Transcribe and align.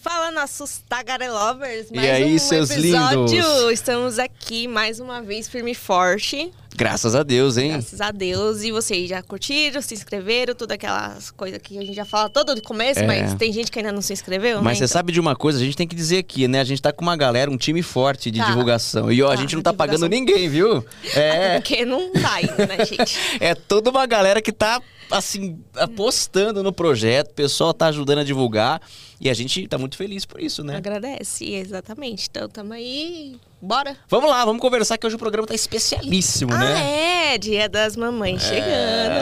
Fala, 0.00 0.30
nossos 0.30 0.78
tagarelovers! 0.88 1.88
E 1.90 1.98
aí, 1.98 2.36
um 2.36 2.38
seus 2.38 2.70
episódio. 2.70 3.26
lindos? 3.26 3.72
Estamos 3.72 4.18
aqui 4.18 4.68
mais 4.68 5.00
uma 5.00 5.20
vez, 5.20 5.48
firme 5.48 5.72
e 5.72 5.74
forte. 5.74 6.52
Graças 6.76 7.14
a 7.14 7.22
Deus, 7.22 7.56
hein? 7.56 7.72
Graças 7.72 8.00
a 8.00 8.10
Deus. 8.12 8.62
E 8.62 8.70
vocês 8.70 9.08
já 9.08 9.20
curtiram, 9.22 9.82
se 9.82 9.94
inscreveram, 9.94 10.54
todas 10.54 10.74
aquelas 10.76 11.30
coisas 11.30 11.58
que 11.60 11.76
a 11.76 11.82
gente 11.82 11.94
já 11.94 12.04
fala 12.04 12.28
todo 12.28 12.54
do 12.54 12.62
começo, 12.62 13.00
É. 13.00 13.06
mas 13.06 13.34
tem 13.34 13.52
gente 13.52 13.70
que 13.70 13.78
ainda 13.80 13.90
não 13.90 14.00
se 14.02 14.12
inscreveu, 14.12 14.62
Mas 14.62 14.78
né? 14.78 14.86
você 14.86 14.92
sabe 14.92 15.10
de 15.12 15.18
uma 15.18 15.34
coisa, 15.34 15.58
a 15.58 15.62
gente 15.64 15.76
tem 15.76 15.88
que 15.88 15.96
dizer 15.96 16.18
aqui, 16.18 16.46
né? 16.46 16.60
A 16.60 16.64
gente 16.64 16.80
tá 16.80 16.92
com 16.92 17.02
uma 17.02 17.16
galera, 17.16 17.50
um 17.50 17.56
time 17.56 17.82
forte 17.82 18.30
de 18.30 18.38
Tá. 18.38 18.46
divulgação. 18.46 19.10
E 19.10 19.20
ó, 19.22 19.26
a 19.28 19.30
Tá, 19.30 19.36
gente 19.40 19.56
não 19.56 19.62
tá 19.62 19.70
divulgação. 19.72 19.98
pagando 20.00 20.10
ninguém, 20.10 20.48
viu? 20.48 20.84
Até 21.10 21.18
É, 21.56 21.60
Porque 21.60 21.84
não 21.84 22.12
tá 22.12 22.34
ainda, 22.34 22.66
né, 22.66 22.84
gente? 22.84 23.16
é 23.40 23.54
toda 23.54 23.90
uma 23.90 24.06
galera 24.06 24.40
que 24.40 24.52
tá, 24.52 24.80
assim, 25.10 25.58
apostando 25.74 26.62
no 26.62 26.72
projeto, 26.72 27.30
o 27.30 27.34
pessoal 27.34 27.74
tá 27.74 27.86
ajudando 27.86 28.18
a 28.18 28.24
divulgar. 28.24 28.80
E 29.20 29.28
a 29.28 29.34
gente 29.34 29.66
tá 29.66 29.76
muito 29.76 29.96
feliz 29.96 30.24
por 30.24 30.40
isso, 30.40 30.62
né? 30.62 30.76
Agradece, 30.76 31.44
exatamente. 31.52 32.28
Então, 32.30 32.48
tamo 32.48 32.72
aí. 32.72 33.36
Bora! 33.60 33.96
Vamos 34.08 34.30
lá, 34.30 34.44
vamos 34.44 34.60
conversar 34.60 34.96
que 34.98 35.06
hoje 35.06 35.16
o 35.16 35.18
programa 35.18 35.46
tá 35.46 35.54
especialíssimo, 35.54 36.52
Ah, 36.52 36.58
né? 36.58 37.34
é! 37.34 37.38
Dia 37.38 37.68
das 37.68 37.96
mamães 37.96 38.40
chegando 38.42 38.64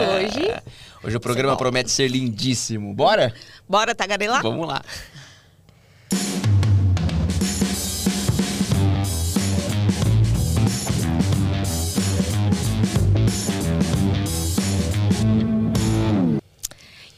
É. 0.02 0.16
hoje. 0.26 0.62
Hoje 1.02 1.16
o 1.16 1.20
programa 1.20 1.56
promete 1.56 1.90
ser 1.90 2.08
lindíssimo. 2.08 2.92
Bora? 2.92 3.32
Bora 3.68 3.94
tagarelar? 3.94 4.42
Vamos 4.42 4.66
lá. 4.68 4.82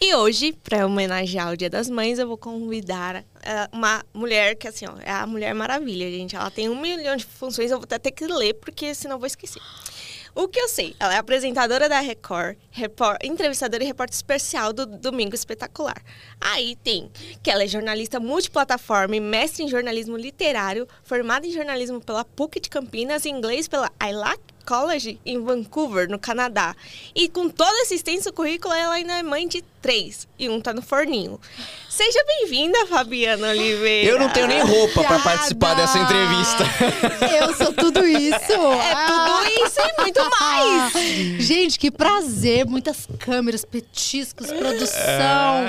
E 0.09 0.15
hoje, 0.15 0.55
para 0.65 0.87
homenagear 0.87 1.53
o 1.53 1.57
Dia 1.57 1.69
das 1.69 1.91
Mães, 1.91 2.19
eu 2.19 2.27
vou 2.27 2.39
convidar 2.39 3.17
eh, 3.43 3.69
uma 3.71 4.03
mulher 4.15 4.57
que, 4.57 4.67
assim, 4.67 4.87
ó, 4.87 4.95
é 5.03 5.11
a 5.11 5.27
Mulher 5.27 5.55
Maravilha, 5.55 6.11
gente. 6.11 6.35
Ela 6.35 6.51
tem 6.51 6.67
um 6.67 6.81
milhão 6.81 7.15
de 7.15 7.27
funções, 7.27 7.71
eu 7.71 7.77
vou 7.77 7.85
até 7.85 7.99
ter 7.99 8.13
que 8.13 8.27
ler, 8.27 8.55
porque 8.55 8.95
senão 8.95 9.17
eu 9.17 9.19
vou 9.19 9.27
esquecer. 9.27 9.61
O 10.35 10.49
que 10.49 10.59
eu 10.59 10.67
sei, 10.67 10.97
ela 10.99 11.13
é 11.13 11.19
apresentadora 11.19 11.91
da 11.91 12.01
Record, 12.01 12.57
repor- 12.71 13.19
entrevistadora 13.23 13.85
e 13.85 13.87
repórter 13.87 14.15
especial 14.17 14.73
do 14.73 14.87
Domingo 14.87 15.35
Espetacular. 15.35 16.01
Aí 16.41 16.75
tem 16.77 17.11
que 17.43 17.51
ela 17.51 17.65
é 17.65 17.67
jornalista 17.69 18.19
multiplataforma 18.19 19.15
e 19.15 19.21
mestre 19.21 19.63
em 19.65 19.69
jornalismo 19.69 20.17
literário, 20.17 20.89
formada 21.03 21.47
em 21.47 21.51
jornalismo 21.51 22.01
pela 22.01 22.25
PUC 22.25 22.61
de 22.61 22.71
Campinas 22.71 23.27
e 23.27 23.29
inglês 23.29 23.69
pela 23.69 23.93
ILAC 24.03 24.41
College 24.65 25.19
em 25.25 25.43
Vancouver, 25.43 26.09
no 26.11 26.19
Canadá. 26.19 26.77
E 27.15 27.27
com 27.29 27.49
todo 27.49 27.75
esse 27.79 27.95
extenso 27.95 28.31
currículo, 28.33 28.75
ela 28.75 28.95
ainda 28.95 29.15
é 29.19 29.23
mãe 29.23 29.49
de 29.49 29.63
três 29.89 30.29
e 30.39 30.51
um 30.51 30.61
tá 30.61 30.75
no 30.75 30.83
forninho. 30.83 31.41
Seja 31.89 32.23
bem-vinda, 32.25 32.87
Fabiana 32.87 33.49
Oliveira. 33.49 34.11
Eu 34.11 34.19
não 34.19 34.29
tenho 34.29 34.47
nem 34.47 34.61
roupa 34.61 35.03
pra 35.03 35.17
Obrigada! 35.17 35.23
participar 35.23 35.75
dessa 35.75 35.99
entrevista. 35.99 36.65
Eu 37.41 37.55
sou 37.55 37.73
tudo 37.73 38.07
isso. 38.07 38.37
É 38.37 39.07
tudo 39.07 39.67
isso 39.67 39.81
e 39.81 40.03
muito 40.03 40.21
mais. 40.31 40.93
Gente, 41.43 41.79
que 41.79 41.91
prazer. 41.91 42.67
Muitas 42.67 43.09
câmeras, 43.19 43.65
petiscos, 43.65 44.53
produção. 44.53 44.93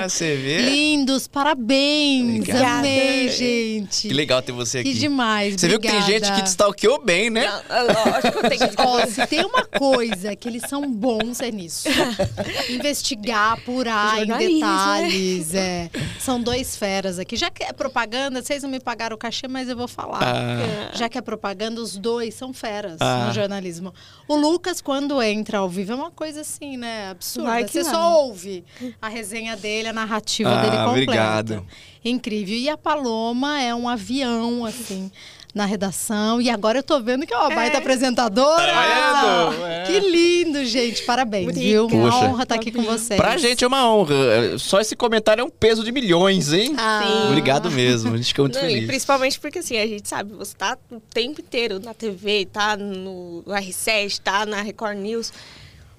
Ah, 0.04 0.08
você 0.08 0.36
vê? 0.36 0.58
Lindos, 0.58 1.26
parabéns. 1.26 2.40
Obrigada. 2.42 2.78
Amei, 2.78 3.28
gente. 3.30 4.06
Que 4.06 4.14
legal 4.14 4.42
ter 4.42 4.52
você 4.52 4.78
aqui. 4.78 4.92
Que 4.92 4.98
demais. 4.98 5.54
Você 5.54 5.66
viu 5.66 5.80
que 5.80 5.88
tem 5.88 5.98
obrigada. 5.98 6.26
gente 6.26 6.36
que 6.36 6.42
te 6.44 6.48
stalkeou 6.48 7.02
bem, 7.02 7.30
né? 7.30 7.50
Não, 7.68 7.86
lógico, 7.86 8.48
tem 8.48 8.58
que 8.58 8.70
Ó, 8.76 9.06
se 9.06 9.26
tem 9.26 9.44
uma 9.44 9.64
coisa 9.64 10.36
que 10.36 10.48
eles 10.48 10.62
são 10.68 10.88
bons 10.88 11.40
é 11.40 11.50
nisso. 11.50 11.88
Investigar, 12.68 13.54
apurar 13.54 14.09
em 14.16 14.26
Jornalismo, 14.26 14.54
detalhes. 14.60 15.54
É. 15.54 15.90
São 16.18 16.40
dois 16.42 16.76
feras 16.76 17.18
aqui. 17.18 17.36
Já 17.36 17.50
que 17.50 17.62
é 17.62 17.72
propaganda, 17.72 18.42
vocês 18.42 18.62
não 18.62 18.70
me 18.70 18.80
pagaram 18.80 19.14
o 19.14 19.18
cachê, 19.18 19.48
mas 19.48 19.68
eu 19.68 19.76
vou 19.76 19.88
falar. 19.88 20.20
Ah, 20.22 20.90
Já 20.94 21.08
que 21.08 21.16
é 21.18 21.20
propaganda, 21.20 21.80
os 21.80 21.96
dois 21.96 22.34
são 22.34 22.52
feras 22.52 22.96
Ah. 23.00 23.26
no 23.28 23.34
jornalismo. 23.34 23.92
O 24.28 24.36
Lucas, 24.36 24.80
quando 24.80 25.20
entra 25.22 25.58
ao 25.58 25.68
vivo, 25.68 25.92
é 25.92 25.94
uma 25.94 26.10
coisa 26.10 26.40
assim, 26.42 26.76
né? 26.76 27.10
Absurda. 27.10 27.66
Você 27.66 27.82
vai. 27.82 27.92
só 27.92 28.20
ouve 28.24 28.64
a 29.00 29.08
resenha 29.08 29.56
dele, 29.56 29.88
a 29.88 29.92
narrativa 29.92 30.50
Ah, 30.50 30.62
dele 30.62 30.76
completa. 30.76 30.90
obrigado. 30.90 31.66
Incrível. 32.04 32.56
E 32.56 32.68
a 32.68 32.76
Paloma 32.76 33.60
é 33.60 33.74
um 33.74 33.88
avião, 33.88 34.64
assim, 34.64 35.10
na 35.54 35.64
redação. 35.64 36.40
E 36.40 36.48
agora 36.50 36.78
eu 36.78 36.82
tô 36.82 37.00
vendo 37.00 37.26
que 37.26 37.32
é 37.34 37.36
uma 37.36 37.50
baita 37.50 37.78
apresentadora. 37.78 38.72
Tá? 38.72 39.50
É. 39.68 39.82
Que 39.84 40.00
lindo, 40.00 40.64
gente. 40.64 41.02
Parabéns, 41.02 41.54
viu? 41.56 41.88
Poxa. 41.88 41.96
Uma 41.96 42.24
honra 42.24 42.42
estar 42.44 42.54
aqui 42.54 42.70
com 42.70 42.82
vocês. 42.82 43.18
pra 43.20 43.36
gente 43.36 43.64
é 43.64 43.66
uma 43.66 43.92
honra. 43.92 44.58
Só 44.58 44.80
esse 44.80 44.94
comentário 44.94 45.42
é 45.42 45.44
um 45.44 45.50
peso 45.50 45.82
de 45.84 45.92
milhões, 45.92 46.52
hein? 46.52 46.74
Ah. 46.78 47.02
Sim. 47.04 47.28
Obrigado 47.28 47.70
mesmo. 47.70 48.14
A 48.14 48.16
gente 48.16 48.28
fica 48.28 48.42
muito 48.42 48.58
Não, 48.58 48.64
e 48.66 48.72
feliz. 48.74 48.86
principalmente 48.86 49.40
porque 49.40 49.58
assim, 49.58 49.78
a 49.78 49.86
gente 49.86 50.08
sabe, 50.08 50.32
você 50.34 50.54
tá 50.56 50.76
o 50.90 51.00
tempo 51.00 51.40
inteiro 51.40 51.80
na 51.80 51.94
TV, 51.94 52.46
tá 52.52 52.76
no 52.76 53.42
R7, 53.46 54.20
tá 54.22 54.46
na 54.46 54.62
Record 54.62 54.98
News. 54.98 55.32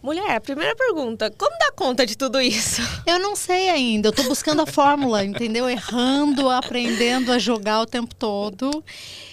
Mulher, 0.02 0.36
a 0.36 0.42
primeira 0.42 0.76
pergunta, 0.76 1.32
como 1.38 1.56
dá 1.60 1.72
conta 1.76 2.08
de 2.08 2.18
tudo 2.18 2.42
isso? 2.42 2.82
Eu 3.06 3.20
não 3.20 3.36
sei 3.36 3.70
ainda, 3.70 4.08
eu 4.08 4.12
tô 4.12 4.24
buscando 4.24 4.64
a 4.64 4.66
fórmula, 4.66 5.24
entendeu? 5.24 5.70
Errando, 5.70 6.50
aprendendo 6.50 7.32
a 7.32 7.38
jogar 7.38 7.82
o 7.82 7.86
tempo 7.86 8.16
todo. 8.16 8.84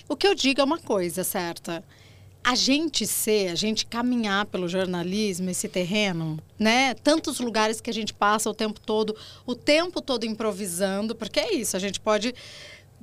O 0.09 0.17
que 0.17 0.27
eu 0.27 0.35
digo 0.35 0.61
é 0.61 0.65
uma 0.65 0.79
coisa 0.79 1.23
certa. 1.23 1.85
A 2.43 2.55
gente 2.55 3.07
ser, 3.07 3.49
a 3.49 3.55
gente 3.55 3.85
caminhar 3.85 4.47
pelo 4.47 4.69
jornalismo, 4.69 5.51
esse 5.51 5.69
terreno, 5.69 6.39
né? 6.59 6.95
Tantos 6.95 7.41
lugares 7.41 7.81
que 7.81 7.91
a 7.91 7.95
gente 7.95 8.15
passa 8.15 8.49
o 8.49 8.55
tempo 8.55 8.81
todo, 8.81 9.15
o 9.45 9.55
tempo 9.55 10.01
todo 10.01 10.25
improvisando, 10.25 11.15
porque 11.15 11.41
é 11.41 11.55
isso, 11.55 11.77
a 11.77 11.81
gente 11.81 12.01
pode 12.01 12.35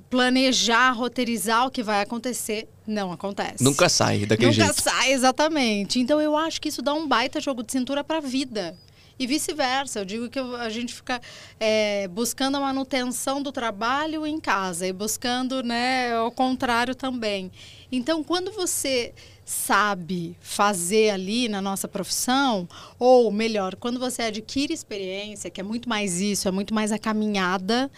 planejar, 0.09 0.91
roteirizar 0.91 1.67
o 1.67 1.71
que 1.71 1.83
vai 1.83 2.01
acontecer, 2.01 2.67
não 2.87 3.11
acontece. 3.11 3.63
Nunca 3.63 3.89
sai 3.89 4.25
daquele 4.25 4.51
Nunca 4.51 4.65
jeito. 4.65 4.81
sai, 4.81 5.11
exatamente. 5.13 5.99
Então 5.99 6.19
eu 6.21 6.35
acho 6.35 6.59
que 6.61 6.69
isso 6.69 6.81
dá 6.81 6.93
um 6.93 7.07
baita 7.07 7.39
jogo 7.39 7.61
de 7.63 7.71
cintura 7.71 8.03
para 8.03 8.17
a 8.17 8.21
vida. 8.21 8.75
E 9.17 9.25
vice-versa. 9.25 9.99
Eu 9.99 10.05
digo 10.05 10.29
que 10.29 10.37
a 10.39 10.69
gente 10.69 10.93
fica 10.93 11.21
é, 11.59 12.07
buscando 12.09 12.57
a 12.57 12.59
manutenção 12.59 13.41
do 13.41 13.51
trabalho 13.51 14.27
em 14.27 14.39
casa 14.39 14.85
e 14.85 14.91
buscando 14.91 15.63
né, 15.63 16.19
o 16.19 16.31
contrário 16.31 16.93
também. 16.93 17.51
Então, 17.91 18.23
quando 18.23 18.51
você 18.51 19.13
sabe 19.45 20.35
fazer 20.41 21.11
ali 21.11 21.47
na 21.47 21.61
nossa 21.61 21.87
profissão, 21.87 22.67
ou 22.99 23.31
melhor, 23.31 23.75
quando 23.75 23.99
você 23.99 24.23
adquire 24.23 24.73
experiência, 24.73 25.49
que 25.49 25.61
é 25.61 25.63
muito 25.63 25.87
mais 25.87 26.19
isso, 26.19 26.47
é 26.47 26.51
muito 26.51 26.73
mais 26.73 26.91
a 26.91 26.97
caminhada 26.97 27.89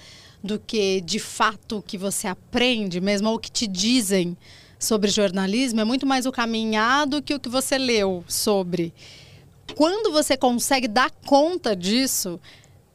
do 0.44 0.59
que 0.59 1.01
de 1.01 1.19
fato 1.19 1.78
o 1.78 1.81
que 1.81 1.97
você 1.97 2.28
aprende 2.28 3.01
mesmo, 3.01 3.29
ou 3.29 3.35
o 3.35 3.39
que 3.39 3.49
te 3.49 3.66
dizem 3.66 4.38
sobre 4.78 5.09
jornalismo, 5.09 5.81
é 5.81 5.84
muito 5.84 6.05
mais 6.05 6.25
o 6.25 6.31
caminhar 6.31 7.07
do 7.07 7.22
que 7.22 7.34
o 7.34 7.39
que 7.39 7.49
você 7.49 7.78
leu 7.78 8.23
sobre. 8.28 8.94
Quando 9.75 10.11
você 10.11 10.35
consegue 10.38 10.88
dar 10.88 11.11
conta 11.25 11.75
disso, 11.75 12.39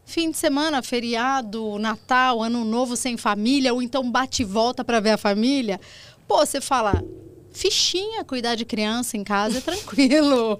fim 0.04 0.30
de 0.30 0.36
semana, 0.36 0.82
feriado, 0.82 1.78
Natal, 1.78 2.42
Ano 2.42 2.64
Novo 2.64 2.96
sem 2.96 3.16
família, 3.16 3.72
ou 3.72 3.80
então 3.82 4.10
bate 4.10 4.42
e 4.42 4.44
volta 4.44 4.84
para 4.84 4.98
ver 5.00 5.10
a 5.10 5.18
família, 5.18 5.80
pô, 6.26 6.38
você 6.38 6.60
fala. 6.60 7.02
Fichinha, 7.54 8.24
cuidar 8.24 8.54
de 8.54 8.64
criança 8.64 9.14
em 9.14 9.22
casa 9.22 9.58
é 9.58 9.60
tranquilo. 9.62 10.58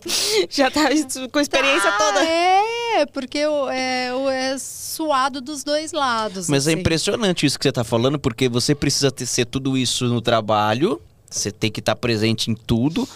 Já 0.50 0.70
tá 0.70 0.90
com 1.32 1.40
experiência 1.40 1.88
Ah, 1.88 1.96
toda. 1.96 2.22
É, 2.22 3.06
porque 3.06 3.38
é, 3.38 4.12
o- 4.14 4.28
é 4.28 4.58
suado 4.58 5.40
dos 5.40 5.64
dois 5.64 5.92
lados. 5.92 6.50
Mas 6.50 6.66
é 6.66 6.72
assim. 6.72 6.80
impressionante 6.80 7.46
isso 7.46 7.58
que 7.58 7.62
você 7.64 7.72
tá 7.72 7.82
falando, 7.82 8.18
porque 8.18 8.46
você 8.46 8.74
precisa 8.74 9.10
ter, 9.10 9.24
ser 9.24 9.46
tudo 9.46 9.74
isso 9.78 10.04
no 10.04 10.20
trabalho, 10.20 11.00
você 11.30 11.50
tem 11.50 11.70
que 11.72 11.80
estar 11.80 11.96
presente 11.96 12.50
em 12.50 12.54
tudo. 12.54 13.08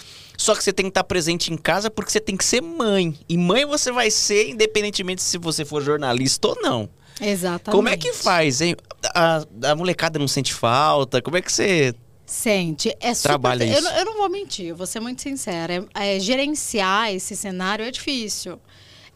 Só 0.47 0.55
que 0.55 0.63
você 0.63 0.73
tem 0.73 0.85
que 0.87 0.91
estar 0.91 1.03
presente 1.03 1.53
em 1.53 1.57
casa 1.57 1.91
porque 1.91 2.09
você 2.09 2.21
tem 2.21 2.37
que 2.37 2.45
ser 2.45 2.61
mãe. 2.63 3.19
E 3.29 3.37
mãe 3.37 3.65
você 3.67 3.91
vai 3.91 4.13
ser 4.13 4.49
independentemente 4.49 5.21
se 5.21 5.39
você 5.39 5.65
for 5.65 5.83
jornalista 5.83 6.47
ou 6.47 6.57
não. 6.63 6.89
Exatamente. 7.21 7.75
Como 7.77 7.89
é 7.89 7.97
que 7.97 8.13
faz, 8.13 8.61
hein? 8.61 8.77
A, 9.13 9.45
a 9.65 9.75
molecada 9.75 10.21
não 10.21 10.29
sente 10.29 10.55
falta? 10.55 11.21
Como 11.21 11.37
é 11.37 11.43
que 11.43 11.51
você. 11.51 11.93
Sente. 12.25 12.95
É. 13.01 13.13
Trabalha 13.13 13.65
eu, 13.65 13.73
isso. 13.73 13.83
não- 13.83 13.97
eu 13.97 14.05
não 14.05 14.17
vou 14.19 14.29
mentir, 14.31 14.67
eu 14.67 14.77
vou 14.77 14.87
ser 14.87 15.01
muito 15.01 15.21
sincera. 15.21 15.85
É, 15.93 16.15
é, 16.17 16.21
gerenciar 16.21 17.13
esse 17.13 17.35
cenário 17.35 17.85
é 17.85 17.91
difícil. 17.91 18.57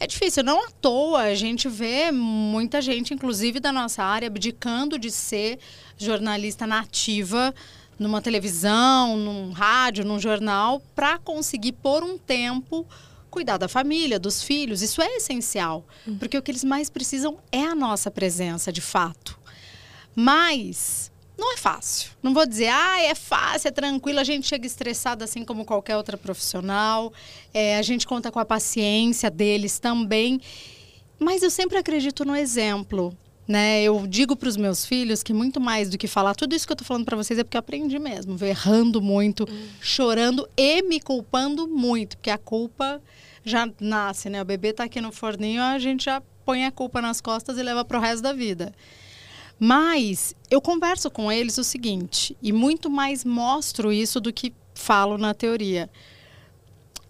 É 0.00 0.09
difícil, 0.09 0.43
não 0.43 0.67
à 0.67 0.71
toa. 0.81 1.21
A 1.21 1.35
gente 1.37 1.69
vê 1.69 2.11
muita 2.11 2.83
gente, 2.83 3.15
inclusive 3.15 3.61
da 3.61 3.71
nossa 3.71 4.03
área, 4.03 4.26
abdicando 4.26 4.99
de 4.99 5.12
ser 5.12 5.61
jornalista 5.97 6.67
nativa 6.67 7.55
numa 8.00 8.23
televisão, 8.23 9.14
num 9.14 9.52
rádio, 9.52 10.06
num 10.06 10.19
jornal, 10.19 10.81
para 10.94 11.19
conseguir, 11.19 11.73
por 11.73 12.02
um 12.02 12.17
tempo, 12.17 12.87
cuidar 13.31 13.58
da 13.58 13.69
família, 13.69 14.19
dos 14.19 14.43
filhos. 14.43 14.81
Isso 14.81 15.02
é 15.02 15.17
essencial, 15.17 15.85
porque 16.19 16.38
o 16.38 16.43
que 16.43 16.50
eles 16.50 16.64
mais 16.64 16.88
precisam 16.88 17.38
é 17.52 17.62
a 17.62 17.75
nossa 17.75 18.11
presença, 18.11 18.73
de 18.73 18.81
fato. 18.81 19.38
Mas 20.17 21.12
não 21.37 21.52
é 21.52 21.58
fácil. 21.58 22.12
Não 22.23 22.32
vou 22.32 22.47
dizer, 22.47 22.69
ah, 22.69 23.02
é 23.02 23.14
fácil, 23.14 23.69
é 23.69 23.70
tranquilo, 23.70 24.19
a 24.19 24.25
gente 24.25 24.47
chega 24.47 24.67
estressado 24.67 25.23
assim 25.23 25.44
como 25.44 25.67
qualquer 25.67 25.99
outra 25.99 26.17
profissional. 26.17 27.12
É, 27.52 27.76
a 27.76 27.82
gente 27.82 28.06
conta 28.06 28.32
com 28.32 28.38
a 28.38 28.47
paciência 28.47 29.31
deles 29.31 29.79
também. 29.79 30.41
Mas 31.19 31.43
eu 31.43 31.50
sempre 31.50 31.76
acredito 31.76 32.25
no 32.25 32.35
exemplo. 32.35 33.14
Né? 33.50 33.82
Eu 33.82 34.06
digo 34.06 34.37
para 34.37 34.49
os 34.49 34.56
meus 34.56 34.87
filhos 34.87 35.25
que 35.25 35.32
muito 35.32 35.61
mais 35.61 35.91
do 35.91 35.99
que 35.99 36.06
falar 36.06 36.37
tudo 36.37 36.55
isso 36.55 36.64
que 36.64 36.73
eu 36.73 36.76
tô 36.76 36.85
falando 36.85 37.05
para 37.05 37.17
vocês 37.17 37.37
é 37.37 37.43
porque 37.43 37.56
eu 37.56 37.58
aprendi 37.58 37.99
mesmo, 37.99 38.38
errando 38.44 39.02
muito, 39.02 39.43
hum. 39.43 39.67
chorando 39.81 40.49
e 40.56 40.81
me 40.82 41.00
culpando 41.00 41.67
muito, 41.67 42.17
porque 42.17 42.31
a 42.31 42.38
culpa 42.38 43.02
já 43.44 43.69
nasce, 43.81 44.31
né? 44.31 44.41
O 44.41 44.44
bebê 44.44 44.73
tá 44.73 44.85
aqui 44.85 45.00
no 45.00 45.11
forninho, 45.11 45.61
a 45.61 45.81
gente 45.81 46.05
já 46.05 46.23
põe 46.44 46.64
a 46.64 46.70
culpa 46.70 47.02
nas 47.02 47.20
costas 47.20 47.58
e 47.58 47.62
leva 47.64 47.85
para 47.85 47.99
o 47.99 48.00
resto 48.00 48.23
da 48.23 48.32
vida. 48.32 48.73
Mas 49.58 50.32
eu 50.49 50.61
converso 50.61 51.11
com 51.11 51.32
eles 51.32 51.58
o 51.58 51.64
seguinte, 51.64 52.37
e 52.41 52.52
muito 52.52 52.88
mais 52.88 53.25
mostro 53.25 53.91
isso 53.91 54.20
do 54.20 54.32
que 54.32 54.55
falo 54.76 55.19
na 55.19 55.35
teoria. 55.35 55.91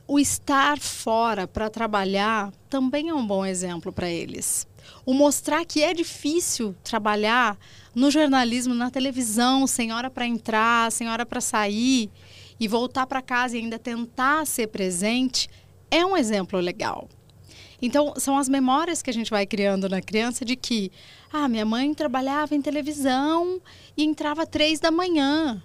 O 0.08 0.18
estar 0.18 0.78
fora 0.78 1.46
para 1.46 1.68
trabalhar 1.68 2.50
também 2.70 3.10
é 3.10 3.14
um 3.14 3.26
bom 3.26 3.44
exemplo 3.44 3.92
para 3.92 4.08
eles 4.08 4.66
o 5.04 5.14
mostrar 5.14 5.64
que 5.64 5.82
é 5.82 5.92
difícil 5.94 6.74
trabalhar 6.84 7.58
no 7.94 8.10
jornalismo, 8.10 8.74
na 8.74 8.90
televisão, 8.90 9.66
sem 9.66 9.92
hora 9.92 10.10
para 10.10 10.26
entrar, 10.26 10.90
sem 10.92 11.08
hora 11.08 11.26
para 11.26 11.40
sair 11.40 12.10
e 12.58 12.68
voltar 12.68 13.06
para 13.06 13.22
casa 13.22 13.56
e 13.56 13.60
ainda 13.60 13.78
tentar 13.78 14.46
ser 14.46 14.68
presente, 14.68 15.48
é 15.90 16.04
um 16.04 16.16
exemplo 16.16 16.60
legal. 16.60 17.08
Então, 17.82 18.12
são 18.16 18.36
as 18.36 18.48
memórias 18.48 19.02
que 19.02 19.08
a 19.08 19.12
gente 19.12 19.30
vai 19.30 19.46
criando 19.46 19.88
na 19.88 20.02
criança 20.02 20.44
de 20.44 20.54
que, 20.54 20.92
ah, 21.32 21.48
minha 21.48 21.64
mãe 21.64 21.94
trabalhava 21.94 22.54
em 22.54 22.60
televisão 22.60 23.60
e 23.96 24.04
entrava 24.04 24.46
três 24.46 24.78
da 24.78 24.90
manhã. 24.90 25.62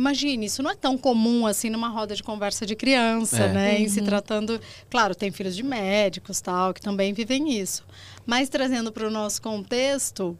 Imagine, 0.00 0.46
isso 0.46 0.62
não 0.62 0.70
é 0.70 0.74
tão 0.74 0.96
comum 0.96 1.46
assim 1.46 1.68
numa 1.68 1.88
roda 1.88 2.16
de 2.16 2.22
conversa 2.22 2.64
de 2.64 2.74
criança, 2.74 3.44
é. 3.44 3.52
né? 3.52 3.74
Uhum. 3.74 3.82
Em 3.82 3.88
se 3.88 4.00
tratando. 4.00 4.58
Claro, 4.88 5.14
tem 5.14 5.30
filhos 5.30 5.54
de 5.54 5.62
médicos 5.62 6.40
tal, 6.40 6.72
que 6.72 6.80
também 6.80 7.12
vivem 7.12 7.60
isso. 7.60 7.84
Mas 8.24 8.48
trazendo 8.48 8.90
para 8.90 9.06
o 9.06 9.10
nosso 9.10 9.42
contexto, 9.42 10.38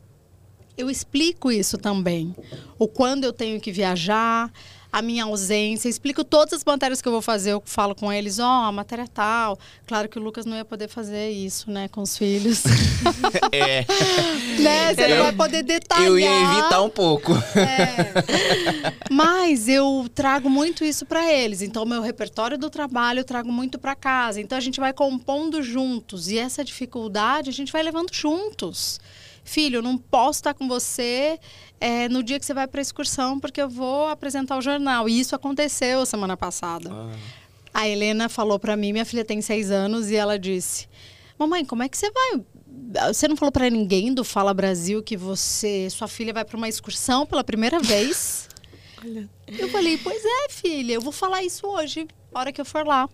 eu 0.79 0.89
explico 0.89 1.53
isso 1.53 1.77
também. 1.77 2.35
O 2.79 2.89
quando 2.89 3.25
eu 3.25 3.35
tenho 3.35 3.61
que 3.61 3.71
viajar, 3.71 4.51
a 4.93 5.01
minha 5.01 5.25
ausência, 5.25 5.89
explico 5.89 6.25
todas 6.25 6.55
as 6.55 6.65
matérias 6.65 7.01
que 7.01 7.09
eu 7.09 7.13
vou 7.13 7.23
fazer, 7.23 7.53
eu 7.53 7.63
falo 7.65 7.95
com 7.95 8.13
eles, 8.13 8.39
ó, 8.39 8.45
oh, 8.45 8.65
a 8.65 8.73
matéria 8.73 9.07
tal. 9.07 9.59
Claro 9.87 10.09
que 10.09 10.19
o 10.19 10.23
Lucas 10.23 10.45
não 10.45 10.57
ia 10.57 10.65
poder 10.65 10.89
fazer 10.89 11.31
isso, 11.31 11.71
né, 11.71 11.89
com 11.89 12.03
os 12.03 12.17
filhos. 12.17 12.63
é. 13.53 13.85
né, 14.61 14.95
você 14.95 15.05
eu, 15.05 15.17
não 15.17 15.23
vai 15.25 15.33
poder 15.33 15.63
detalhar. 15.63 16.07
Eu 16.07 16.19
ia 16.19 16.43
evitar 16.43 16.83
um 16.83 16.91
pouco. 16.91 17.33
É. 17.57 18.93
Mas 19.11 19.69
eu 19.69 20.09
trago 20.15 20.51
muito 20.51 20.85
isso 20.85 21.07
para 21.07 21.33
eles. 21.33 21.63
Então, 21.63 21.85
meu 21.85 22.03
repertório 22.03 22.59
do 22.59 22.69
trabalho 22.69 23.21
eu 23.21 23.25
trago 23.25 23.51
muito 23.51 23.79
para 23.79 23.95
casa. 23.95 24.41
Então, 24.41 24.59
a 24.59 24.61
gente 24.61 24.81
vai 24.81 24.93
compondo 24.93 25.63
juntos. 25.63 26.29
E 26.29 26.39
essa 26.39 26.65
dificuldade 26.65 27.51
a 27.51 27.53
gente 27.53 27.73
vai 27.73 27.83
levando 27.83 28.13
juntos 28.13 28.99
filho, 29.45 29.83
não 29.83 29.97
posso 29.97 30.41
estar 30.41 30.55
com 30.55 30.69
você 30.69 31.39
é, 31.81 32.09
no 32.09 32.23
dia 32.23 32.39
que 32.39 32.47
você 32.47 32.55
vai 32.55 32.67
para 32.67 32.81
a 32.81 32.83
excursão, 32.83 33.41
porque 33.41 33.61
eu 33.61 33.69
vou 33.69 34.09
apresentar 34.09 34.57
o 34.57 34.61
jornal. 34.61 35.09
E 35.09 35.19
isso 35.19 35.35
aconteceu 35.35 36.05
semana 36.07 36.37
passada. 36.37 36.91
Ah. 36.93 37.13
A 37.73 37.89
Helena 37.89 38.29
falou 38.29 38.59
para 38.59 38.77
mim, 38.77 38.93
minha 38.93 39.05
filha 39.05 39.25
tem 39.25 39.41
seis 39.41 39.71
anos, 39.71 40.11
e 40.11 40.17
ela 40.17 40.39
disse: 40.39 40.89
Mamãe, 41.39 41.65
como 41.65 41.83
é 41.83 41.89
que 41.89 41.97
você 41.97 42.11
vai? 42.11 42.43
Você 43.13 43.29
não 43.29 43.37
falou 43.37 43.53
para 43.53 43.71
ninguém 43.71 44.13
do 44.13 44.25
Fala 44.25 44.53
Brasil 44.53 45.03
que 45.03 45.17
você, 45.17 45.89
sua 45.91 46.09
filha 46.09 46.33
vai 46.33 46.45
para 46.45 46.57
uma 46.57 46.69
excursão 46.69 47.25
pela 47.25 47.45
primeira 47.45 47.79
vez? 47.79 48.49
Eu 49.47 49.69
falei: 49.71 49.99
Pois 49.99 50.23
é, 50.23 50.49
filha, 50.51 50.93
eu 50.93 51.01
vou 51.01 51.11
falar 51.13 51.43
isso 51.43 51.67
hoje, 51.67 52.07
a 52.35 52.39
hora 52.39 52.53
que 52.53 52.61
eu 52.61 52.65
for 52.67 52.87
lá. 52.87 53.09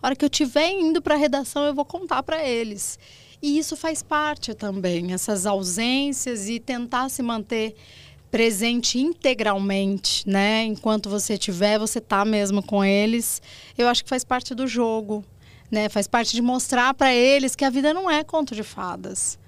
A 0.00 0.06
hora 0.06 0.14
que 0.14 0.24
eu 0.24 0.28
estiver 0.28 0.70
indo 0.70 1.00
para 1.00 1.14
a 1.14 1.18
redação, 1.18 1.64
eu 1.64 1.74
vou 1.74 1.84
contar 1.84 2.22
para 2.22 2.46
eles. 2.46 2.98
E 3.42 3.58
isso 3.58 3.76
faz 3.76 4.04
parte 4.04 4.54
também, 4.54 5.12
essas 5.12 5.46
ausências 5.46 6.48
e 6.48 6.60
tentar 6.60 7.08
se 7.08 7.24
manter 7.24 7.74
presente 8.30 9.00
integralmente, 9.00 10.26
né? 10.28 10.62
Enquanto 10.64 11.10
você 11.10 11.36
tiver, 11.36 11.76
você 11.78 12.00
tá 12.00 12.24
mesmo 12.24 12.62
com 12.62 12.84
eles. 12.84 13.42
Eu 13.76 13.88
acho 13.88 14.04
que 14.04 14.08
faz 14.08 14.22
parte 14.22 14.54
do 14.54 14.66
jogo, 14.68 15.24
né? 15.70 15.88
Faz 15.88 16.06
parte 16.06 16.32
de 16.32 16.40
mostrar 16.40 16.94
para 16.94 17.12
eles 17.12 17.56
que 17.56 17.64
a 17.64 17.70
vida 17.70 17.92
não 17.92 18.08
é 18.08 18.22
conto 18.22 18.54
de 18.54 18.62
fadas. 18.62 19.38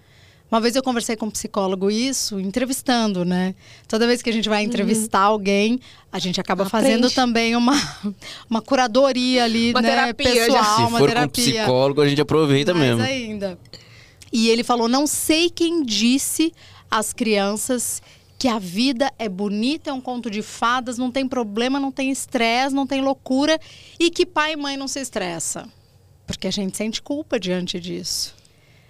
Uma 0.55 0.61
vez 0.61 0.77
eu 0.77 0.85
conversei 0.85 1.17
com 1.17 1.27
um 1.27 1.31
psicólogo 1.31 1.91
isso, 1.91 2.39
entrevistando, 2.39 3.25
né? 3.25 3.57
Toda 3.89 4.07
vez 4.07 4.23
que 4.23 4.31
a 4.31 4.33
gente 4.33 4.49
vai 4.49 4.63
uhum. 4.63 4.69
entrevistar 4.69 5.27
uhum. 5.27 5.33
alguém, 5.33 5.81
a 6.13 6.21
gente 6.21 6.41
acaba 6.41 6.63
Aprende. 6.63 6.87
fazendo 6.87 7.11
também 7.11 7.57
uma, 7.57 7.73
uma 8.49 8.63
curadoria 8.63 9.43
ali, 9.43 9.71
uma 9.73 9.83
né? 9.83 9.91
Terapia, 9.91 10.31
pessoal, 10.33 10.63
já. 10.63 10.77
Se 10.77 10.83
uma 10.83 10.99
for 11.01 11.09
terapia. 11.09 11.45
com 11.45 11.51
psicólogo, 11.51 12.01
a 12.01 12.09
gente 12.09 12.21
aproveita 12.21 12.73
Mais 12.73 12.87
mesmo. 12.87 13.03
ainda. 13.03 13.59
E 14.33 14.49
ele 14.49 14.63
falou: 14.63 14.87
não 14.87 15.09
sei 15.09 15.51
quem 15.51 15.83
disse 15.83 16.53
às 16.89 17.13
crianças 17.13 18.01
que 18.39 18.47
a 18.47 18.61
vida 18.61 19.13
é 19.19 19.29
bonita, 19.29 19.91
é 19.91 19.93
um 19.93 20.01
conto 20.01 20.31
de 20.31 20.41
fadas, 20.41 20.97
não 20.97 21.11
tem 21.11 21.27
problema, 21.27 21.81
não 21.81 21.91
tem 21.91 22.13
estresse, 22.13 22.73
não 22.73 22.87
tem 22.87 23.01
loucura 23.01 23.59
e 23.99 24.09
que 24.09 24.25
pai 24.25 24.53
e 24.53 24.57
mãe 24.57 24.77
não 24.77 24.87
se 24.87 25.01
estressa. 25.01 25.69
Porque 26.25 26.47
a 26.47 26.53
gente 26.53 26.77
sente 26.77 27.03
culpa 27.03 27.41
diante 27.41 27.81
disso. 27.81 28.37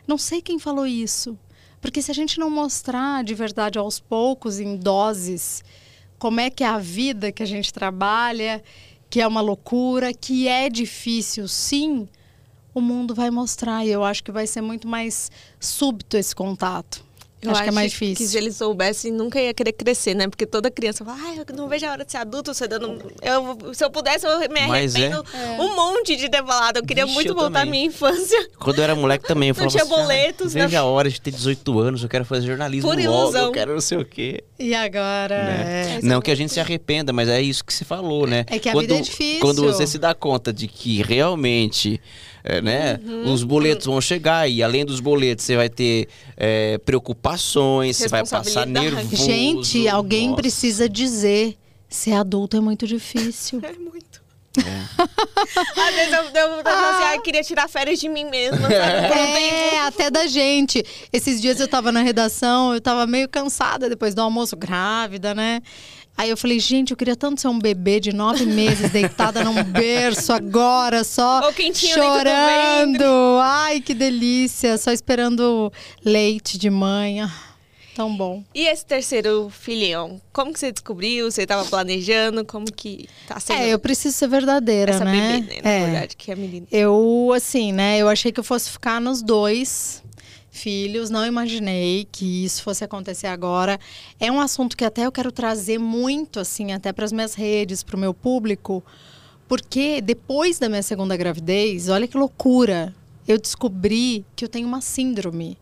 Não 0.06 0.19
sei 0.19 0.43
quem 0.43 0.58
falou 0.58 0.87
isso. 0.87 1.38
Porque 1.84 2.00
se 2.00 2.10
a 2.10 2.14
gente 2.14 2.40
não 2.40 2.48
mostrar 2.48 3.22
de 3.22 3.34
verdade 3.34 3.78
aos 3.78 4.00
poucos, 4.00 4.58
em 4.58 4.75
doses, 4.75 5.62
como 6.19 6.40
é 6.40 6.48
que 6.48 6.64
é 6.64 6.66
a 6.66 6.78
vida 6.78 7.31
que 7.31 7.42
a 7.42 7.46
gente 7.46 7.70
trabalha, 7.70 8.64
que 9.10 9.20
é 9.20 9.26
uma 9.26 9.42
loucura, 9.42 10.14
que 10.14 10.48
é 10.48 10.70
difícil, 10.70 11.46
sim, 11.46 12.08
o 12.75 12.81
mundo 12.81 13.14
vai 13.14 13.31
mostrar. 13.31 13.84
E 13.84 13.90
eu 13.90 14.02
acho 14.02 14.25
que 14.25 14.32
vai 14.32 14.46
ser 14.46 14.62
muito 14.62 14.88
mais 14.88 15.31
súbito 15.60 16.16
esse 16.16 16.34
contato. 16.34 17.04
Eu 17.44 17.50
acho, 17.50 17.61
acho 17.61 17.62
que 17.64 17.69
é 17.69 17.73
mais 17.73 17.93
difícil. 17.93 18.17
Que 18.17 18.26
se 18.26 18.37
ele 18.37 18.52
soubesse, 18.52 19.11
nunca 19.11 19.41
ia 19.41 19.52
querer 19.52 19.73
crescer, 19.73 20.14
né? 20.14 20.29
Porque 20.29 20.46
toda 20.46 20.70
criança 20.70 21.05
fala, 21.05 21.19
ah, 21.20 21.35
eu 21.37 21.56
não 21.56 21.69
vejo 21.69 21.87
a 21.87 21.93
hora 21.93 22.05
de 22.05 22.11
ser 22.11 22.19
adulto, 22.19 22.55
você 22.55 22.67
dando. 22.67 23.00
Eu, 23.23 23.75
se 23.75 23.85
eu 23.85 23.91
pudesse, 23.91 24.26
eu 24.26 24.38
me 24.50 24.61
arrependo 24.61 25.25
é. 25.35 25.61
um 25.61 25.75
monte 25.75 26.17
de 26.17 26.29
ter 26.29 26.44
falado. 26.44 26.79
Eu 26.79 26.85
queria 26.85 27.05
Vixe, 27.05 27.14
muito 27.14 27.31
eu 27.31 27.35
voltar 27.35 27.61
também. 27.61 27.69
à 27.69 27.70
minha 27.70 27.87
infância. 27.87 28.49
Quando 28.58 28.79
eu 28.79 28.85
era 28.85 28.94
moleque 28.94 29.26
também, 29.26 29.50
eu 29.50 29.55
falava 29.55 29.76
não 29.76 29.85
tinha 29.85 29.94
assim, 29.94 30.02
boletos. 30.02 30.56
Ah, 30.56 30.67
veja 30.67 30.81
a 30.81 30.85
hora 30.85 31.11
de 31.11 31.20
ter 31.20 31.31
18 31.31 31.79
anos, 31.81 32.02
eu 32.02 32.08
quero 32.08 32.25
fazer 32.25 32.46
jornalismo 32.46 32.88
Por 32.88 32.99
logo, 32.99 33.23
ilusão. 33.23 33.46
eu 33.46 33.52
quero 33.52 33.73
não 33.75 33.81
sei 33.81 33.99
o 33.99 34.05
quê. 34.05 34.43
E 34.58 34.75
agora? 34.75 35.44
Né? 35.44 35.99
É. 35.99 36.00
Não 36.02 36.20
que 36.20 36.31
a 36.31 36.35
gente 36.35 36.52
se 36.52 36.61
arrependa, 36.61 37.12
mas 37.12 37.29
é 37.29 37.41
isso 37.41 37.64
que 37.64 37.73
você 37.73 37.85
falou, 37.85 38.26
né? 38.26 38.44
É 38.49 38.58
que 38.58 38.69
a 38.69 38.73
quando, 38.73 38.82
vida 38.82 38.99
é 38.99 39.00
difícil. 39.00 39.41
Quando 39.41 39.62
você 39.62 39.87
se 39.87 39.99
dá 39.99 40.14
conta 40.14 40.52
de 40.52 40.69
que 40.69 41.02
realmente 41.02 42.00
é, 42.44 42.61
né? 42.61 43.00
Uhum. 43.02 43.32
Os 43.32 43.43
boletos 43.43 43.87
vão 43.87 44.00
chegar 44.02 44.46
e 44.46 44.62
além 44.62 44.85
dos 44.85 45.00
boletos 45.00 45.46
você 45.46 45.56
vai 45.56 45.70
ter 45.70 46.08
é, 46.37 46.76
preocupações, 46.79 47.96
você 47.96 48.08
vai 48.08 48.25
passar 48.25 48.67
nervoso. 48.67 49.17
Gente, 49.17 49.89
alguém 49.89 50.29
Nossa. 50.29 50.43
precisa 50.43 50.86
dizer, 50.86 51.56
ser 51.89 52.13
adulto 52.13 52.58
é 52.58 52.60
muito 52.60 52.86
difícil. 52.86 53.63
É 53.65 53.72
muito. 53.72 54.22
É. 54.56 55.81
Às 55.81 55.94
vezes 55.96 56.13
eu, 56.13 56.22
eu, 56.22 56.51
eu 56.58 56.63
ah. 56.65 57.10
assim, 57.10 57.22
queria 57.22 57.43
tirar 57.43 57.69
férias 57.69 57.98
de 57.98 58.08
mim 58.08 58.24
mesma. 58.24 58.69
É, 58.70 59.81
até 59.81 60.10
da 60.10 60.27
gente. 60.27 60.84
Esses 61.13 61.41
dias 61.41 61.58
eu 61.58 61.67
tava 61.67 61.91
na 61.91 62.03
redação, 62.03 62.72
eu 62.72 62.81
tava 62.81 63.06
meio 63.06 63.29
cansada 63.29 63.89
depois 63.89 64.15
do 64.15 64.20
almoço, 64.20 64.56
grávida, 64.56 65.34
né? 65.34 65.60
Aí 66.16 66.30
eu 66.30 66.36
falei, 66.36 66.60
gente, 66.60 66.92
eu 66.92 66.96
queria 66.96 67.16
tanto 67.16 67.40
ser 67.40 67.48
um 67.48 67.58
bebê 67.58 67.98
de 67.98 68.12
nove 68.12 68.46
meses 68.46 68.90
deitada 68.90 69.42
num 69.42 69.62
berço 69.64 70.32
agora, 70.32 71.02
só 71.02 71.42
chorando. 71.74 73.04
Ai, 73.42 73.80
que 73.80 73.92
delícia, 73.92 74.78
só 74.78 74.92
esperando 74.92 75.72
leite 76.04 76.56
de 76.56 76.70
manhã. 76.70 77.30
Tão 77.94 78.14
bom. 78.14 78.42
E 78.52 78.66
esse 78.66 78.84
terceiro 78.84 79.48
filhão, 79.50 80.20
como 80.32 80.52
que 80.52 80.58
você 80.58 80.72
descobriu? 80.72 81.30
Você 81.30 81.42
estava 81.42 81.64
planejando? 81.64 82.44
Como 82.44 82.66
que 82.66 83.08
tá 83.26 83.38
sendo? 83.38 83.60
É, 83.60 83.68
eu 83.68 83.78
preciso 83.78 84.16
ser 84.16 84.28
verdadeira, 84.28 84.92
essa 84.92 85.04
né? 85.04 85.40
Bebê, 85.40 85.54
né? 85.54 85.60
Na 85.62 85.70
é. 85.70 85.84
verdade, 85.84 86.16
que 86.16 86.30
é 86.30 86.34
a 86.34 86.36
menina. 86.36 86.66
Eu, 86.72 87.32
assim, 87.34 87.72
né? 87.72 87.98
Eu 87.98 88.08
achei 88.08 88.32
que 88.32 88.40
eu 88.40 88.44
fosse 88.44 88.68
ficar 88.68 89.00
nos 89.00 89.22
dois 89.22 90.02
filhos, 90.55 91.11
não 91.11 91.27
imaginei 91.27 92.06
que 92.11 92.44
isso 92.44 92.63
fosse 92.63 92.84
acontecer 92.84 93.27
agora. 93.27 93.79
É 94.19 94.31
um 94.31 94.41
assunto 94.41 94.77
que 94.77 94.84
até 94.84 95.05
eu 95.05 95.13
quero 95.13 95.32
trazer 95.32 95.79
muito, 95.79 96.39
assim, 96.41 96.73
até 96.73 96.93
para 96.93 97.05
as 97.05 97.13
minhas 97.13 97.34
redes, 97.34 97.82
para 97.82 97.96
o 97.96 97.99
meu 97.99 98.15
público, 98.15 98.82
porque 99.49 100.01
depois 100.01 100.58
da 100.58 100.69
minha 100.69 100.82
segunda 100.82 101.17
gravidez, 101.17 101.89
olha 101.89 102.08
que 102.08 102.17
loucura, 102.17 102.94
eu 103.27 103.39
descobri 103.39 104.25
que 104.34 104.44
eu 104.44 104.49
tenho 104.49 104.67
uma 104.67 104.81
síndrome. 104.81 105.58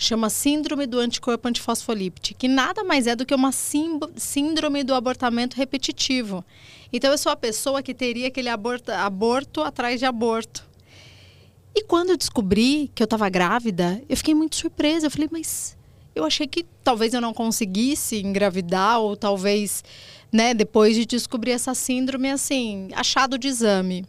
Chama 0.00 0.30
Síndrome 0.30 0.86
do 0.86 1.00
Anticorpo 1.00 1.48
Antifosfolípide, 1.48 2.32
que 2.34 2.46
nada 2.46 2.84
mais 2.84 3.08
é 3.08 3.16
do 3.16 3.26
que 3.26 3.34
uma 3.34 3.50
síndrome 3.50 4.84
do 4.84 4.94
abortamento 4.94 5.56
repetitivo. 5.56 6.44
Então, 6.92 7.10
eu 7.10 7.18
sou 7.18 7.32
a 7.32 7.36
pessoa 7.36 7.82
que 7.82 7.92
teria 7.92 8.28
aquele 8.28 8.48
aborto, 8.48 8.92
aborto 8.92 9.60
atrás 9.60 9.98
de 9.98 10.06
aborto. 10.06 10.67
E 11.78 11.84
quando 11.84 12.10
eu 12.10 12.16
descobri 12.16 12.90
que 12.92 13.00
eu 13.00 13.04
estava 13.04 13.28
grávida, 13.28 14.02
eu 14.08 14.16
fiquei 14.16 14.34
muito 14.34 14.56
surpresa. 14.56 15.06
Eu 15.06 15.12
falei, 15.12 15.28
mas 15.30 15.76
eu 16.12 16.24
achei 16.24 16.44
que 16.44 16.66
talvez 16.82 17.14
eu 17.14 17.20
não 17.20 17.32
conseguisse 17.32 18.16
engravidar, 18.16 18.98
ou 18.98 19.16
talvez, 19.16 19.84
né, 20.32 20.52
depois 20.52 20.96
de 20.96 21.06
descobrir 21.06 21.52
essa 21.52 21.74
síndrome, 21.74 22.32
assim, 22.32 22.88
achado 22.96 23.38
de 23.38 23.46
exame. 23.46 24.04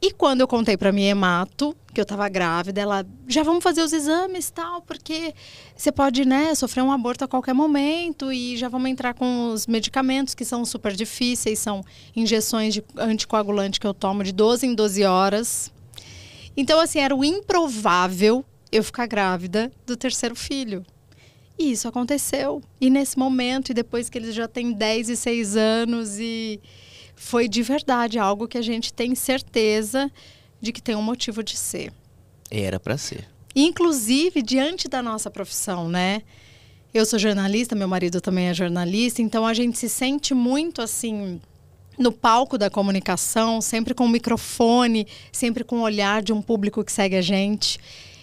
E 0.00 0.10
quando 0.10 0.40
eu 0.40 0.48
contei 0.48 0.74
para 0.74 0.90
minha 0.90 1.10
hemato 1.10 1.76
que 1.92 2.00
eu 2.00 2.04
estava 2.04 2.26
grávida, 2.30 2.80
ela 2.80 3.06
já 3.26 3.42
vamos 3.42 3.62
fazer 3.62 3.82
os 3.82 3.92
exames 3.92 4.48
tal, 4.48 4.80
porque 4.80 5.34
você 5.76 5.92
pode, 5.92 6.24
né, 6.24 6.54
sofrer 6.54 6.80
um 6.80 6.90
aborto 6.90 7.26
a 7.26 7.28
qualquer 7.28 7.52
momento 7.52 8.32
e 8.32 8.56
já 8.56 8.70
vamos 8.70 8.88
entrar 8.88 9.12
com 9.12 9.52
os 9.52 9.66
medicamentos 9.66 10.34
que 10.34 10.46
são 10.46 10.64
super 10.64 10.94
difíceis, 10.94 11.58
são 11.58 11.84
injeções 12.16 12.72
de 12.72 12.82
anticoagulante 12.96 13.78
que 13.78 13.86
eu 13.86 13.92
tomo 13.92 14.24
de 14.24 14.32
12 14.32 14.66
em 14.66 14.74
12 14.74 15.04
horas. 15.04 15.76
Então 16.60 16.80
assim, 16.80 16.98
era 16.98 17.14
o 17.14 17.24
improvável 17.24 18.44
eu 18.72 18.82
ficar 18.82 19.06
grávida 19.06 19.70
do 19.86 19.96
terceiro 19.96 20.34
filho. 20.34 20.84
E 21.56 21.70
isso 21.70 21.86
aconteceu. 21.86 22.60
E 22.80 22.90
nesse 22.90 23.16
momento, 23.16 23.70
e 23.70 23.74
depois 23.74 24.10
que 24.10 24.18
eles 24.18 24.34
já 24.34 24.48
têm 24.48 24.72
10 24.72 25.08
e 25.08 25.16
6 25.16 25.56
anos 25.56 26.18
e 26.18 26.60
foi 27.14 27.46
de 27.46 27.62
verdade 27.62 28.18
algo 28.18 28.48
que 28.48 28.58
a 28.58 28.62
gente 28.62 28.92
tem 28.92 29.14
certeza 29.14 30.10
de 30.60 30.72
que 30.72 30.82
tem 30.82 30.96
um 30.96 31.02
motivo 31.02 31.44
de 31.44 31.56
ser. 31.56 31.92
Era 32.50 32.80
para 32.80 32.98
ser. 32.98 33.24
Inclusive 33.54 34.42
diante 34.42 34.88
da 34.88 35.00
nossa 35.00 35.30
profissão, 35.30 35.88
né? 35.88 36.22
Eu 36.92 37.06
sou 37.06 37.20
jornalista, 37.20 37.76
meu 37.76 37.86
marido 37.86 38.20
também 38.20 38.46
é 38.46 38.54
jornalista, 38.54 39.22
então 39.22 39.46
a 39.46 39.54
gente 39.54 39.78
se 39.78 39.88
sente 39.88 40.34
muito 40.34 40.82
assim 40.82 41.40
no 41.98 42.12
palco 42.12 42.56
da 42.56 42.70
comunicação, 42.70 43.60
sempre 43.60 43.92
com 43.92 44.04
o 44.04 44.08
microfone, 44.08 45.06
sempre 45.32 45.64
com 45.64 45.78
o 45.78 45.82
olhar 45.82 46.22
de 46.22 46.32
um 46.32 46.40
público 46.40 46.84
que 46.84 46.92
segue 46.92 47.16
a 47.16 47.22
gente. 47.22 47.78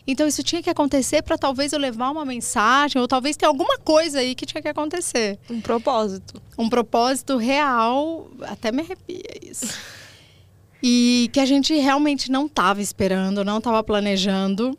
Então 0.07 0.27
isso 0.27 0.43
tinha 0.43 0.61
que 0.61 0.69
acontecer 0.69 1.23
para 1.23 1.37
talvez 1.37 1.73
eu 1.73 1.79
levar 1.79 2.11
uma 2.11 2.23
mensagem, 2.23 3.01
ou 3.01 3.07
talvez 3.07 3.35
ter 3.35 3.45
alguma 3.45 3.77
coisa 3.77 4.19
aí 4.19 4.35
que 4.35 4.45
tinha 4.45 4.61
que 4.61 4.67
acontecer. 4.67 5.39
Um 5.49 5.59
propósito. 5.59 6.41
Um 6.57 6.69
propósito 6.69 7.37
real, 7.37 8.29
até 8.41 8.71
me 8.71 8.81
arrepia 8.81 9.23
isso. 9.41 9.73
E 10.81 11.29
que 11.33 11.39
a 11.39 11.45
gente 11.45 11.73
realmente 11.73 12.31
não 12.31 12.45
estava 12.45 12.81
esperando, 12.81 13.43
não 13.43 13.57
estava 13.57 13.83
planejando. 13.83 14.77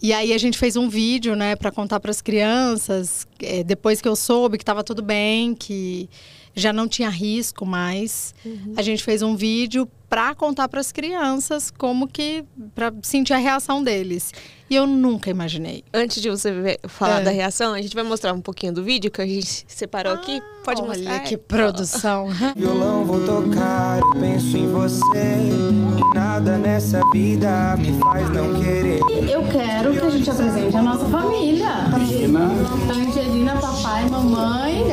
E 0.00 0.12
aí 0.12 0.32
a 0.32 0.38
gente 0.38 0.56
fez 0.56 0.76
um 0.76 0.88
vídeo, 0.88 1.34
né, 1.34 1.56
para 1.56 1.72
contar 1.72 1.98
para 1.98 2.10
as 2.10 2.20
crianças, 2.20 3.26
é, 3.40 3.64
depois 3.64 4.00
que 4.00 4.06
eu 4.06 4.14
soube 4.14 4.58
que 4.58 4.62
estava 4.62 4.84
tudo 4.84 5.02
bem, 5.02 5.54
que 5.54 6.08
já 6.56 6.72
não 6.72 6.88
tinha 6.88 7.10
risco 7.10 7.66
mais. 7.66 8.34
Uhum. 8.44 8.72
A 8.76 8.82
gente 8.82 9.04
fez 9.04 9.20
um 9.20 9.36
vídeo 9.36 9.86
para 10.08 10.34
contar 10.34 10.68
para 10.68 10.80
as 10.80 10.90
crianças 10.90 11.70
como 11.70 12.08
que 12.08 12.44
para 12.74 12.92
sentir 13.02 13.34
a 13.34 13.36
reação 13.36 13.82
deles. 13.82 14.32
E 14.68 14.74
eu 14.74 14.86
nunca 14.86 15.30
imaginei. 15.30 15.84
Antes 15.92 16.20
de 16.20 16.30
você 16.30 16.50
ver, 16.50 16.80
falar 16.88 17.20
é. 17.20 17.24
da 17.24 17.30
reação, 17.30 17.74
a 17.74 17.82
gente 17.82 17.94
vai 17.94 18.02
mostrar 18.02 18.32
um 18.32 18.40
pouquinho 18.40 18.72
do 18.72 18.82
vídeo 18.82 19.10
que 19.10 19.20
a 19.20 19.26
gente 19.26 19.64
separou 19.68 20.12
ah, 20.12 20.16
aqui. 20.16 20.40
Pode 20.64 20.80
olha 20.80 20.88
mostrar. 20.88 21.12
Olha 21.12 21.20
que 21.20 21.36
produção. 21.36 22.28
Violão 22.56 23.04
vou 23.04 23.24
tocar, 23.24 24.00
penso 24.18 24.56
em 24.56 24.68
você. 24.68 25.02
E 25.04 26.14
nada 26.14 26.56
nessa 26.56 27.00
vida 27.12 27.76
me 27.76 27.98
faz 28.00 28.28
não 28.30 28.60
querer. 28.60 29.00
Eu 29.30 29.46
quero 29.48 29.92
que 29.92 30.06
a 30.06 30.10
gente 30.10 30.30
apresente 30.30 30.76
a 30.76 30.82
nossa 30.82 31.04
família. 31.06 31.68
Angelina. 31.94 33.05
Angelina, 33.46 33.56
papai, 33.60 34.08
mamãe. 34.08 34.84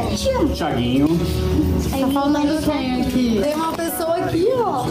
Thiaguinho. 0.54 1.08
Tá 1.90 2.08
faltando 2.08 2.62
quem 2.62 3.02
aqui? 3.02 3.40
Tem 3.44 3.56
uma 3.56 3.74
pessoa 3.74 4.16
aqui, 4.18 4.48
ó. 4.56 4.86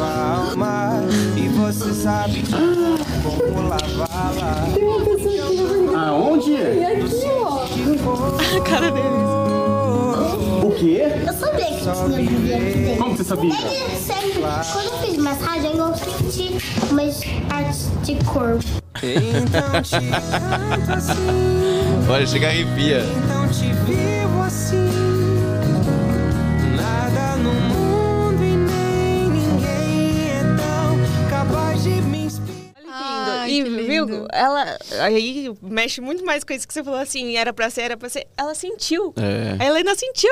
Alma, 0.51 1.05
e 1.37 1.49
você 1.49 1.95
sabe 1.95 2.43
como 3.23 3.69
lavá-la. 3.69 4.69
Tem 4.75 4.85
uma 4.85 5.05
pessoa 5.05 5.47
aqui. 5.47 5.95
Aonde? 5.95 6.53
E 6.53 6.85
aqui, 6.85 7.27
ó. 7.41 7.65
A 8.57 8.61
cara 8.63 8.91
deles. 8.91 9.13
O 10.65 10.71
quê? 10.77 11.03
Eu 11.25 11.33
sabia 11.33 11.67
que 11.67 11.79
tinha 11.79 11.95
dentro. 12.09 12.97
Como 12.99 13.17
você 13.17 13.25
sabia? 13.25 13.55
Desde 13.55 13.97
sempre, 13.97 14.41
quando 14.73 14.87
eu 14.87 14.99
fiz 14.99 15.17
massagem, 15.19 15.77
eu 15.77 15.95
senti 15.95 16.59
umas 16.91 17.25
partes 17.49 17.89
de 18.03 18.17
corpo. 18.25 18.65
Então 19.03 19.83
te 19.83 19.91
canto 19.91 20.93
assim. 20.93 21.13
Olha, 22.09 22.27
chega 22.27 22.49
arrepia. 22.49 23.03
Te 23.53 23.67
vivo 23.85 24.02
E, 33.53 33.63
viu? 33.63 34.27
Ela 34.33 34.79
aí 35.01 35.53
mexe 35.63 36.01
muito 36.01 36.25
mais 36.25 36.45
com 36.45 36.53
isso 36.53 36.67
que 36.67 36.75
você 36.75 36.83
falou 36.83 37.01
assim, 37.01 37.37
era 37.37 37.53
pra 37.53 37.71
ser, 37.71 37.83
era 37.83 37.97
pra 37.97 38.09
ser. 38.09 38.27
Ela 38.37 38.55
sentiu. 38.55 39.13
É. 39.17 39.63
A 39.63 39.67
Helena 39.67 39.95
sentiu. 39.95 40.31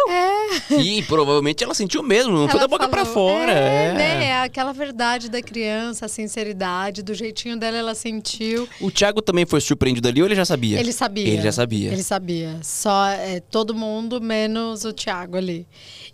E 0.79 1.03
provavelmente 1.03 1.63
ela 1.63 1.75
sentiu 1.75 2.03
mesmo, 2.03 2.33
não 2.33 2.49
foi 2.49 2.59
Ela 2.59 2.61
da 2.61 2.69
boca 2.69 2.89
pra 2.89 3.05
falou, 3.05 3.31
fora. 3.31 3.53
É, 3.53 3.87
é. 3.87 3.93
né? 3.93 4.25
É 4.27 4.43
aquela 4.43 4.73
verdade 4.73 5.29
da 5.29 5.43
criança, 5.43 6.07
a 6.07 6.09
sinceridade, 6.09 7.03
do 7.03 7.15
jeitinho 7.15 7.59
dela, 7.59 7.77
ela 7.77 7.95
sentiu. 7.95 8.69
O 8.81 8.91
Thiago 8.91 9.21
também 9.21 9.45
foi 9.45 9.61
surpreendido 9.61 10.09
ali 10.09 10.23
ou 10.23 10.29
ele 10.29 10.35
já 10.35 10.45
sabia? 10.45 10.79
Ele 10.79 10.93
sabia. 10.93 11.29
Ele 11.29 11.43
já 11.43 11.53
sabia. 11.53 11.93
Ele 11.93 12.03
sabia. 12.03 12.59
Só 12.63 13.07
é, 13.09 13.41
todo 13.41 13.75
mundo 13.75 14.21
menos 14.21 14.85
o 14.85 14.93
Thiago 14.93 15.37
ali. 15.37 15.67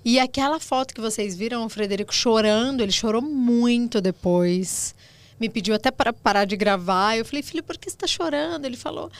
E 0.04 0.18
aquela 0.18 0.60
foto 0.60 0.94
que 0.94 1.00
vocês 1.00 1.36
viram, 1.36 1.64
o 1.64 1.68
Frederico 1.68 2.14
chorando, 2.14 2.80
ele 2.80 2.92
chorou 2.92 3.20
muito 3.20 4.00
depois. 4.00 4.94
Me 5.38 5.48
pediu 5.48 5.74
até 5.74 5.90
para 5.90 6.12
parar 6.12 6.44
de 6.44 6.56
gravar. 6.56 7.16
Eu 7.18 7.24
falei, 7.24 7.42
filho, 7.42 7.62
por 7.62 7.76
que 7.76 7.90
você 7.90 7.96
está 7.96 8.06
chorando? 8.06 8.64
Ele 8.64 8.76
falou. 8.76 9.10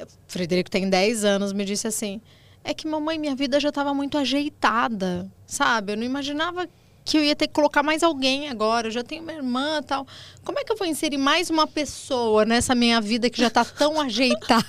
O 0.00 0.06
Frederico 0.26 0.70
tem 0.70 0.88
10 0.88 1.24
anos, 1.24 1.52
me 1.52 1.64
disse 1.64 1.86
assim: 1.86 2.20
é 2.64 2.72
que 2.72 2.86
mamãe, 2.88 3.18
minha 3.18 3.34
vida 3.34 3.60
já 3.60 3.68
estava 3.68 3.92
muito 3.92 4.16
ajeitada, 4.16 5.30
sabe? 5.46 5.92
Eu 5.92 5.96
não 5.98 6.04
imaginava 6.04 6.66
que 7.04 7.16
eu 7.18 7.24
ia 7.24 7.34
ter 7.34 7.48
que 7.48 7.54
colocar 7.54 7.82
mais 7.82 8.02
alguém 8.02 8.48
agora. 8.48 8.86
Eu 8.86 8.90
já 8.90 9.02
tenho 9.02 9.22
uma 9.22 9.32
irmã 9.32 9.82
tal. 9.82 10.06
Como 10.44 10.58
é 10.58 10.64
que 10.64 10.70
eu 10.72 10.76
vou 10.76 10.86
inserir 10.86 11.16
mais 11.18 11.50
uma 11.50 11.66
pessoa 11.66 12.44
nessa 12.44 12.74
minha 12.74 13.00
vida 13.00 13.28
que 13.28 13.38
já 13.40 13.48
está 13.48 13.64
tão 13.64 14.00
ajeitada? 14.00 14.64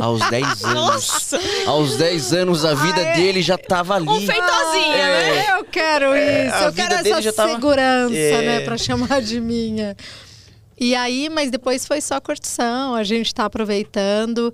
Aos 0.00 0.28
10 0.30 0.64
anos. 0.64 1.30
Aos 1.66 1.96
10 1.96 2.32
anos 2.32 2.64
a 2.64 2.74
vida 2.74 2.98
Ah, 3.00 3.02
é. 3.10 3.16
dele 3.16 3.42
já 3.42 3.58
tava 3.58 3.94
ali. 3.94 4.08
Um 4.08 4.20
feitozinha, 4.20 4.96
né? 4.96 5.58
Eu 5.58 5.64
quero 5.64 6.16
isso, 6.16 6.54
a 6.54 6.62
eu 6.64 6.72
quero 6.72 6.94
essa 6.94 7.32
tava- 7.32 7.52
segurança, 7.52 8.14
É. 8.16 8.42
né, 8.42 8.60
pra 8.60 8.76
chamar 8.78 9.20
de 9.20 9.40
minha. 9.40 9.96
E 10.78 10.94
aí, 10.94 11.28
mas 11.28 11.50
depois 11.50 11.86
foi 11.86 12.00
só 12.00 12.20
curtição, 12.20 12.94
a 12.94 13.04
gente 13.04 13.34
tá 13.34 13.44
aproveitando. 13.44 14.52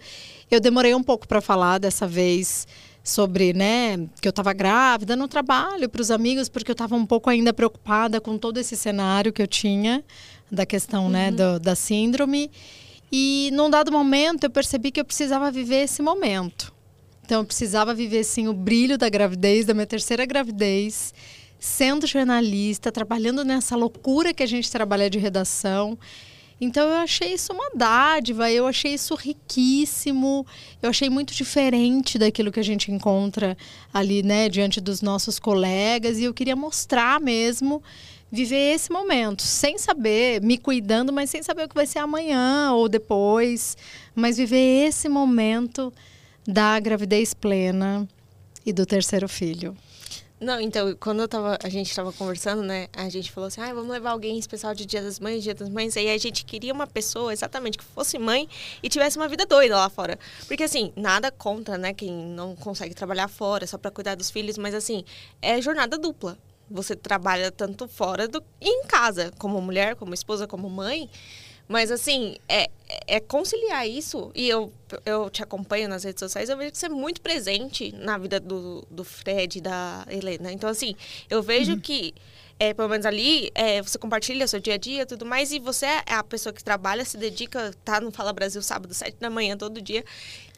Eu 0.51 0.61
demorei 0.61 0.95
um 0.95 1.03
pouco 1.03 1.27
para 1.27 1.41
falar 1.41 1.79
dessa 1.79 2.07
vez 2.07 2.67
sobre, 3.03 3.53
né, 3.55 3.97
que 4.21 4.29
eu 4.29 4.33
tava 4.33 4.53
grávida 4.53 5.17
no 5.17 5.27
trabalho 5.27 5.89
para 5.89 6.03
os 6.03 6.11
amigos, 6.11 6.49
porque 6.49 6.71
eu 6.71 6.75
tava 6.75 6.95
um 6.95 7.07
pouco 7.07 7.31
ainda 7.31 7.53
preocupada 7.53 8.21
com 8.21 8.37
todo 8.37 8.59
esse 8.59 8.77
cenário 8.77 9.33
que 9.33 9.41
eu 9.41 9.47
tinha 9.47 10.05
da 10.53 10.67
questão, 10.67 11.09
né, 11.09 11.31
do- 11.31 11.59
da 11.59 11.75
síndrome. 11.75 12.51
E 13.11 13.51
num 13.55 13.71
dado 13.71 13.91
momento 13.91 14.45
eu 14.45 14.51
percebi 14.51 14.91
que 14.91 15.01
eu 15.01 15.05
precisava 15.05 15.51
viver 15.51 15.85
esse 15.85 16.03
momento. 16.03 16.73
Então 17.25 17.41
eu 17.41 17.45
precisava 17.45 17.95
viver 17.95 18.25
sim 18.25 18.49
o 18.49 18.53
brilho 18.53 18.99
da 18.99 19.09
gravidez, 19.09 19.65
da 19.65 19.73
minha 19.73 19.87
terceira 19.87 20.27
gravidez, 20.27 21.15
sendo 21.61 22.07
jornalista, 22.07 22.91
trabalhando 22.91 23.45
nessa 23.45 23.77
loucura 23.77 24.33
que 24.33 24.43
a 24.43 24.47
gente 24.47 24.71
trabalha 24.71 25.11
de 25.11 25.19
redação. 25.19 25.99
Então 26.61 26.89
eu 26.89 26.97
achei 26.97 27.35
isso 27.35 27.53
uma 27.53 27.71
dádiva, 27.75 28.51
eu 28.51 28.67
achei 28.67 28.95
isso 28.95 29.15
riquíssimo, 29.15 30.47
eu 30.83 30.91
achei 30.91 31.09
muito 31.09 31.33
diferente 31.33 32.19
daquilo 32.19 32.51
que 32.53 32.61
a 32.61 32.65
gente 32.65 32.91
encontra 32.91 33.57
ali, 33.93 34.23
né, 34.23 34.49
diante 34.49 34.81
dos 34.81 35.01
nossos 35.01 35.39
colegas, 35.39 36.19
e 36.19 36.25
eu 36.25 36.35
queria 36.35 36.57
mostrar 36.57 37.19
mesmo 37.19 37.83
viver 38.31 38.75
esse 38.75 38.93
momento, 38.93 39.43
sem 39.43 39.79
saber, 39.79 40.43
me 40.43 40.59
cuidando, 40.59 41.13
mas 41.13 41.31
sem 41.31 41.43
saber 41.43 41.65
o 41.65 41.69
que 41.69 41.75
vai 41.75 41.87
ser 41.87 41.99
amanhã 41.99 42.73
ou 42.73 42.89
depois, 42.89 43.77
mas 44.15 44.37
viver 44.37 44.87
esse 44.87 45.09
momento 45.09 45.93
da 46.47 46.79
gravidez 46.79 47.33
plena 47.33 48.07
e 48.65 48.73
do 48.73 48.85
terceiro 48.85 49.29
filho. 49.29 49.75
Não, 50.41 50.59
então, 50.59 50.97
quando 50.99 51.21
eu 51.21 51.29
tava, 51.29 51.59
a 51.63 51.69
gente 51.69 51.95
tava 51.95 52.15
conversando, 52.15 52.63
né? 52.63 52.89
A 52.95 53.11
gente 53.11 53.31
falou 53.31 53.49
assim, 53.49 53.61
ah, 53.61 53.75
vamos 53.75 53.91
levar 53.91 54.13
alguém 54.13 54.39
especial 54.39 54.75
de 54.75 54.87
Dia 54.87 55.03
das 55.03 55.21
Mães, 55.21 55.43
Dia 55.43 55.55
das 55.55 55.69
Mães. 55.69 55.95
Aí 55.99 56.09
a 56.09 56.17
gente 56.17 56.47
queria 56.47 56.73
uma 56.73 56.87
pessoa, 56.87 57.31
exatamente, 57.31 57.77
que 57.77 57.85
fosse 57.85 58.19
mãe 58.19 58.49
e 58.83 58.89
tivesse 58.89 59.19
uma 59.19 59.29
vida 59.29 59.45
doida 59.45 59.77
lá 59.77 59.91
fora. 59.91 60.19
Porque, 60.49 60.63
assim, 60.63 60.95
nada 60.97 61.31
contra, 61.31 61.77
né? 61.77 61.93
Quem 61.93 62.11
não 62.11 62.57
consegue 62.57 62.95
trabalhar 62.95 63.29
fora 63.29 63.67
só 63.67 63.77
pra 63.77 63.91
cuidar 63.91 64.15
dos 64.15 64.31
filhos. 64.31 64.57
Mas, 64.57 64.75
assim, 64.75 65.05
é 65.43 65.61
jornada 65.61 65.99
dupla. 65.99 66.39
Você 66.71 66.97
trabalha 66.97 67.51
tanto 67.53 67.87
fora 67.87 68.27
do, 68.27 68.43
e 68.63 68.69
em 68.69 68.87
casa, 68.87 69.31
como 69.39 69.61
mulher, 69.61 69.95
como 69.95 70.15
esposa, 70.15 70.47
como 70.47 70.71
mãe. 70.71 71.11
Mas, 71.71 71.93
assim, 71.93 72.37
é, 72.49 72.69
é 73.07 73.21
conciliar 73.21 73.89
isso, 73.89 74.33
e 74.35 74.49
eu, 74.49 74.73
eu 75.07 75.31
te 75.31 75.41
acompanho 75.41 75.89
nas 75.89 76.03
redes 76.03 76.19
sociais, 76.19 76.49
eu 76.49 76.57
vejo 76.57 76.73
que 76.73 76.79
você 76.79 76.87
é 76.87 76.89
muito 76.89 77.21
presente 77.21 77.95
na 77.95 78.19
vida 78.19 78.41
do, 78.41 78.85
do 78.91 79.05
Fred 79.05 79.59
e 79.59 79.61
da 79.61 80.05
Helena. 80.11 80.51
Então, 80.51 80.69
assim, 80.69 80.97
eu 81.31 81.41
vejo 81.41 81.81
que, 81.81 82.13
é, 82.61 82.75
pelo 82.75 82.91
menos 82.91 83.07
ali, 83.07 83.51
é, 83.55 83.81
você 83.81 83.99
compartilha 83.99 84.47
seu 84.47 84.61
dia 84.61 84.75
a 84.75 84.77
dia 84.77 85.03
e 85.03 85.07
tudo 85.07 85.25
mais, 85.25 85.51
e 85.51 85.59
você 85.59 85.87
é 85.87 86.03
a 86.09 86.23
pessoa 86.23 86.53
que 86.53 86.63
trabalha, 86.63 87.03
se 87.07 87.17
dedica, 87.17 87.73
tá 87.83 87.99
no 88.03 88.13
Fala 88.13 88.35
Brasil 88.35 88.61
sábado, 88.61 88.93
sete 88.93 89.17
da 89.19 89.31
manhã, 89.31 89.57
todo 89.57 89.81
dia, 89.81 90.05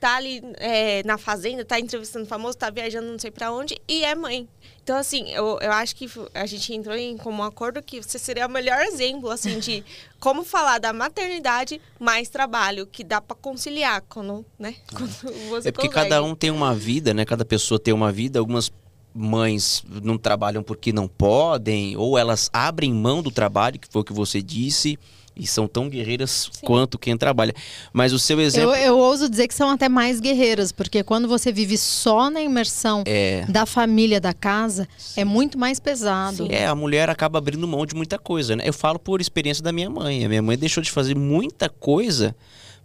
tá 0.01 0.17
ali 0.17 0.43
é, 0.57 1.05
na 1.05 1.17
fazenda, 1.17 1.65
tá 1.65 1.79
entrevistando 1.79 2.27
famoso, 2.27 2.59
tá 2.59 2.69
viajando 2.71 3.07
não 3.07 3.19
sei 3.21 3.31
pra 3.31 3.53
onde, 3.53 3.81
e 3.87 4.05
é 4.05 4.17
mãe. 4.17 4.49
Então, 4.83 4.97
assim, 4.97 5.31
eu, 5.31 5.61
eu 5.61 5.71
acho 5.71 5.95
que 5.95 6.11
a 6.35 6.45
gente 6.45 6.75
entrou 6.75 6.97
em 6.97 7.17
comum 7.17 7.45
acordo 7.45 7.81
que 7.81 8.03
você 8.03 8.19
seria 8.19 8.49
o 8.49 8.51
melhor 8.51 8.81
exemplo, 8.81 9.31
assim, 9.31 9.61
de 9.61 9.85
como 10.19 10.43
falar 10.43 10.79
da 10.79 10.93
maternidade 10.93 11.81
mais 12.01 12.29
trabalho, 12.29 12.85
que 12.85 13.05
dá 13.05 13.21
pra 13.21 13.37
conciliar 13.37 14.03
quando, 14.09 14.45
né? 14.59 14.75
Quando 14.93 15.13
você 15.51 15.69
É 15.69 15.73
porque 15.73 15.87
consegue. 15.87 16.09
cada 16.11 16.21
um 16.21 16.35
tem 16.35 16.51
uma 16.51 16.75
vida, 16.75 17.15
né? 17.15 17.25
Cada 17.25 17.45
pessoa 17.45 17.79
tem 17.79 17.95
uma 17.95 18.11
vida. 18.11 18.41
Algumas 18.41 18.73
mães 19.15 19.83
não 20.03 20.17
trabalham 20.19 20.63
porque 20.63 20.93
não 20.93 21.07
podem, 21.09 21.97
ou 21.97 22.17
elas 22.19 22.49
abrem 22.53 22.93
mão 22.93 23.23
do 23.23 23.31
trabalho, 23.31 23.79
que 23.79 23.89
foi 23.91 24.03
o 24.03 24.05
que 24.05 24.13
você 24.13 24.41
disse, 24.43 24.99
e 25.35 25.47
são 25.47 25.67
tão 25.67 25.89
guerreiras 25.89 26.51
quanto 26.63 26.99
quem 26.99 27.17
trabalha. 27.17 27.55
Mas 27.93 28.13
o 28.13 28.19
seu 28.19 28.39
exemplo. 28.41 28.75
Eu, 28.75 28.77
eu 28.77 28.99
ouso 28.99 29.31
dizer 29.31 29.49
que 29.49 29.55
são 29.55 29.71
até 29.71 29.89
mais 29.89 30.21
guerreiras, 30.21 30.73
porque 30.73 31.03
quando 31.03 31.27
você 31.27 31.51
vive 31.51 31.79
só 31.79 32.29
na 32.29 32.43
imersão 32.43 33.03
É. 33.07 33.47
da 33.49 33.65
família, 33.65 34.21
da 34.21 34.35
casa, 34.35 34.87
é 35.17 35.25
muito 35.25 35.59
mais 35.59 35.81
pesado. 35.81 36.47
É, 36.51 36.67
a 36.67 36.75
mulher 36.75 37.09
acaba 37.09 37.39
abrindo 37.39 37.67
mão 37.67 37.87
de 37.87 37.95
muita 37.95 38.19
coisa, 38.19 38.57
né? 38.57 38.65
Eu 38.67 38.75
falo 38.75 38.99
por 38.99 39.21
experiência 39.23 39.65
da 39.65 39.73
minha 39.73 39.89
mãe. 39.89 40.25
A 40.25 40.29
minha 40.29 40.43
mãe 40.43 40.59
deixou 40.59 40.83
de 40.83 40.91
fazer 40.91 41.17
muita 41.17 41.69
coisa 41.71 42.37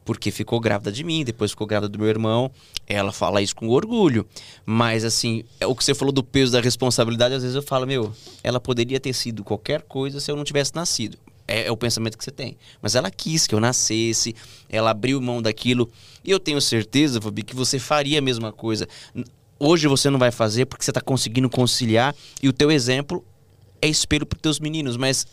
porque 0.08 0.32
ficou 0.32 0.58
grávida 0.62 0.90
de 0.90 1.04
mim, 1.04 1.26
depois 1.26 1.52
ficou 1.52 1.68
grávida 1.68 1.90
do 1.90 2.00
meu 2.00 2.08
irmão. 2.08 2.50
Ela 2.88 3.12
fala 3.12 3.42
isso 3.42 3.54
com 3.54 3.68
orgulho. 3.68 4.26
Mas, 4.66 5.04
assim, 5.04 5.44
é 5.60 5.68
o 5.68 5.76
que 5.76 5.84
você 5.84 5.94
falou 5.94 6.14
do 6.14 6.24
peso 6.24 6.54
da 6.54 6.62
responsabilidade, 6.62 7.36
às 7.36 7.42
vezes 7.42 7.58
eu 7.58 7.62
falo, 7.62 7.86
meu, 7.86 8.14
ela 8.42 8.58
poderia 8.58 9.02
ter 9.02 9.12
sido 9.12 9.44
qualquer 9.44 9.82
coisa 9.82 10.22
se 10.22 10.32
eu 10.32 10.38
não 10.38 10.46
tivesse 10.46 10.74
nascido. 10.74 11.18
É, 11.46 11.68
é 11.68 11.72
o 11.72 11.76
pensamento 11.76 12.18
que 12.18 12.24
você 12.24 12.32
tem. 12.32 12.56
Mas 12.82 12.96
ela 12.96 13.12
quis 13.12 13.46
que 13.46 13.54
eu 13.54 13.60
nascesse, 13.60 14.34
ela 14.70 14.92
abriu 14.92 15.20
mão 15.20 15.42
daquilo. 15.42 15.92
E 16.24 16.32
eu 16.32 16.40
tenho 16.40 16.62
certeza, 16.62 17.20
Fabi, 17.20 17.44
que 17.44 17.54
você 17.54 17.78
faria 17.78 18.20
a 18.20 18.22
mesma 18.22 18.54
coisa. 18.54 18.88
Hoje 19.60 19.90
você 19.90 20.10
não 20.10 20.18
vai 20.18 20.32
fazer 20.32 20.68
porque 20.68 20.86
você 20.86 20.92
está 20.92 21.02
conseguindo 21.02 21.50
conciliar 21.50 22.16
e 22.42 22.48
o 22.48 22.54
teu 22.54 22.72
exemplo 22.72 23.26
é 23.82 23.88
espelho 23.88 24.26
para 24.26 24.40
teus 24.40 24.60
meninos, 24.60 24.98
mas 24.98 25.26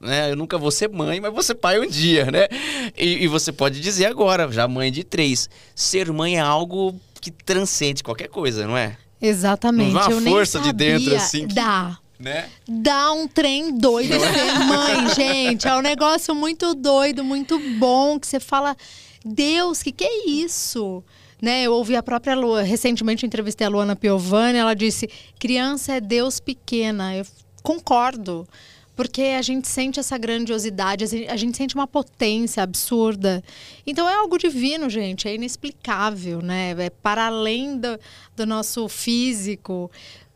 né, 0.00 0.30
eu 0.30 0.36
nunca 0.36 0.58
vou 0.58 0.70
ser 0.70 0.88
mãe, 0.88 1.20
mas 1.20 1.32
vou 1.32 1.42
ser 1.42 1.54
pai 1.54 1.78
um 1.78 1.86
dia, 1.86 2.30
né? 2.30 2.48
E, 2.96 3.24
e 3.24 3.28
você 3.28 3.52
pode 3.52 3.80
dizer 3.80 4.06
agora, 4.06 4.50
já 4.50 4.66
mãe 4.66 4.90
de 4.90 5.04
três, 5.04 5.48
ser 5.74 6.10
mãe 6.12 6.36
é 6.36 6.40
algo 6.40 6.94
que 7.20 7.30
transcende 7.30 8.02
qualquer 8.02 8.28
coisa, 8.28 8.66
não 8.66 8.76
é? 8.76 8.96
Exatamente. 9.20 9.92
Não 9.92 10.00
dá 10.00 10.08
uma 10.08 10.16
eu 10.28 10.32
força 10.32 10.58
de 10.58 10.72
dentro, 10.72 11.14
assim, 11.14 11.46
que- 11.46 11.54
Dá. 11.54 11.96
Né? 12.18 12.48
Dá 12.68 13.12
um 13.12 13.26
trem 13.26 13.76
doido 13.76 14.14
ser 14.18 14.58
mãe, 14.60 15.08
gente. 15.14 15.66
É 15.66 15.74
um 15.76 15.80
negócio 15.80 16.34
muito 16.34 16.72
doido, 16.74 17.24
muito 17.24 17.58
bom, 17.78 18.18
que 18.18 18.26
você 18.26 18.38
fala, 18.38 18.76
Deus, 19.24 19.82
que 19.82 19.90
que 19.90 20.04
é 20.04 20.28
isso? 20.28 21.02
Né, 21.40 21.64
eu 21.64 21.72
ouvi 21.72 21.96
a 21.96 22.02
própria 22.04 22.36
Lua, 22.36 22.62
recentemente 22.62 23.24
eu 23.24 23.26
entrevistei 23.26 23.66
a 23.66 23.70
Luana 23.70 23.96
Piovani, 23.96 24.58
ela 24.58 24.74
disse, 24.74 25.10
criança 25.40 25.94
é 25.94 26.00
Deus 26.00 26.38
pequena. 26.38 27.16
Eu 27.16 27.26
concordo, 27.62 28.46
porque 28.94 29.22
a 29.22 29.42
gente 29.42 29.66
sente 29.68 29.98
essa 29.98 30.18
grandiosidade, 30.18 31.04
a 31.28 31.36
gente- 31.36 31.56
sente 31.56 31.74
uma 31.74 31.86
potência 31.86 32.62
absurda. 32.62 33.42
Então 33.86 34.08
é 34.08 34.14
algo 34.14 34.36
divino, 34.38 34.90
gente, 34.90 35.26
é 35.26 35.34
inexplicável, 35.34 36.42
né? 36.42 36.74
É 36.78 36.90
para 36.90 37.26
além 37.26 37.78
do, 37.78 37.98
do 38.36 38.44
nosso 38.46 38.88
físico. 38.88 39.90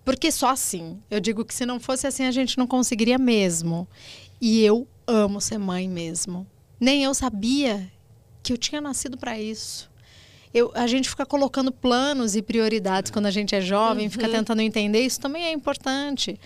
Porque 0.05 0.31
só 0.31 0.51
assim. 0.51 0.99
Eu 1.11 1.21
digo 1.21 1.45
que 1.45 1.53
se 1.55 1.67
não 1.67 1.81
fosse 1.81 2.07
assim, 2.07 2.25
a 2.25 2.31
gente 2.31 2.57
não 2.57 2.67
conseguiria 2.67 3.19
mesmo. 3.19 3.87
E 4.41 4.63
eu 4.63 4.87
amo 5.07 5.41
ser 5.41 5.59
mãe 5.59 5.89
mesmo. 5.89 6.47
Nem 6.79 7.03
eu 7.05 7.13
sabia 7.13 7.91
que 8.43 8.53
eu 8.53 8.57
tinha 8.57 8.81
nascido 8.81 9.17
para 9.19 9.39
isso. 9.39 9.91
Eu, 10.55 10.71
a 10.75 10.87
gente 10.87 11.09
fica 11.09 11.27
colocando 11.27 11.71
planos 11.73 12.35
e 12.37 12.41
prioridades 12.41 13.11
quando 13.11 13.27
a 13.27 13.31
gente 13.31 13.55
é 13.55 13.61
jovem, 13.61 14.09
fica 14.09 14.27
tentando 14.29 14.63
entender, 14.63 15.01
isso 15.01 15.21
também 15.21 15.45
é 15.45 15.53
importante. 15.53 16.39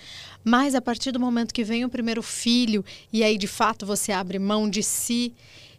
Mas 0.44 0.74
a 0.74 0.80
partir 0.80 1.12
do 1.12 1.20
momento 1.20 1.54
que 1.54 1.64
vem 1.64 1.84
o 1.84 1.88
primeiro 1.88 2.22
filho, 2.22 2.84
e 3.12 3.22
aí 3.22 3.36
de 3.36 3.46
fato 3.46 3.84
você 3.84 4.12
abre 4.12 4.38
mão 4.38 4.68
de 4.68 4.82
si. 4.82 5.34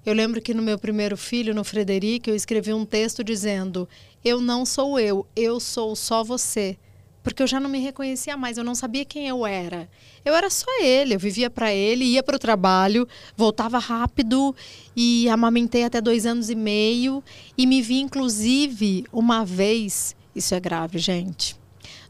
Eu 0.06 0.14
lembro 0.14 0.42
que 0.42 0.54
no 0.54 0.64
meu 0.64 0.80
primeiro 0.80 1.16
filho, 1.16 1.54
no 1.54 1.64
Frederico, 1.64 2.30
eu 2.30 2.36
escrevi 2.36 2.74
um 2.74 2.86
texto 2.86 3.24
dizendo: 3.24 3.88
Eu 4.24 4.42
não 4.42 4.66
sou 4.66 5.00
eu, 5.00 5.28
eu 5.36 5.60
sou 5.60 5.96
só 5.96 6.24
você 6.24 6.78
porque 7.24 7.44
eu 7.44 7.48
já 7.48 7.60
não 7.60 7.70
me 7.70 7.80
reconhecia 7.80 8.36
mais, 8.36 8.58
eu 8.58 8.64
não 8.64 8.74
sabia 8.74 9.06
quem 9.06 9.28
eu 9.28 9.46
era. 9.46 9.90
Eu 10.26 10.34
era 10.36 10.50
só 10.50 10.70
ele, 10.82 11.16
eu 11.16 11.20
vivia 11.20 11.50
para 11.50 11.74
ele, 11.74 12.06
ia 12.06 12.24
para 12.24 12.36
o 12.36 12.40
trabalho, 12.40 13.08
voltava 13.36 13.78
rápido 13.78 14.56
e 14.96 15.30
amamentei 15.30 15.84
até 15.84 16.02
dois 16.02 16.26
anos 16.26 16.50
e 16.50 16.56
meio 16.56 17.24
e 17.58 17.68
me 17.68 17.82
vi 17.82 18.00
inclusive 18.00 19.06
uma 19.12 19.46
vez, 19.46 20.16
isso 20.36 20.56
é 20.56 20.60
grave, 20.60 20.98
gente, 20.98 21.56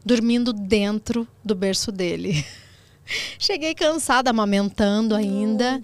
dormindo 0.04 0.52
dentro 0.52 1.26
do 1.44 1.54
berço 1.54 1.92
dele. 1.92 2.44
Cheguei 3.38 3.74
cansada, 3.74 4.30
amamentando 4.30 5.14
ainda. 5.14 5.80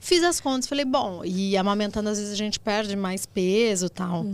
Fiz 0.00 0.22
as 0.22 0.40
contas, 0.40 0.68
falei, 0.68 0.84
bom, 0.84 1.22
e 1.24 1.56
amamentando 1.56 2.08
às 2.08 2.18
vezes 2.18 2.32
a 2.32 2.36
gente 2.36 2.58
perde 2.58 2.96
mais 2.96 3.26
peso 3.26 3.86
e 3.86 3.90
tal. 3.90 4.24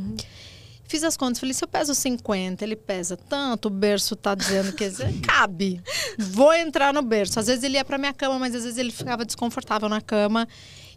Fiz 0.86 1.02
as 1.02 1.16
contas, 1.16 1.40
falei, 1.40 1.54
se 1.54 1.64
eu 1.64 1.68
peso 1.68 1.94
50, 1.94 2.62
ele 2.62 2.76
pesa 2.76 3.16
tanto, 3.16 3.66
o 3.66 3.70
berço 3.70 4.14
tá 4.14 4.34
dizendo 4.34 4.72
que 4.72 4.84
cabe. 5.26 5.80
Vou 6.18 6.52
entrar 6.52 6.92
no 6.92 7.02
berço. 7.02 7.40
Às 7.40 7.46
vezes 7.46 7.64
ele 7.64 7.76
ia 7.76 7.84
pra 7.84 7.98
minha 7.98 8.12
cama, 8.12 8.38
mas 8.38 8.54
às 8.54 8.64
vezes 8.64 8.78
ele 8.78 8.92
ficava 8.92 9.24
desconfortável 9.24 9.88
na 9.88 10.00
cama 10.00 10.46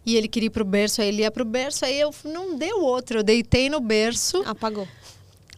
e 0.04 0.16
ele 0.16 0.28
queria 0.28 0.46
ir 0.46 0.50
pro 0.50 0.64
berço, 0.64 1.00
aí 1.00 1.08
ele 1.08 1.22
ia 1.22 1.30
pro 1.30 1.44
berço, 1.44 1.84
aí 1.84 1.98
eu 1.98 2.14
não 2.24 2.56
deu 2.56 2.82
outro, 2.82 3.18
eu 3.18 3.22
deitei 3.22 3.68
no 3.68 3.80
berço, 3.80 4.42
Apagou. 4.46 4.86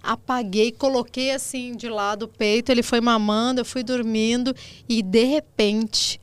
Apaguei, 0.02 0.72
coloquei 0.72 1.30
assim 1.32 1.74
de 1.76 1.88
lado 1.88 2.24
o 2.24 2.28
peito, 2.28 2.70
ele 2.70 2.82
foi 2.82 3.00
mamando, 3.00 3.60
eu 3.60 3.64
fui 3.64 3.82
dormindo 3.82 4.54
e 4.88 5.02
de 5.02 5.24
repente, 5.24 6.20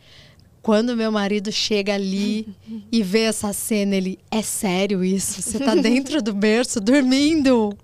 quando 0.62 0.96
meu 0.96 1.12
marido 1.12 1.52
chega 1.52 1.94
ali 1.94 2.48
e 2.92 3.04
vê 3.04 3.22
essa 3.22 3.54
cena, 3.54 3.96
ele, 3.96 4.20
é 4.32 4.42
sério 4.42 5.04
isso? 5.04 5.42
Você 5.42 5.60
tá 5.60 5.76
dentro 5.76 6.22
do 6.22 6.34
berço 6.34 6.80
dormindo? 6.80 7.78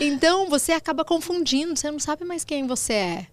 Então 0.00 0.48
você 0.48 0.72
acaba 0.72 1.04
confundindo, 1.04 1.76
você 1.76 1.90
não 1.90 1.98
sabe 1.98 2.24
mais 2.24 2.44
quem 2.44 2.66
você 2.66 2.92
é. 2.92 3.26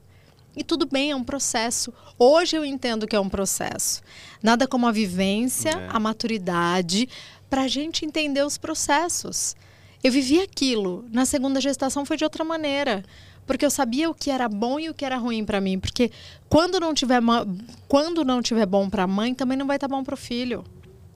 E 0.56 0.64
tudo 0.64 0.86
bem, 0.86 1.12
é 1.12 1.16
um 1.16 1.24
processo. 1.24 1.94
Hoje 2.20 2.58
eu 2.58 2.66
entendo 2.66 3.08
que 3.08 3.16
é 3.16 3.20
um 3.20 3.30
processo. 3.30 4.02
Nada 4.44 4.68
como 4.68 4.86
a 4.86 4.92
vivência, 4.92 5.70
É. 5.70 5.88
a 5.90 6.00
maturidade, 6.00 7.08
para 7.50 7.64
a 7.64 7.68
gente 7.68 8.06
entender 8.06 8.46
os 8.46 8.58
processos. 8.58 9.56
Eu 10.04 10.12
vivi 10.12 10.40
aquilo. 10.40 11.06
Na 11.12 11.26
segunda 11.26 11.62
gestação 11.62 12.06
foi 12.06 12.18
de 12.18 12.24
outra 12.24 12.44
maneira. 12.44 13.04
Porque 13.46 13.66
eu 13.66 13.72
sabia 13.72 14.10
o 14.10 14.14
que 14.14 14.30
era 14.30 14.48
bom 14.48 14.80
e 14.80 14.90
o 14.90 14.94
que 14.94 15.04
era 15.04 15.18
ruim 15.18 15.44
para 15.44 15.60
mim. 15.62 15.80
Porque 15.80 16.12
quando 16.50 16.80
não 16.80 16.94
tiver, 16.94 17.22
quando 17.88 18.24
não 18.24 18.42
tiver 18.42 18.66
bom 18.66 18.90
para 18.90 19.04
a 19.04 19.08
mãe, 19.08 19.34
também 19.34 19.58
não 19.58 19.68
vai 19.68 19.78
estar 19.78 19.88
bom 19.88 20.04
para 20.04 20.14
o 20.14 20.18
filho. 20.18 20.64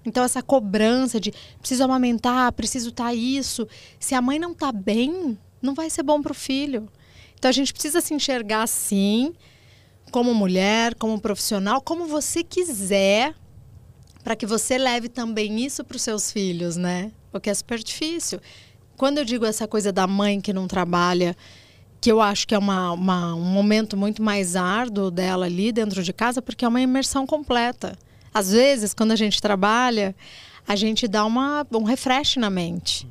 Então, 0.06 0.24
essa 0.24 0.42
cobrança 0.44 1.20
de 1.20 1.34
preciso 1.60 1.84
amamentar, 1.84 2.52
preciso 2.54 2.90
estar 2.90 3.14
isso. 3.14 3.68
Se 4.00 4.14
a 4.14 4.22
mãe 4.22 4.38
não 4.38 4.52
está 4.52 4.72
bem, 4.72 5.38
não 5.62 5.74
vai 5.74 5.90
ser 5.90 6.04
bom 6.04 6.22
para 6.22 6.32
o 6.32 6.36
filho. 6.36 6.88
Então, 7.34 7.50
a 7.50 7.52
gente 7.52 7.74
precisa 7.74 8.02
se 8.02 8.14
enxergar 8.14 8.64
assim, 8.64 9.34
como 10.12 10.34
mulher, 10.34 10.94
como 10.96 11.20
profissional, 11.20 11.82
como 11.82 12.06
você 12.06 12.44
quiser, 12.44 13.34
para 14.24 14.36
que 14.36 14.46
você 14.46 14.78
leve 14.78 15.10
também 15.10 15.66
isso 15.66 15.84
para 15.84 15.96
os 15.96 16.04
seus 16.04 16.32
filhos, 16.32 16.76
né? 16.76 17.12
Porque 17.32 17.50
é 17.50 17.54
super 17.54 17.80
difícil. 17.80 18.40
Quando 18.98 19.18
eu 19.20 19.26
digo 19.26 19.46
essa 19.46 19.68
coisa 19.68 19.92
da 19.92 20.08
mãe 20.08 20.40
que 20.42 20.54
não 20.54 20.68
trabalha, 20.68 21.36
que 22.02 22.12
eu 22.12 22.22
acho 22.22 22.48
que 22.48 22.54
é 22.56 22.58
uma, 22.58 22.92
uma- 22.92 23.36
um 23.36 23.44
momento 23.44 23.98
muito 23.98 24.22
mais 24.22 24.56
árduo 24.56 25.10
dela 25.12 25.46
ali 25.46 25.72
dentro 25.72 26.04
de 26.04 26.14
casa, 26.14 26.42
porque 26.42 26.64
é 26.64 26.68
uma 26.68 26.82
imersão 26.82 27.26
completa. 27.26 27.98
Às 28.34 28.52
vezes, 28.52 28.94
quando 28.94 29.12
a 29.12 29.16
gente 29.16 29.42
trabalha, 29.42 30.16
a 30.68 30.76
gente 30.76 31.08
dá 31.08 31.26
uma, 31.26 31.66
um 31.74 31.84
refresh 31.84 32.36
na 32.38 32.50
mente. 32.50 33.08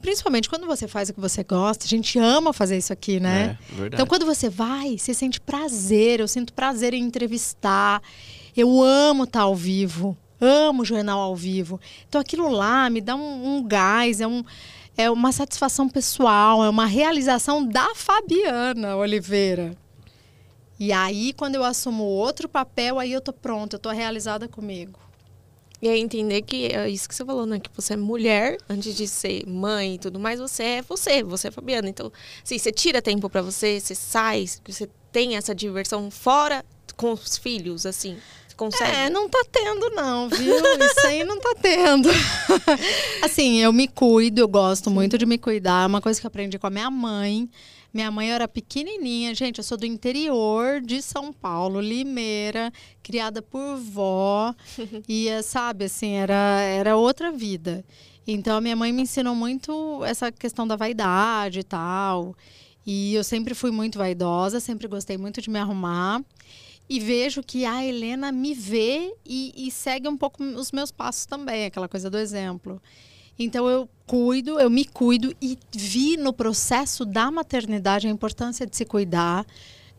Principalmente 0.00 0.48
quando 0.48 0.66
você 0.66 0.88
faz 0.88 1.10
o 1.10 1.12
que 1.14 1.20
você 1.20 1.44
gosta, 1.44 1.84
a 1.84 1.88
gente 1.88 2.18
ama 2.18 2.52
fazer 2.54 2.78
isso 2.78 2.90
aqui, 2.92 3.20
né? 3.20 3.58
É. 3.82 3.86
Então, 3.88 4.06
quando 4.06 4.24
você 4.24 4.48
vai, 4.48 4.96
você 4.96 5.12
sente 5.12 5.38
prazer. 5.40 6.20
Eu 6.20 6.28
sinto 6.28 6.54
prazer 6.54 6.94
em 6.94 7.02
entrevistar. 7.02 8.00
Eu 8.56 8.82
amo 8.82 9.24
estar 9.24 9.42
ao 9.42 9.54
vivo. 9.54 10.16
Amo 10.40 10.80
o 10.82 10.84
jornal 10.86 11.20
ao 11.20 11.36
vivo. 11.36 11.78
Então, 12.08 12.18
aquilo 12.18 12.48
lá 12.48 12.88
me 12.88 13.02
dá 13.02 13.14
um, 13.14 13.56
um 13.58 13.62
gás, 13.62 14.22
é, 14.22 14.26
um, 14.26 14.42
é 14.96 15.10
uma 15.10 15.32
satisfação 15.32 15.88
pessoal, 15.88 16.64
é 16.64 16.68
uma 16.68 16.86
realização 16.86 17.66
da 17.66 17.94
Fabiana 17.94 18.96
Oliveira. 18.96 19.76
E 20.78 20.92
aí, 20.92 21.32
quando 21.34 21.56
eu 21.56 21.64
assumo 21.64 22.04
outro 22.04 22.48
papel, 22.48 22.98
aí 22.98 23.12
eu 23.12 23.20
tô 23.20 23.32
pronta, 23.32 23.76
eu 23.76 23.80
tô 23.80 23.90
realizada 23.90 24.48
comigo. 24.48 24.98
E 25.82 25.88
aí 25.88 25.98
entender 25.98 26.42
que 26.42 26.66
é 26.66 26.88
isso 26.90 27.08
que 27.08 27.14
você 27.14 27.24
falou, 27.24 27.46
né? 27.46 27.58
Que 27.58 27.70
você 27.74 27.94
é 27.94 27.96
mulher, 27.96 28.58
antes 28.68 28.94
de 28.94 29.08
ser 29.08 29.46
mãe 29.46 29.94
e 29.94 29.98
tudo 29.98 30.20
mais, 30.20 30.38
você 30.38 30.62
é 30.62 30.82
você, 30.82 31.22
você 31.22 31.48
é 31.48 31.50
Fabiana. 31.50 31.88
Então, 31.88 32.12
assim, 32.44 32.58
você 32.58 32.70
tira 32.70 33.00
tempo 33.00 33.30
pra 33.30 33.40
você, 33.40 33.80
você 33.80 33.94
sai, 33.94 34.44
você 34.66 34.88
tem 35.10 35.36
essa 35.36 35.54
diversão 35.54 36.10
fora 36.10 36.64
com 36.96 37.12
os 37.12 37.38
filhos, 37.38 37.86
assim. 37.86 38.18
Consegue? 38.60 38.94
É, 38.94 39.08
não 39.08 39.26
tá 39.26 39.42
tendo, 39.50 39.88
não, 39.88 40.28
viu? 40.28 40.54
Isso 40.54 41.06
aí 41.06 41.24
não 41.24 41.40
tá 41.40 41.54
tendo. 41.62 42.10
assim, 43.24 43.56
eu 43.56 43.72
me 43.72 43.88
cuido, 43.88 44.42
eu 44.42 44.46
gosto 44.46 44.90
muito 44.90 45.16
de 45.16 45.24
me 45.24 45.38
cuidar. 45.38 45.84
É 45.84 45.86
uma 45.86 46.02
coisa 46.02 46.20
que 46.20 46.26
eu 46.26 46.28
aprendi 46.28 46.58
com 46.58 46.66
a 46.66 46.70
minha 46.70 46.90
mãe. 46.90 47.48
Minha 47.90 48.10
mãe 48.10 48.30
era 48.30 48.46
pequenininha, 48.46 49.34
gente. 49.34 49.56
Eu 49.56 49.64
sou 49.64 49.78
do 49.78 49.86
interior 49.86 50.82
de 50.82 51.00
São 51.00 51.32
Paulo, 51.32 51.80
Limeira, 51.80 52.70
criada 53.02 53.40
por 53.40 53.78
vó. 53.78 54.54
e, 55.08 55.42
sabe, 55.42 55.86
assim, 55.86 56.12
era, 56.12 56.60
era 56.60 56.96
outra 56.98 57.32
vida. 57.32 57.82
Então, 58.26 58.58
a 58.58 58.60
minha 58.60 58.76
mãe 58.76 58.92
me 58.92 59.00
ensinou 59.00 59.34
muito 59.34 60.04
essa 60.04 60.30
questão 60.30 60.68
da 60.68 60.76
vaidade 60.76 61.60
e 61.60 61.64
tal. 61.64 62.36
E 62.84 63.14
eu 63.14 63.24
sempre 63.24 63.54
fui 63.54 63.70
muito 63.70 63.96
vaidosa, 63.96 64.60
sempre 64.60 64.86
gostei 64.86 65.16
muito 65.16 65.40
de 65.40 65.48
me 65.48 65.58
arrumar. 65.58 66.22
E 66.92 66.98
vejo 66.98 67.40
que 67.40 67.64
a 67.64 67.84
Helena 67.84 68.32
me 68.32 68.52
vê 68.52 69.14
e, 69.24 69.52
e 69.56 69.70
segue 69.70 70.08
um 70.08 70.16
pouco 70.16 70.42
os 70.42 70.72
meus 70.72 70.90
passos 70.90 71.24
também, 71.24 71.66
aquela 71.66 71.88
coisa 71.88 72.10
do 72.10 72.18
exemplo. 72.18 72.82
Então 73.38 73.70
eu 73.70 73.88
cuido, 74.08 74.58
eu 74.58 74.68
me 74.68 74.84
cuido 74.84 75.32
e 75.40 75.56
vi 75.72 76.16
no 76.16 76.32
processo 76.32 77.04
da 77.04 77.30
maternidade 77.30 78.08
a 78.08 78.10
importância 78.10 78.66
de 78.66 78.76
se 78.76 78.84
cuidar, 78.84 79.46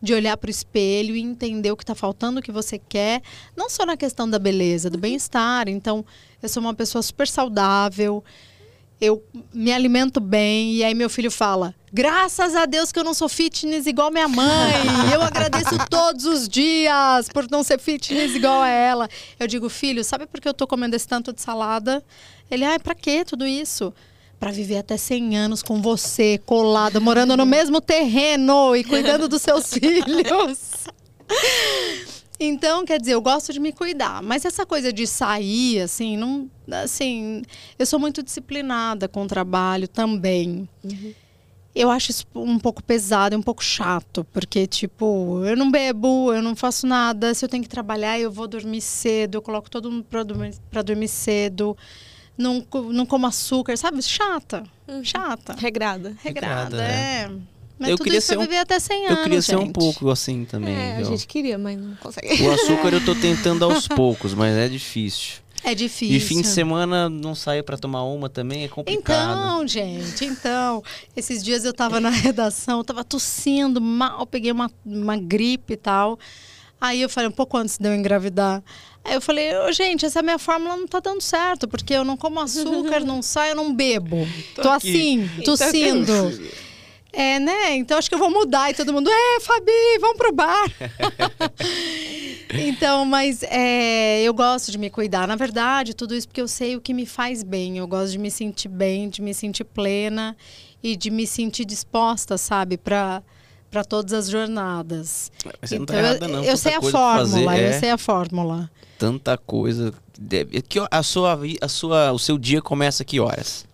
de 0.02 0.12
olhar 0.12 0.36
para 0.36 0.48
o 0.48 0.50
espelho 0.50 1.16
e 1.16 1.20
entender 1.20 1.72
o 1.72 1.76
que 1.78 1.82
está 1.82 1.94
faltando, 1.94 2.40
o 2.40 2.42
que 2.42 2.52
você 2.52 2.78
quer, 2.78 3.22
não 3.56 3.70
só 3.70 3.86
na 3.86 3.96
questão 3.96 4.28
da 4.28 4.38
beleza, 4.38 4.90
do 4.90 4.98
bem-estar. 4.98 5.70
Então 5.70 6.04
eu 6.42 6.48
sou 6.48 6.62
uma 6.62 6.74
pessoa 6.74 7.00
super 7.00 7.26
saudável, 7.26 8.22
eu 9.00 9.24
me 9.50 9.72
alimento 9.72 10.20
bem 10.20 10.74
e 10.74 10.84
aí 10.84 10.94
meu 10.94 11.08
filho 11.08 11.30
fala: 11.30 11.74
"Graças 11.92 12.54
a 12.54 12.64
Deus 12.64 12.90
que 12.90 12.98
eu 12.98 13.04
não 13.04 13.12
sou 13.12 13.28
fitness 13.28 13.86
igual 13.86 14.10
minha 14.10 14.28
mãe. 14.28 14.72
Eu 15.12 15.20
agradeço 15.22 15.76
todos 15.90 16.24
os 16.24 16.48
dias 16.48 17.28
por 17.28 17.50
não 17.50 17.62
ser 17.62 17.78
fitness 17.78 18.34
igual 18.34 18.62
a 18.62 18.68
ela". 18.68 19.08
Eu 19.38 19.46
digo: 19.46 19.68
"Filho, 19.68 20.02
sabe 20.02 20.26
por 20.26 20.40
que 20.40 20.48
eu 20.48 20.54
tô 20.54 20.66
comendo 20.66 20.96
esse 20.96 21.06
tanto 21.06 21.32
de 21.32 21.42
salada?" 21.42 22.02
Ele: 22.50 22.64
"Ai, 22.64 22.78
para 22.78 22.94
que 22.94 23.24
tudo 23.24 23.46
isso?" 23.46 23.92
Para 24.40 24.50
viver 24.50 24.78
até 24.78 24.96
100 24.96 25.36
anos 25.36 25.62
com 25.62 25.80
você, 25.80 26.40
colada, 26.44 26.98
morando 26.98 27.36
no 27.36 27.46
mesmo 27.46 27.80
terreno 27.80 28.74
e 28.74 28.82
cuidando 28.82 29.28
dos 29.28 29.40
seus 29.40 29.66
filhos. 29.72 30.58
Então, 32.40 32.84
quer 32.84 32.98
dizer, 32.98 33.14
eu 33.14 33.20
gosto 33.20 33.52
de 33.52 33.60
me 33.60 33.72
cuidar, 33.72 34.20
mas 34.20 34.44
essa 34.44 34.66
coisa 34.66 34.92
de 34.92 35.06
sair, 35.06 35.80
assim, 35.80 36.16
não, 36.16 36.50
assim, 36.82 37.42
eu 37.78 37.86
sou 37.86 38.00
muito 38.00 38.20
disciplinada 38.20 39.06
com 39.06 39.22
o 39.22 39.26
trabalho 39.28 39.86
também. 39.86 40.68
Eu 41.74 41.90
acho 41.90 42.10
isso 42.10 42.24
um 42.34 42.58
pouco 42.58 42.82
pesado, 42.82 43.34
um 43.36 43.42
pouco 43.42 43.64
chato, 43.64 44.26
porque 44.32 44.66
tipo, 44.66 45.42
eu 45.46 45.56
não 45.56 45.70
bebo, 45.70 46.32
eu 46.32 46.42
não 46.42 46.54
faço 46.54 46.86
nada. 46.86 47.32
Se 47.32 47.44
eu 47.44 47.48
tenho 47.48 47.62
que 47.62 47.68
trabalhar, 47.68 48.20
eu 48.20 48.30
vou 48.30 48.46
dormir 48.46 48.82
cedo, 48.82 49.36
eu 49.36 49.42
coloco 49.42 49.70
todo 49.70 49.90
mundo 49.90 50.04
para 50.04 50.22
dormir, 50.22 50.54
pra 50.70 50.82
dormir 50.82 51.08
cedo. 51.08 51.74
Não, 52.36 52.66
não 52.90 53.06
como 53.06 53.26
açúcar, 53.26 53.76
sabe? 53.78 54.02
Chata, 54.02 54.64
chata. 55.02 55.54
Regrada. 55.58 56.14
Regrada, 56.22 56.76
Regrada, 56.78 56.82
é. 56.84 57.30
Mas 57.78 57.88
Eu 57.90 57.96
tudo 57.96 58.04
queria 58.04 58.18
isso 58.18 58.28
pra 58.28 58.36
ser 58.36 58.38
um- 58.38 58.42
viver 58.42 58.58
até 58.58 58.78
100 58.78 59.06
anos, 59.06 59.16
Eu 59.18 59.22
queria 59.24 59.42
ser 59.42 59.56
um 59.56 59.60
gente. 59.62 59.72
pouco 59.72 60.08
assim 60.10 60.44
também. 60.44 60.74
É, 60.74 60.92
a 60.92 60.96
viu? 60.98 61.06
gente 61.06 61.26
queria, 61.26 61.58
mas 61.58 61.78
não 61.78 61.94
consegue. 61.96 62.42
O 62.42 62.52
açúcar 62.52 62.92
eu 62.92 63.04
tô 63.04 63.14
tentando 63.14 63.64
aos 63.64 63.88
poucos, 63.88 64.34
mas 64.34 64.54
é 64.56 64.68
difícil. 64.68 65.41
É 65.64 65.74
difícil. 65.74 66.16
E 66.16 66.20
fim 66.20 66.40
de 66.40 66.48
semana 66.48 67.08
não 67.08 67.34
sair 67.34 67.62
pra 67.62 67.76
tomar 67.76 68.02
uma 68.04 68.28
também 68.28 68.64
é 68.64 68.68
complicado. 68.68 69.38
Então, 69.38 69.66
gente, 69.68 70.24
então, 70.24 70.82
esses 71.16 71.42
dias 71.42 71.64
eu 71.64 71.72
tava 71.72 72.00
na 72.00 72.10
redação, 72.10 72.78
eu 72.78 72.84
tava 72.84 73.04
tossindo 73.04 73.80
mal, 73.80 74.26
peguei 74.26 74.50
uma, 74.50 74.70
uma 74.84 75.16
gripe 75.16 75.74
e 75.74 75.76
tal. 75.76 76.18
Aí 76.80 77.00
eu 77.00 77.08
falei, 77.08 77.28
um 77.28 77.32
pouco 77.32 77.56
antes 77.56 77.78
de 77.78 77.88
eu 77.88 77.94
engravidar. 77.94 78.62
Aí 79.04 79.14
eu 79.14 79.20
falei, 79.20 79.56
"Ô, 79.56 79.72
gente, 79.72 80.04
essa 80.04 80.20
minha 80.22 80.38
fórmula 80.38 80.76
não 80.76 80.86
tá 80.86 80.98
dando 81.00 81.20
certo, 81.20 81.68
porque 81.68 81.92
eu 81.94 82.04
não 82.04 82.16
como 82.16 82.40
açúcar, 82.40 83.00
não 83.06 83.22
saio, 83.22 83.54
não 83.54 83.72
bebo. 83.74 84.26
Tô, 84.54 84.68
aqui. 84.70 84.88
assim, 84.88 85.30
tossindo. 85.44 86.40
É, 87.12 87.38
né? 87.38 87.76
Então 87.76 87.98
acho 87.98 88.08
que 88.08 88.14
eu 88.14 88.18
vou 88.18 88.30
mudar 88.30 88.70
e 88.70 88.74
todo 88.74 88.92
mundo, 88.92 89.10
é, 89.10 89.40
Fabi, 89.40 89.98
vamos 90.00 90.16
pro 90.16 90.32
bar. 90.32 90.64
então, 92.66 93.04
mas 93.04 93.42
é, 93.42 94.22
eu 94.22 94.32
gosto 94.32 94.70
de 94.70 94.78
me 94.78 94.88
cuidar. 94.88 95.28
Na 95.28 95.36
verdade, 95.36 95.94
tudo 95.94 96.14
isso 96.14 96.26
porque 96.26 96.40
eu 96.40 96.48
sei 96.48 96.74
o 96.74 96.80
que 96.80 96.94
me 96.94 97.04
faz 97.04 97.42
bem. 97.42 97.76
Eu 97.76 97.86
gosto 97.86 98.12
de 98.12 98.18
me 98.18 98.30
sentir 98.30 98.68
bem, 98.68 99.10
de 99.10 99.20
me 99.20 99.34
sentir 99.34 99.64
plena 99.64 100.34
e 100.82 100.96
de 100.96 101.10
me 101.10 101.26
sentir 101.26 101.66
disposta, 101.66 102.38
sabe, 102.38 102.78
para 102.78 103.22
para 103.70 103.82
todas 103.82 104.12
as 104.12 104.28
jornadas. 104.28 105.32
Mas 105.46 105.70
você 105.70 105.78
não 105.78 105.86
tá 105.86 105.94
Então, 105.94 106.04
errada, 106.04 106.26
eu, 106.26 106.28
não. 106.28 106.38
eu 106.40 106.44
Tanta 106.44 106.56
sei 106.58 106.74
a 106.74 106.82
fórmula, 106.82 107.58
eu 107.58 107.68
é. 107.68 107.72
sei 107.72 107.90
a 107.90 107.96
fórmula. 107.96 108.70
Tanta 108.98 109.38
coisa. 109.38 109.94
Deve... 110.20 110.60
Que, 110.60 110.78
a 110.90 111.02
sua, 111.02 111.40
a 111.58 111.68
sua, 111.68 112.12
o 112.12 112.18
seu 112.18 112.36
dia 112.36 112.60
começa 112.60 113.02
que 113.02 113.18
horas? 113.18 113.64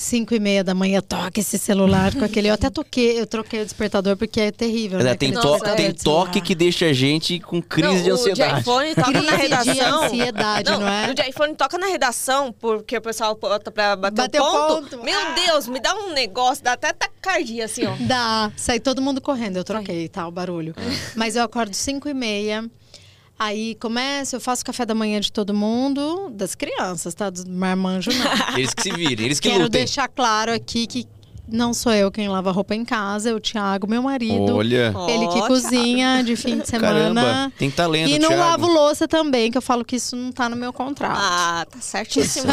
Cinco 0.00 0.32
e 0.32 0.38
meia 0.38 0.62
da 0.62 0.74
manhã, 0.76 1.00
toca 1.00 1.40
esse 1.40 1.58
celular 1.58 2.14
com 2.14 2.24
aquele. 2.24 2.46
Eu 2.48 2.54
até 2.54 2.70
toquei, 2.70 3.18
eu 3.20 3.26
troquei 3.26 3.62
o 3.62 3.64
despertador 3.64 4.16
porque 4.16 4.40
é 4.40 4.52
terrível. 4.52 5.00
né? 5.00 5.16
tem 5.16 5.32
to- 5.32 5.40
despertador 5.40 5.74
tem 5.76 5.92
toque 5.92 6.40
que 6.40 6.54
deixa 6.54 6.86
a 6.86 6.92
gente 6.92 7.40
com 7.40 7.60
crise 7.60 7.96
Não, 7.96 8.02
de 8.04 8.10
O 8.12 8.14
ansiedade. 8.14 8.54
de 8.54 8.60
iPhone 8.60 8.94
toca 8.94 9.10
na 9.10 9.32
Crise 9.32 9.36
de 9.36 9.42
redação. 9.72 10.04
ansiedade, 10.04 10.70
não 10.70 10.88
é? 10.88 11.10
O 11.10 11.14
de 11.14 11.22
iPhone 11.28 11.52
toca 11.56 11.76
na 11.78 11.88
redação, 11.88 12.54
porque 12.60 12.96
o 12.96 13.00
pessoal 13.02 13.34
bota 13.34 13.72
pra 13.72 13.96
bater 13.96 14.22
Bateu 14.22 14.40
o 14.44 14.50
ponto. 14.52 14.90
ponto. 14.90 15.04
Meu 15.04 15.18
Ah. 15.18 15.34
Deus, 15.34 15.66
me 15.66 15.80
dá 15.80 15.92
um 15.92 16.12
negócio, 16.12 16.62
dá 16.62 16.74
até 16.74 16.92
taquicardia, 16.92 17.64
assim, 17.64 17.84
ó. 17.84 17.96
Dá, 17.98 18.52
sai 18.56 18.78
todo 18.78 19.02
mundo 19.02 19.20
correndo. 19.20 19.56
Eu 19.56 19.64
troquei, 19.64 20.08
tá, 20.08 20.28
o 20.28 20.30
barulho. 20.30 20.76
Mas 21.16 21.34
eu 21.34 21.42
acordo 21.42 21.74
5 21.74 22.08
e 22.08 22.14
meia. 22.14 22.64
Aí 23.38 23.76
começo, 23.76 24.34
eu 24.34 24.40
faço 24.40 24.64
café 24.64 24.84
da 24.84 24.94
manhã 24.94 25.20
de 25.20 25.30
todo 25.30 25.54
mundo, 25.54 26.28
das 26.30 26.54
crianças, 26.56 27.14
tá? 27.14 27.30
Dos 27.30 27.44
marmanjos, 27.44 28.16
não. 28.16 28.26
Eles 28.58 28.74
que 28.74 28.82
se 28.82 28.90
virem, 28.90 29.26
eles 29.26 29.38
que 29.38 29.48
Quero 29.48 29.64
lutem. 29.64 29.80
deixar 29.80 30.08
claro 30.08 30.52
aqui 30.52 30.86
que 30.88 31.06
não 31.50 31.72
sou 31.74 31.92
eu 31.92 32.10
quem 32.10 32.28
lava 32.28 32.50
roupa 32.52 32.74
em 32.74 32.84
casa, 32.84 33.30
é 33.30 33.34
o 33.34 33.40
Thiago, 33.40 33.86
meu 33.88 34.02
marido. 34.02 34.54
Olha. 34.56 34.94
Ele 35.08 35.26
que 35.28 35.38
Ó, 35.40 35.46
cozinha 35.46 36.22
de 36.22 36.36
fim 36.36 36.58
de 36.58 36.66
semana. 36.68 37.22
Caramba, 37.22 37.52
tem 37.58 37.70
talento, 37.70 38.10
E 38.10 38.18
não 38.18 38.28
Thiago. 38.28 38.42
lavo 38.42 38.66
louça 38.66 39.08
também, 39.08 39.50
que 39.50 39.58
eu 39.58 39.62
falo 39.62 39.84
que 39.84 39.96
isso 39.96 40.14
não 40.16 40.30
tá 40.32 40.48
no 40.48 40.56
meu 40.56 40.72
contrato. 40.72 41.18
Ah, 41.18 41.66
tá 41.70 41.80
certíssimo. 41.80 42.46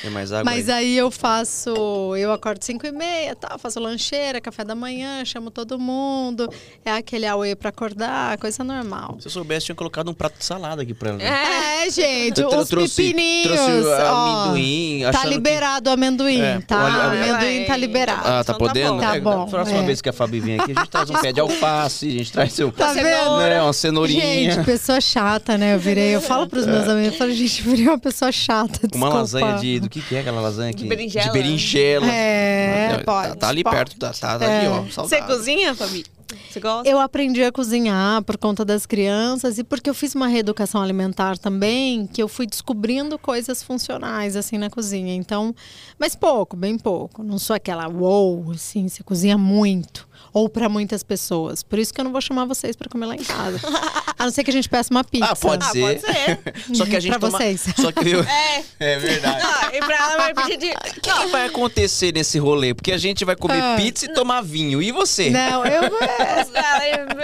Tem 0.00 0.10
mais 0.10 0.32
água 0.32 0.44
Mas 0.44 0.68
aí? 0.68 0.82
aí 0.92 0.96
eu 0.96 1.10
faço, 1.10 1.70
eu 2.16 2.32
acordo 2.32 2.62
5 2.64 2.86
e 2.86 2.92
meia, 2.92 3.34
tal, 3.34 3.58
faço 3.58 3.78
lancheira, 3.80 4.40
café 4.40 4.64
da 4.64 4.74
manhã, 4.74 5.24
chamo 5.24 5.50
todo 5.50 5.78
mundo. 5.78 6.48
É 6.84 6.92
aquele 6.92 7.26
auê 7.26 7.54
pra 7.54 7.68
acordar, 7.70 8.36
coisa 8.38 8.62
normal. 8.64 9.16
Se 9.20 9.26
eu 9.28 9.30
soubesse, 9.32 9.66
tinha 9.66 9.74
colocado 9.76 10.10
um 10.10 10.14
prato 10.14 10.38
de 10.38 10.44
salada 10.44 10.82
aqui 10.82 10.94
pra 10.94 11.10
ela. 11.10 11.18
né? 11.18 11.24
É. 11.26 11.82
É, 11.82 11.90
gente, 11.90 12.40
Eu 12.40 12.48
os 12.48 12.68
trouxe- 12.68 13.02
pepininhos. 13.12 13.48
trouxe 13.60 13.88
ó. 13.88 14.44
amendoim, 14.44 15.02
Tá 15.10 15.24
liberado 15.26 15.90
o 15.90 15.92
amendoim, 15.92 16.40
É, 16.40 16.60
tá? 16.60 16.84
olha, 16.84 16.94
o 16.94 16.98
olha- 17.10 17.34
amendoim 17.34 17.64
tá 17.64 17.72
Vai. 17.72 17.78
Liberado. 18.14 18.28
Ah, 18.28 18.44
tá 18.44 18.52
Então 18.52 18.54
tá 18.54 18.58
podendo? 18.58 18.92
bom. 18.94 19.00
Tá 19.00 19.16
É, 19.16 19.20
bom, 19.20 19.44
Da 19.44 19.50
próxima 19.50 19.78
é. 19.78 19.86
vez 19.86 20.00
que 20.02 20.08
a 20.08 20.12
Fabi 20.12 20.40
vir 20.40 20.60
aqui, 20.60 20.72
a 20.72 20.74
gente 20.80 20.90
traz 20.90 21.10
um 21.10 21.14
pé 21.20 21.32
de 21.32 21.40
alface, 21.40 22.06
a 22.06 22.10
gente 22.10 22.32
traz 22.32 22.52
seu... 22.52 22.70
Tá 22.72 22.92
vendo? 22.92 23.36
Né, 23.38 23.62
uma 23.62 23.72
cenourinha. 23.72 24.20
Gente, 24.52 24.64
pessoa 24.64 25.00
chata, 25.00 25.56
né? 25.58 25.74
Eu 25.74 25.78
virei, 25.78 26.14
eu 26.14 26.20
falo 26.20 26.46
pros 26.46 26.66
meus 26.66 26.88
amigos, 26.88 27.12
eu 27.12 27.18
falo, 27.18 27.32
gente, 27.32 27.64
eu 27.64 27.70
virei 27.70 27.88
uma 27.88 27.98
pessoa 27.98 28.30
chata, 28.32 28.80
Uma 28.82 28.88
desculpa. 28.88 29.14
lasanha 29.16 29.54
de... 29.58 29.80
Do 29.80 29.88
que 29.88 30.00
que 30.00 30.14
é 30.16 30.20
aquela 30.20 30.40
lasanha 30.40 30.70
aqui? 30.70 30.82
De 30.82 30.88
berinjela. 30.88 31.26
De 31.26 31.32
berinjela. 31.32 32.06
É, 32.10 32.96
Tá- 32.98 33.04
pode, 33.04 33.36
Tá 33.38 33.48
ali 33.48 33.62
pode. 33.64 33.76
perto, 33.76 33.96
tá, 33.96 34.12
tá 34.12 34.34
ali, 34.34 34.66
É. 34.66 34.68
ó. 34.68 34.82
Você 34.82 35.20
cozinha, 35.22 35.74
Fabi? 35.74 36.04
Você 36.50 36.60
gosta? 36.60 36.88
Eu 36.88 36.98
aprendi 36.98 37.42
a 37.42 37.52
cozinhar 37.52 38.22
por 38.22 38.36
conta 38.36 38.64
das 38.64 38.86
crianças 38.86 39.58
e 39.58 39.64
porque 39.64 39.88
eu 39.88 39.94
fiz 39.94 40.14
uma 40.14 40.26
reeducação 40.26 40.82
alimentar 40.82 41.38
também, 41.38 42.06
que 42.06 42.22
eu 42.22 42.28
fui 42.28 42.46
descobrindo 42.46 43.18
coisas 43.18 43.62
funcionais 43.62 44.36
assim 44.36 44.58
na 44.58 44.70
cozinha. 44.70 45.14
Então, 45.14 45.54
mas 45.98 46.14
pouco, 46.14 46.56
bem 46.56 46.78
pouco. 46.78 47.22
Não 47.22 47.38
sou 47.38 47.54
aquela 47.56 47.88
wow, 47.88 48.52
assim, 48.52 48.88
você 48.88 49.02
cozinha 49.02 49.38
muito 49.38 50.11
ou 50.32 50.48
para 50.48 50.68
muitas 50.68 51.02
pessoas. 51.02 51.62
Por 51.62 51.78
isso 51.78 51.92
que 51.92 52.00
eu 52.00 52.04
não 52.04 52.12
vou 52.12 52.20
chamar 52.20 52.44
vocês 52.46 52.74
para 52.76 52.88
comer 52.88 53.06
lá 53.06 53.14
em 53.14 53.22
casa. 53.24 53.60
A 54.18 54.24
não 54.26 54.30
ser 54.32 54.44
que 54.44 54.50
a 54.50 54.52
gente 54.52 54.68
peça 54.68 54.88
uma 54.92 55.02
pizza. 55.02 55.26
Ah, 55.32 55.34
pode 55.36 55.64
Ah, 55.64 55.68
ser. 55.70 55.80
pode 55.80 56.00
ser. 56.00 56.40
Só 56.76 56.84
que 56.86 56.96
a 56.96 57.00
gente 57.00 57.10
Pra 57.10 57.18
toma... 57.20 57.38
vocês. 57.38 57.64
Só 57.76 57.90
que 57.90 58.08
eu... 58.08 58.22
É. 58.32 58.62
É 58.78 58.98
verdade. 58.98 59.42
Ah, 59.44 59.70
e 59.74 59.80
pra 59.80 59.96
ela 59.96 60.16
vai 60.16 60.34
pedir 60.34 60.56
de. 60.58 60.70
O 60.70 61.00
que 61.00 61.26
vai 61.30 61.46
acontecer 61.46 62.12
nesse 62.14 62.38
rolê? 62.38 62.72
Porque 62.74 62.92
a 62.92 62.98
gente 62.98 63.24
vai 63.24 63.34
comer 63.36 63.60
Ah. 63.60 63.74
pizza 63.76 64.06
e 64.06 64.12
tomar 64.14 64.42
vinho. 64.42 64.80
E 64.82 64.92
você? 64.92 65.30
Não, 65.30 65.64
eu 65.64 65.82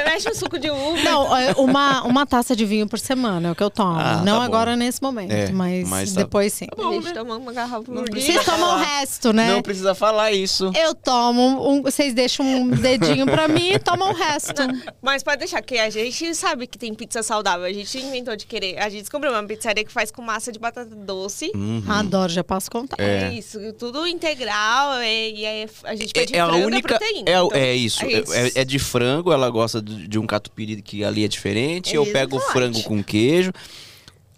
mexe 0.05 0.29
um 0.29 0.35
suco 0.35 0.59
de 0.59 0.71
uva. 0.71 1.01
Não, 1.03 1.27
uma, 1.63 2.03
uma 2.05 2.27
taça 2.27 2.55
de 2.57 2.65
vinho 2.65 2.87
por 2.89 2.99
semana 2.99 3.49
é 3.49 3.53
o 3.53 3.55
que 3.55 3.63
eu 3.63 3.71
tomo. 3.71 3.99
Ah, 3.99 4.23
não 4.25 4.39
tá 4.39 4.45
agora 4.45 4.71
bom. 4.73 4.77
nesse 4.79 5.03
momento, 5.03 5.33
É, 5.33 5.51
mas, 5.51 5.89
mas 5.89 6.13
tá- 6.13 6.21
depois 6.23 6.53
sim. 6.53 6.67
a 6.77 6.93
gente 6.93 7.13
toma 7.13 7.37
uma 7.37 7.53
garrafa 7.53 7.83
por 7.83 8.09
dia. 8.11 8.23
Vocês 8.23 8.45
tomam 8.45 8.75
o 8.77 8.79
resto, 8.79 9.33
né? 9.33 9.53
Não 9.53 9.63
precisa 9.63 9.95
falar 9.95 10.33
isso. 10.33 10.71
Eu 10.75 10.95
tomo, 10.95 11.71
um, 11.71 11.83
vocês 11.83 12.13
deixam, 12.15 12.45
um- 12.47 12.69
dedinho 12.99 13.27
pra 13.27 13.49
mim 13.49 13.73
e 13.73 13.79
toma 13.79 14.11
o 14.11 14.15
resto. 14.15 14.63
Mas 15.03 15.23
pode 15.23 15.39
deixar 15.39 15.61
que 15.63 15.79
a 15.79 15.89
gente 15.91 16.35
sabe 16.35 16.67
que 16.67 16.79
tem 16.79 16.93
pizza 16.95 17.23
saudável. 17.23 17.65
A 17.67 17.73
gente 17.73 17.99
inventou 17.99 18.35
de 18.37 18.47
querer. 18.47 18.79
A 18.79 18.89
gente 18.89 19.01
descobriu 19.03 19.33
uma 19.33 19.43
pizzaria 19.45 19.85
que 19.85 19.93
faz 19.93 20.11
com 20.11 20.23
massa 20.23 20.51
de 20.53 20.59
batata 20.59 20.95
doce. 20.95 21.51
Uhum. 21.55 21.83
Adoro, 21.89 22.31
já 22.33 22.45
posso 22.45 22.71
contar. 22.71 22.97
É. 22.99 23.33
isso, 23.33 23.59
tudo 23.75 24.07
integral. 24.07 24.95
é- 25.01 25.31
e 25.31 25.47
aí 25.47 25.69
a 25.85 25.95
gente 25.95 26.13
pede 26.13 26.35
É, 26.35 26.39
é 26.39 26.41
a 26.41 26.47
frango, 26.49 26.67
única. 26.67 26.89
proteína. 26.99 27.19
É, 27.31 27.33
então, 27.33 27.51
é 27.53 27.75
isso. 27.75 28.05
é. 28.05 28.13
É, 28.49 28.53
é 28.61 28.65
de 28.65 28.79
frango, 28.79 29.33
ela 29.33 29.49
gosta 29.51 29.81
de, 29.81 30.07
de 30.09 30.19
um 30.19 30.27
catupiry 30.27 30.83
que 30.83 31.05
ali 31.05 31.25
é 31.25 31.29
diferente. 31.29 31.95
Eu 31.95 32.05
pego 32.07 32.37
o 32.37 32.41
frango 32.41 32.83
com 32.83 33.03
queijo. 33.03 33.53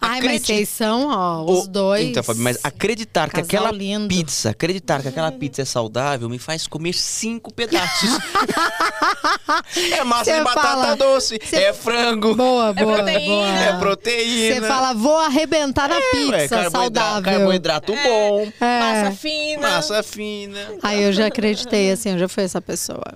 Ai, 0.01 0.21
mas 0.23 0.43
vocês 0.43 0.69
são, 0.69 1.09
ó, 1.09 1.45
os 1.45 1.65
O- 1.65 1.69
dois. 1.69 2.07
Então, 2.09 2.23
Fabi, 2.23 2.41
mas 2.41 2.59
acreditar 2.65 3.29
que 3.31 3.41
aquela 3.41 3.71
lindo. 3.71 4.09
pizza, 4.09 4.51
acreditar 4.51 5.03
que 5.03 5.09
aquela 5.09 5.31
pizza 5.31 5.63
é 5.63 5.65
saudável, 5.65 6.29
me 6.29 6.39
faz 6.39 6.67
comer 6.67 6.95
cinco 6.95 7.53
pedaços. 7.53 8.09
é 9.93 10.03
massa 10.05 10.25
Cê 10.25 10.39
de 10.39 10.45
batata 10.45 10.63
fala- 10.69 10.95
doce, 10.97 11.39
cê- 11.45 11.57
é 11.57 11.73
frango, 11.73 12.35
Boa, 12.35 12.73
boa, 12.73 12.97
proteína. 12.97 13.27
boa. 13.27 13.47
é 13.49 13.73
proteína. 13.79 14.55
Você 14.55 14.61
fala, 14.69 14.95
vou 14.95 15.17
arrebentar 15.19 15.89
na 15.89 15.97
É, 15.97 16.01
pizza 16.11 16.31
ué, 16.33 16.49
carboidra- 16.49 16.71
saudável. 16.71 17.23
Carboidrato 17.23 17.93
bom, 17.95 18.53
É. 18.61 18.79
Massa 18.81 19.17
fina. 19.17 19.69
massa 19.71 20.03
fina. 20.03 20.59
Aí 20.83 21.03
eu 21.03 21.13
já 21.13 21.27
acreditei, 21.27 21.91
assim, 21.91 22.11
eu 22.11 22.19
já 22.19 22.29
fui 22.29 22.43
essa 22.45 22.61
pessoa. 22.61 23.15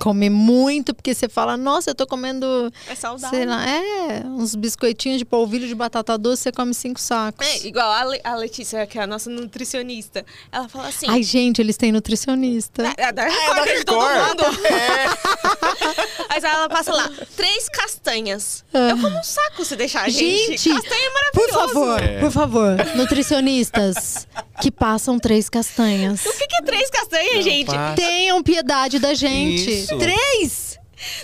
Comer 0.00 0.30
muito, 0.30 0.94
porque 0.94 1.14
você 1.14 1.28
fala, 1.28 1.56
nossa, 1.56 1.90
eu 1.90 1.94
tô 1.94 2.06
comendo, 2.06 2.72
É 2.88 2.94
saudável. 2.94 3.38
sei 3.38 3.46
lá, 3.46 3.64
é, 3.68 4.22
uns 4.26 4.54
biscoitinhos 4.54 5.18
de 5.18 5.24
polvilho 5.24 5.68
de 5.68 5.74
batata 5.74 6.16
doce, 6.16 6.42
você 6.44 6.52
come 6.52 6.72
cinco 6.74 6.98
sacos. 7.00 7.46
É, 7.46 7.66
igual 7.66 7.90
a, 7.92 8.04
Le- 8.04 8.20
a 8.24 8.34
Letícia, 8.34 8.86
que 8.86 8.98
é 8.98 9.02
a 9.02 9.06
nossa 9.06 9.28
nutricionista. 9.30 10.24
Ela 10.50 10.68
fala 10.68 10.88
assim. 10.88 11.06
Ai, 11.08 11.22
gente, 11.22 11.60
eles 11.60 11.76
têm 11.76 11.92
nutricionista. 11.92 12.84
É, 12.96 13.04
é 13.04 13.12
da 13.12 13.24
Record, 13.24 13.68
de 13.78 13.84
todo 13.84 14.00
mundo. 14.00 14.44
Mas 16.28 16.44
ela 16.44 16.68
passa 16.68 16.92
lá, 16.92 17.10
três 17.36 17.68
castanhas. 17.68 18.64
Eu 18.72 18.96
como 18.98 19.18
um 19.18 19.22
saco 19.22 19.64
se 19.64 19.76
deixar, 19.76 20.08
gente. 20.08 20.56
Gente, 20.56 20.70
Castanha 20.70 21.04
é 21.06 21.10
Por 21.32 21.52
maravilhoso. 21.52 21.68
favor, 21.74 22.00
por 22.20 22.30
favor, 22.30 22.76
nutricionistas 22.96 24.26
que 24.60 24.70
passam 24.70 25.18
três 25.18 25.48
castanhas. 25.48 26.24
O 26.24 26.32
que, 26.38 26.46
que 26.46 26.56
é 26.56 26.62
três 26.62 26.90
castanhas, 26.90 27.44
gente? 27.44 27.66
passa. 27.66 27.96
Tenham 27.96 28.42
piedade 28.42 28.98
da 28.98 29.14
gente. 29.14 29.70
Isso. 29.70 29.81
Três! 29.86 30.78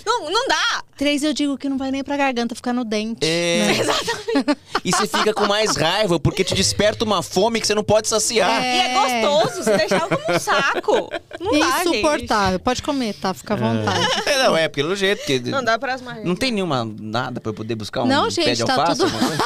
Não, 0.05 0.29
não 0.29 0.47
dá. 0.47 0.83
Três 0.97 1.23
eu 1.23 1.33
digo 1.33 1.57
que 1.57 1.69
não 1.69 1.77
vai 1.77 1.91
nem 1.91 2.03
pra 2.03 2.17
garganta 2.17 2.53
ficar 2.55 2.73
no 2.73 2.83
dente. 2.83 3.19
É. 3.25 3.83
né? 3.83 4.55
E 4.81 4.91
você 4.91 5.05
fica 5.07 5.33
com 5.33 5.45
mais 5.45 5.75
raiva, 5.75 6.17
porque 6.21 6.41
te 6.41 6.55
desperta 6.55 7.03
uma 7.03 7.21
fome 7.21 7.59
que 7.59 7.67
você 7.67 7.75
não 7.75 7.83
pode 7.83 8.07
saciar. 8.07 8.63
E 8.63 8.65
é 8.65 8.93
gostoso, 9.21 9.63
se 9.63 9.75
deixar 9.77 10.07
como 10.07 10.21
um 10.35 10.39
saco. 10.39 11.09
Não 11.37 11.59
dá, 11.59 11.83
gente. 11.83 11.89
Insuportável. 11.97 12.59
Pode 12.59 12.81
comer, 12.81 13.13
tá? 13.15 13.33
Fica 13.33 13.55
à 13.55 13.57
vontade. 13.57 14.07
É, 14.25 14.43
não, 14.43 14.55
é 14.55 14.69
pelo 14.69 14.95
jeito. 14.95 15.25
Que 15.25 15.37
Não 15.39 15.61
dá 15.61 15.77
para 15.77 15.95
as 15.95 16.01
margens. 16.01 16.25
Não 16.25 16.33
tem 16.35 16.49
nenhuma 16.51 16.89
nada 16.97 17.41
pra 17.41 17.49
eu 17.49 17.53
poder 17.53 17.75
buscar 17.75 18.03
um 18.03 18.07
Não, 18.07 18.23
pé 18.25 18.29
gente, 18.31 18.55
de 18.57 18.65
tá 18.65 18.75
alface? 18.75 19.01
tudo- 19.01 19.11
alguma 19.13 19.27
coisa? 19.27 19.43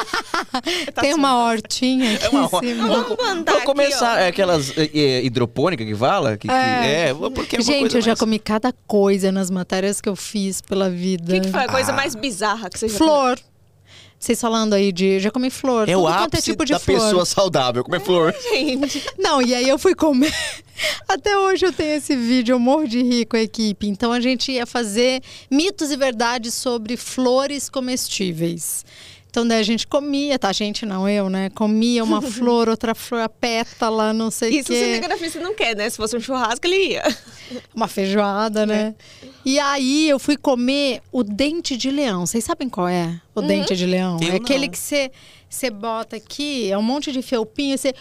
Tem 1.00 1.14
uma 1.14 1.46
hortinha 1.46 2.14
aqui 2.14 2.26
É 2.26 2.28
uma 2.28 2.42
em 2.42 2.46
ro- 2.46 2.60
cima. 2.60 2.86
Vamos, 2.86 3.08
mandar 3.16 3.52
vamos 3.52 3.56
aqui, 3.56 3.66
começar 3.66 4.14
ó. 4.14 4.18
é, 4.20 4.28
aquelas 4.28 4.70
é, 4.78 4.90
é, 4.94 5.24
hidropônicas 5.24 5.84
que 5.86 5.94
fala? 5.96 6.36
Que, 6.36 6.46
que- 6.46 6.54
É. 6.54 7.08
é, 7.10 7.14
porque 7.34 7.56
é 7.56 7.58
uma 7.58 7.64
Gente, 7.64 7.80
coisa 7.80 7.98
eu 7.98 8.02
já 8.02 8.10
mais- 8.10 8.20
comi 8.20 8.38
cada 8.38 8.72
coisa 8.86 9.32
nas 9.32 9.50
matérias 9.50 10.00
que 10.00 10.08
eu 10.08 10.14
fiz 10.24 10.60
pela 10.60 10.90
vida. 10.90 11.36
O 11.36 11.40
que, 11.40 11.46
que 11.46 11.50
foi 11.50 11.64
a 11.64 11.68
coisa 11.68 11.92
mais 11.92 12.14
bizarra 12.14 12.70
que 12.70 12.78
você 12.78 12.88
já 12.88 12.98
Flor. 12.98 13.38
Vocês 14.24 14.40
falando 14.40 14.72
aí 14.72 14.90
de. 14.90 15.20
Já 15.20 15.30
comi 15.30 15.50
flor. 15.50 15.86
É 15.86 15.94
o 15.94 16.08
é 16.08 16.12
ápice 16.12 16.44
tipo 16.44 16.64
de 16.64 16.72
da 16.72 16.78
flor. 16.78 16.98
pessoa 16.98 17.26
saudável, 17.26 17.84
comer 17.84 18.00
flor. 18.00 18.34
Gente, 18.50 19.04
Não, 19.18 19.42
e 19.42 19.54
aí 19.54 19.68
eu 19.68 19.78
fui 19.78 19.94
comer. 19.94 20.32
Até 21.06 21.36
hoje 21.36 21.66
eu 21.66 21.72
tenho 21.74 21.96
esse 21.96 22.16
vídeo, 22.16 22.54
eu 22.54 22.58
morro 22.58 22.88
de 22.88 23.02
rir 23.02 23.26
com 23.26 23.36
a 23.36 23.42
equipe. 23.42 23.86
Então 23.86 24.12
a 24.12 24.20
gente 24.20 24.50
ia 24.50 24.64
fazer 24.64 25.22
mitos 25.50 25.90
e 25.90 25.96
verdades 25.96 26.54
sobre 26.54 26.96
flores 26.96 27.68
comestíveis. 27.68 28.82
Então 29.34 29.44
daí 29.48 29.58
a 29.58 29.62
gente 29.64 29.84
comia, 29.84 30.38
tá? 30.38 30.48
A 30.48 30.52
gente 30.52 30.86
não, 30.86 31.08
eu, 31.08 31.28
né? 31.28 31.50
Comia 31.50 32.04
uma 32.04 32.22
flor, 32.22 32.68
outra 32.68 32.94
flor, 32.94 33.20
a 33.22 33.28
pétala, 33.28 34.12
não 34.12 34.30
sei 34.30 34.50
o 34.50 34.60
isso 34.60 34.72
o 34.72 34.76
quê. 34.76 34.84
cinegrafista 34.84 35.40
não 35.40 35.52
quer, 35.56 35.74
né? 35.74 35.90
Se 35.90 35.96
fosse 35.96 36.16
um 36.16 36.20
churrasco, 36.20 36.64
ele 36.64 36.92
ia. 36.92 37.02
Uma 37.74 37.88
feijoada, 37.88 38.64
né? 38.64 38.94
E 39.44 39.58
aí 39.58 40.08
eu 40.08 40.20
fui 40.20 40.36
comer 40.36 41.02
o 41.10 41.24
dente 41.24 41.76
de 41.76 41.90
leão. 41.90 42.24
Vocês 42.24 42.44
sabem 42.44 42.68
qual 42.68 42.86
é 42.86 43.20
o 43.34 43.42
dente 43.42 43.74
de 43.74 43.84
leão? 43.86 44.18
Eu 44.22 44.34
é 44.34 44.36
aquele 44.36 44.66
não. 44.66 44.68
que 44.72 44.78
você 44.78 45.10
você 45.50 45.68
bota 45.68 46.14
aqui, 46.14 46.70
é 46.70 46.78
um 46.78 46.82
monte 46.82 47.10
de 47.10 47.20
felpinho, 47.20 47.76
você 47.76 47.92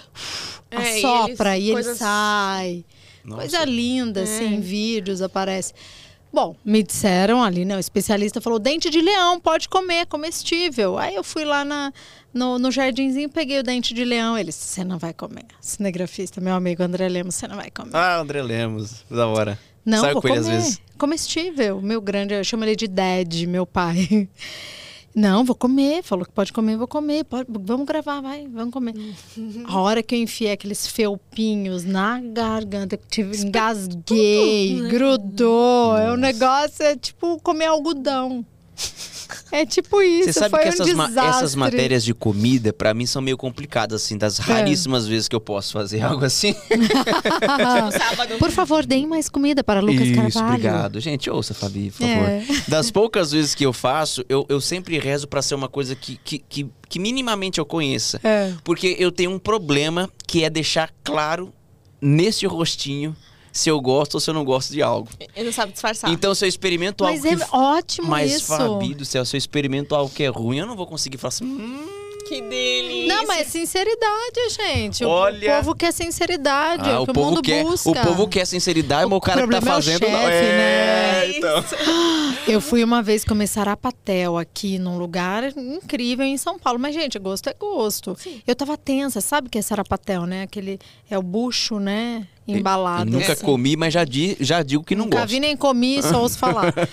É, 0.69 1.00
e 1.00 1.04
assopra 1.04 1.58
eles- 1.58 1.63
e 1.65 1.69
ele 1.69 1.74
coisas- 1.74 1.98
sai. 1.98 2.86
Nossa. 3.26 3.41
Coisa 3.41 3.65
linda, 3.65 4.19
É. 4.19 4.24
assim, 4.24 4.54
em 4.54 4.60
vídeos 4.62 5.19
aparece. 5.22 5.74
Bom, 6.34 6.56
me 6.65 6.82
disseram 6.82 7.43
ali, 7.43 7.63
né? 7.63 7.76
O 7.78 7.80
especialista 7.80 8.41
falou: 8.41 8.58
dente 8.58 8.89
de 8.89 9.00
leão, 9.00 9.39
pode 9.39 9.69
comer, 9.69 9.98
é 9.98 10.06
comestível. 10.06 10.98
Aí 10.98 11.13
eu 11.13 11.24
fui 11.24 11.46
lá 11.46 11.63
na, 11.63 11.93
no, 12.34 12.58
no 12.58 12.72
jardinzinho, 12.72 13.30
peguei 13.30 13.60
o 13.60 13.63
dente 13.63 13.93
de 13.93 14.04
leão. 14.04 14.36
Ele 14.36 14.50
disse: 14.50 14.67
você 14.67 14.84
não 14.84 14.98
vai 14.98 15.13
comer. 15.13 15.46
Cinegrafista, 15.62 16.41
meu 16.41 16.56
amigo 16.56 16.82
André 16.82 17.08
Lemos, 17.08 17.36
você 17.36 17.48
não 17.48 17.56
vai 17.56 17.69
comer. 17.69 17.91
Ah, 17.93 18.17
André 18.17 18.41
Lemos, 18.41 19.06
da 19.12 19.28
hora. 19.28 19.60
Não, 19.86 20.02
Saio 20.02 20.13
vou 20.13 20.22
comer. 20.24 20.78
Comestível. 20.98 21.80
Meu 21.82 22.02
grande, 22.02 22.34
eu 22.34 22.43
chamo 22.43 22.63
ele 22.63 22.76
de 22.76 22.88
Dad, 22.88 23.46
meu 23.48 23.67
pai. 23.67 24.28
Não, 25.15 25.43
vou 25.45 25.56
comer. 25.56 26.02
Falou 26.04 26.26
que 26.26 26.32
pode 26.32 26.52
comer, 26.52 26.76
vou 26.76 26.88
comer. 26.88 27.23
Pode- 27.23 27.47
vamos 27.49 27.86
gravar, 27.86 28.19
vai, 28.21 28.47
vamos 28.47 28.73
comer. 28.73 28.93
A 29.65 29.80
hora 29.80 30.02
que 30.02 30.15
eu 30.15 30.19
enfiei 30.19 30.52
aqueles 30.52 30.88
felpinhos 30.88 31.84
na 31.84 32.19
garganta, 32.19 32.97
que 32.97 33.08
tive, 33.08 33.38
engasguei, 33.38 34.82
né? 34.82 34.89
grudou. 34.89 35.97
É 35.97 36.12
um 36.12 36.17
negócio, 36.17 36.84
é 36.84 36.95
tipo 36.95 37.39
comer 37.41 37.65
algodão. 37.67 38.45
É 39.56 39.66
tipo 39.68 40.02
isso, 40.02 40.34
Você 40.34 40.39
sabe 40.39 40.50
foi 40.50 40.60
que 40.62 40.66
um 40.66 40.70
essas, 40.74 40.94
ma- 40.94 41.08
desastre. 41.08 41.38
essas 41.38 41.56
matérias 41.56 42.04
de 42.04 42.13
comida, 42.13 42.74
pra 42.74 42.92
mim, 42.94 43.06
são 43.06 43.22
meio 43.22 43.38
complicadas, 43.38 44.02
assim, 44.04 44.16
É. 44.16 44.18
das 44.18 44.39
raríssimas 44.39 45.06
vezes 45.08 45.28
que 45.28 45.36
eu 45.36 45.39
posso 45.39 45.72
fazer 45.74 46.02
algo 46.04 46.26
assim. 46.26 46.56
Por 48.39 48.52
favor, 48.52 48.86
deem 48.86 49.08
mais 49.08 49.30
comida 49.30 49.63
para 49.63 49.80
Lucas 49.80 50.08
Isso, 50.08 50.16
Carvalho. 50.16 50.48
obrigado. 50.48 51.00
Gente, 51.00 51.30
ouça, 51.30 51.54
Fabi, 51.54 51.92
por 51.92 52.04
É. 52.06 52.42
favor. 52.42 52.62
Das 52.68 52.92
poucas 52.92 53.32
vezes 53.32 53.54
que 53.56 53.66
eu 53.66 53.74
faço, 53.74 54.24
eu, 54.28 54.46
eu 54.50 54.60
sempre 54.60 54.98
rezo 55.00 55.28
pra 55.28 55.42
ser 55.42 55.56
uma 55.56 55.70
coisa 55.70 55.96
que, 55.96 56.20
que, 56.24 56.39
que, 56.39 56.68
que 56.89 57.00
minimamente 57.00 57.60
eu 57.60 57.66
conheça. 57.66 58.20
É. 58.24 58.54
Porque 58.63 58.96
eu 59.00 59.12
tenho 59.12 59.32
um 59.32 59.39
problema 59.39 60.10
que 60.28 60.44
é 60.44 60.50
deixar 60.50 60.92
claro 61.04 61.54
nesse 62.02 62.46
rostinho 62.46 63.16
se 63.54 63.70
eu 63.70 63.80
gosto 63.80 64.16
ou 64.16 64.20
se 64.20 64.30
eu 64.30 64.34
não 64.34 64.44
gosto 64.44 64.74
de 64.74 64.82
algo. 64.82 65.08
Ele 65.36 65.46
não 65.46 65.54
sabe 65.54 65.72
disfarçar. 65.72 66.10
Então, 66.12 66.34
se 66.36 66.44
eu 66.44 66.50
experimento 66.50 67.04
Mas 67.06 67.24
algo 67.24 67.42
é 67.42 67.46
que... 67.46 67.56
ótimo 67.56 68.08
Mas, 68.08 68.34
isso. 68.34 68.48
Fabi 68.48 68.94
do 68.94 69.06
céu, 69.06 69.24
se 69.24 69.36
eu 69.36 69.38
experimento 69.38 69.94
algo 69.96 70.12
que 70.13 70.24
é 70.24 70.28
ruim, 70.28 70.58
eu 70.58 70.66
não 70.66 70.76
vou 70.76 70.88
conseguir 70.88 71.18
falar 71.18 71.30
assim... 71.30 71.46
"Hum, 71.46 71.88
Que 72.28 72.42
delícia. 72.42 73.08
Não, 73.16 73.28
mas 73.28 73.42
é 73.42 73.44
sinceridade, 73.44 74.50
gente. 74.58 75.04
O- 75.04 75.10
Olha. 75.10 75.56
O 75.56 75.58
povo 75.58 75.76
quer 75.76 75.92
sinceridade, 75.92 76.88
é 76.89 76.94
Ah, 76.94 77.00
o 77.02 77.04
o 77.04 77.06
que 77.06 77.12
o 77.12 77.13
povo 77.13 77.30
mundo 77.32 77.42
quer, 77.42 77.63
busca. 77.66 77.89
o 77.89 77.94
povo 77.94 78.28
quer 78.30 78.48
sinceridade, 78.48 79.06
mas 79.10 79.18
o 79.18 79.22
cara 79.22 79.42
que 79.44 79.50
tá 79.50 79.58
é 79.58 79.60
o 79.60 79.62
fazendo 79.63 80.02
não. 80.08 80.20
chefe, 80.20 80.32
É, 80.32 81.28
né? 81.28 81.38
então. 81.38 81.63
Eu 82.48 82.60
fui 82.62 82.82
uma 82.84 83.02
vez 83.02 83.24
comer 83.26 83.48
sarapatel 83.48 84.38
aqui 84.38 84.80
num 84.80 84.98
lugar 84.98 85.44
incrível 85.58 86.26
em 86.26 86.38
São 86.38 86.58
Paulo. 86.58 86.80
Mas, 86.80 86.94
gente, 86.94 87.20
gosto 87.20 87.50
é 87.50 87.54
gosto. 87.54 88.18
Eu 88.48 88.56
tava 88.56 88.78
tensa, 88.78 89.20
sabe 89.22 89.48
o 89.48 89.50
que 89.50 89.58
é 89.58 89.62
sarapatel, 89.62 90.26
né? 90.26 90.44
Aquele 90.44 90.80
é 91.10 91.18
o 91.18 91.22
bucho, 91.24 91.78
né? 91.80 92.28
Embalado. 92.47 93.10
Eu 93.10 93.19
nunca 93.19 93.34
assim. 93.34 93.45
comi, 93.45 93.75
mas 93.75 93.93
já, 93.93 94.03
di, 94.03 94.36
já 94.39 94.62
digo 94.62 94.84
que 94.84 94.95
não 94.95 95.06
Nunca 95.06 95.19
gosto. 95.19 95.32
vi 95.32 95.39
nem 95.39 95.56
comi, 95.56 96.01
só 96.01 96.21
ouço 96.21 96.38
falar. 96.38 96.73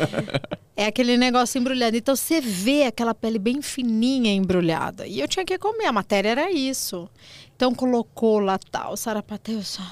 É 0.77 0.87
aquele 0.87 1.19
negócio 1.19 1.59
embrulhado. 1.61 1.95
Então 1.95 2.17
você 2.17 2.41
vê 2.41 2.85
aquela 2.85 3.15
pele 3.15 3.39
bem 3.39 3.61
fininha 3.61 4.33
embrulhada. 4.33 5.07
E 5.07 5.21
eu 5.21 5.29
tinha 5.29 5.45
que 5.45 5.59
comer, 5.59 5.85
a 5.85 5.93
matéria 5.93 6.31
era 6.31 6.51
isso. 6.51 7.07
Então 7.55 7.75
colocou 7.75 8.39
lá 8.39 8.59
tal, 8.59 8.97
sarapatel, 8.97 9.57
eu 9.57 9.63
só 9.63 9.83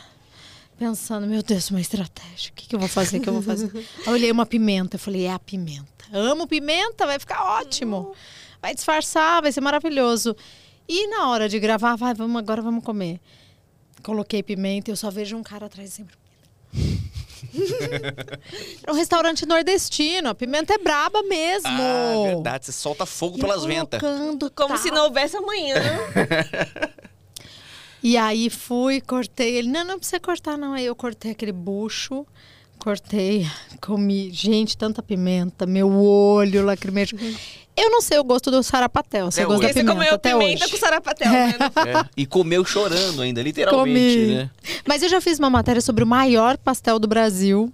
pensando, 0.78 1.26
meu 1.26 1.42
Deus, 1.42 1.70
uma 1.70 1.80
estratégia. 1.80 2.50
O 2.50 2.54
que, 2.54 2.68
que 2.68 2.74
eu 2.74 2.78
vou 2.78 2.88
fazer? 2.88 3.18
O 3.18 3.20
que 3.20 3.28
eu 3.28 3.34
vou 3.34 3.42
fazer? 3.42 3.70
Aí 4.06 4.12
olhei 4.12 4.30
uma 4.30 4.46
pimenta, 4.46 4.94
eu 4.96 5.00
falei, 5.00 5.24
é 5.24 5.32
a 5.32 5.38
pimenta. 5.38 6.06
Amo 6.12 6.46
pimenta, 6.46 7.04
vai 7.04 7.18
ficar 7.18 7.58
ótimo. 7.58 8.14
Vai 8.62 8.74
disfarçar, 8.74 9.42
vai 9.42 9.52
ser 9.52 9.60
maravilhoso. 9.60 10.34
E 10.88 11.06
na 11.08 11.28
hora 11.28 11.48
de 11.48 11.58
gravar, 11.58 11.96
vai, 11.96 12.14
vamos 12.14 12.38
agora 12.38 12.62
vamos 12.62 12.82
comer. 12.82 13.20
Coloquei 14.02 14.42
pimenta 14.42 14.90
e 14.90 14.92
eu 14.92 14.96
só 14.96 15.10
vejo 15.10 15.36
um 15.36 15.42
cara 15.42 15.66
atrás 15.66 15.92
sempre. 15.92 16.16
Era 18.82 18.92
um 18.92 18.96
restaurante 18.96 19.46
nordestino. 19.46 20.28
A 20.28 20.34
pimenta 20.34 20.74
é 20.74 20.78
braba 20.78 21.22
mesmo. 21.22 21.68
Ah, 21.68 22.12
verdade. 22.34 22.66
Você 22.66 22.72
solta 22.72 23.06
fogo 23.06 23.38
E 23.38 23.40
pelas 23.40 23.64
ventas. 23.64 24.00
Como 24.00 24.52
tal. 24.68 24.76
se 24.78 24.90
não 24.90 25.04
houvesse 25.04 25.36
amanhã. 25.36 25.76
E 28.02 28.16
aí 28.16 28.48
fui, 28.48 29.00
cortei 29.00 29.56
ele. 29.56 29.68
Não, 29.68 29.84
não 29.84 29.98
precisa 29.98 30.20
cortar, 30.20 30.56
não. 30.56 30.72
Aí 30.72 30.86
eu 30.86 30.94
cortei 30.94 31.32
aquele 31.32 31.52
bucho, 31.52 32.26
cortei, 32.78 33.46
comi. 33.80 34.30
Gente, 34.32 34.76
tanta 34.76 35.02
pimenta, 35.02 35.66
meu 35.66 35.90
olho 35.92 36.64
lacrimejo. 36.64 37.16
Eu 37.80 37.90
não 37.90 38.00
sei 38.00 38.18
o 38.18 38.24
gosto 38.24 38.50
do 38.50 38.62
sarapatel. 38.62 39.30
Você 39.30 39.40
Até 39.42 39.46
gosta 39.48 39.62
da. 39.62 39.68
Você 39.72 39.80
pimenta 39.80 39.94
comeu 39.96 40.14
até 40.14 40.32
pimenta 40.32 40.64
hoje. 40.64 40.72
com 40.72 40.78
sarapatel, 40.78 41.30
né? 41.30 41.54
É, 41.86 42.04
E 42.16 42.26
comeu 42.26 42.64
chorando 42.64 43.22
ainda, 43.22 43.40
literalmente, 43.42 44.16
Comi. 44.16 44.34
né? 44.34 44.50
Mas 44.86 45.02
eu 45.02 45.08
já 45.08 45.20
fiz 45.20 45.38
uma 45.38 45.48
matéria 45.50 45.80
sobre 45.80 46.02
o 46.02 46.06
maior 46.06 46.56
pastel 46.58 46.98
do 46.98 47.06
Brasil, 47.06 47.72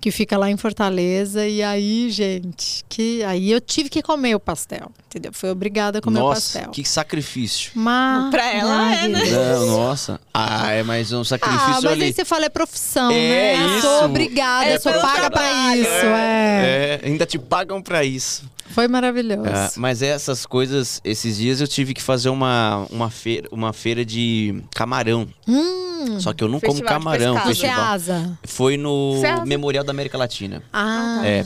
que 0.00 0.10
fica 0.10 0.36
lá 0.38 0.50
em 0.50 0.56
Fortaleza. 0.56 1.46
E 1.46 1.62
aí, 1.62 2.10
gente, 2.10 2.84
que 2.88 3.22
aí 3.24 3.50
eu 3.50 3.60
tive 3.60 3.88
que 3.88 4.02
comer 4.02 4.34
o 4.34 4.40
pastel, 4.40 4.90
entendeu? 5.14 5.32
Fui 5.32 5.48
obrigada 5.50 5.98
a 5.98 6.02
comer 6.02 6.18
o 6.18 6.22
Nossa, 6.22 6.58
pastel. 6.58 6.70
que 6.72 6.84
sacrifício. 6.84 7.70
Mas, 7.74 8.30
Pra 8.30 8.52
ela 8.52 8.94
é, 8.96 9.08
né? 9.08 9.20
Não, 9.30 9.66
nossa. 9.66 10.20
Ah, 10.32 10.72
é 10.72 10.82
mais 10.82 11.12
um 11.12 11.20
Ah, 11.20 11.24
sacrifício 11.24 11.68
mas 11.68 11.84
ali. 11.86 12.04
aí 12.04 12.12
você 12.12 12.24
fala 12.24 12.46
é 12.46 12.48
profissão, 12.48 13.10
É 13.10 13.14
né? 13.56 13.66
isso. 13.78 13.80
Sou 13.82 14.04
obrigada, 14.06 14.66
É 14.66 14.78
sou 14.78 14.92
pelo 14.92 15.04
paga 15.04 15.30
pra 15.30 15.40
trabalho. 15.42 15.80
isso, 15.82 15.90
é. 15.90 17.00
É, 17.04 17.06
ainda 17.06 17.24
te 17.26 17.38
pagam 17.38 17.80
pra 17.80 18.04
isso. 18.04 18.42
Foi 18.70 18.88
maravilhoso. 18.88 19.42
Ah, 19.52 19.70
mas 19.76 20.02
essas 20.02 20.44
coisas, 20.46 21.00
esses 21.04 21.36
dias 21.36 21.60
eu 21.60 21.68
tive 21.68 21.92
que 21.94 22.02
fazer 22.02 22.30
uma, 22.30 22.86
uma, 22.90 23.10
feira, 23.10 23.46
uma 23.52 23.72
feira 23.72 24.04
de 24.04 24.62
camarão. 24.74 25.28
Hum, 25.46 26.18
Só 26.18 26.32
que 26.32 26.42
eu 26.42 26.48
não 26.48 26.58
Festival 26.58 26.82
como 26.94 27.04
camarão. 27.04 27.38
é 27.38 27.40
festival. 27.42 27.80
asa. 27.84 28.38
Foi 28.42 28.76
no 28.76 29.18
Ceasa? 29.20 29.44
Memorial 29.46 29.84
da 29.84 29.90
América 29.90 30.16
Latina. 30.18 30.62
Ah, 30.72 31.20
tá. 31.20 31.26
É. 31.28 31.44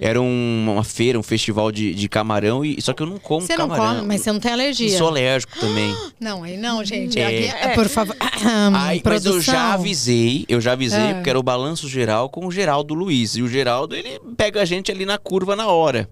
Era 0.00 0.20
um- 0.20 0.66
uma 0.74 0.84
feira, 0.84 1.18
um 1.18 1.22
festival 1.22 1.72
de, 1.72 1.94
de 1.94 2.08
camarão, 2.08 2.64
e 2.64 2.80
só 2.80 2.92
que 2.92 3.02
eu 3.02 3.06
não 3.08 3.18
como 3.18 3.46
você 3.46 3.56
não 3.56 3.68
camarão. 3.68 3.96
come, 3.96 4.06
mas 4.08 4.20
você 4.22 4.32
não 4.32 4.40
tem 4.40 4.50
E 4.50 4.54
alergia. 4.54 4.98
sou 4.98 5.08
alérgico 5.08 5.58
também. 5.58 5.94
Não, 6.20 6.42
aí 6.42 6.56
não, 6.56 6.84
gente. 6.84 7.18
É. 7.18 7.46
É, 7.46 7.68
por 7.74 7.88
favor. 7.88 8.16
Ai, 8.74 9.00
mas 9.04 9.24
eu 9.26 9.40
já 9.40 9.72
avisei, 9.74 10.44
eu 10.48 10.60
já 10.60 10.72
avisei, 10.72 10.98
É. 11.00 11.14
porque 11.14 11.30
era 11.30 11.38
o 11.38 11.42
balanço 11.42 11.88
geral 11.88 12.28
com 12.28 12.44
o 12.46 12.50
Geraldo 12.50 12.92
Luiz. 12.92 13.36
E 13.36 13.42
o 13.42 13.48
Geraldo, 13.48 13.94
ele 13.94 14.20
pega 14.36 14.60
a 14.60 14.64
gente 14.64 14.90
ali 14.90 15.06
na 15.06 15.16
curva 15.16 15.54
na 15.54 15.68
hora. 15.68 16.08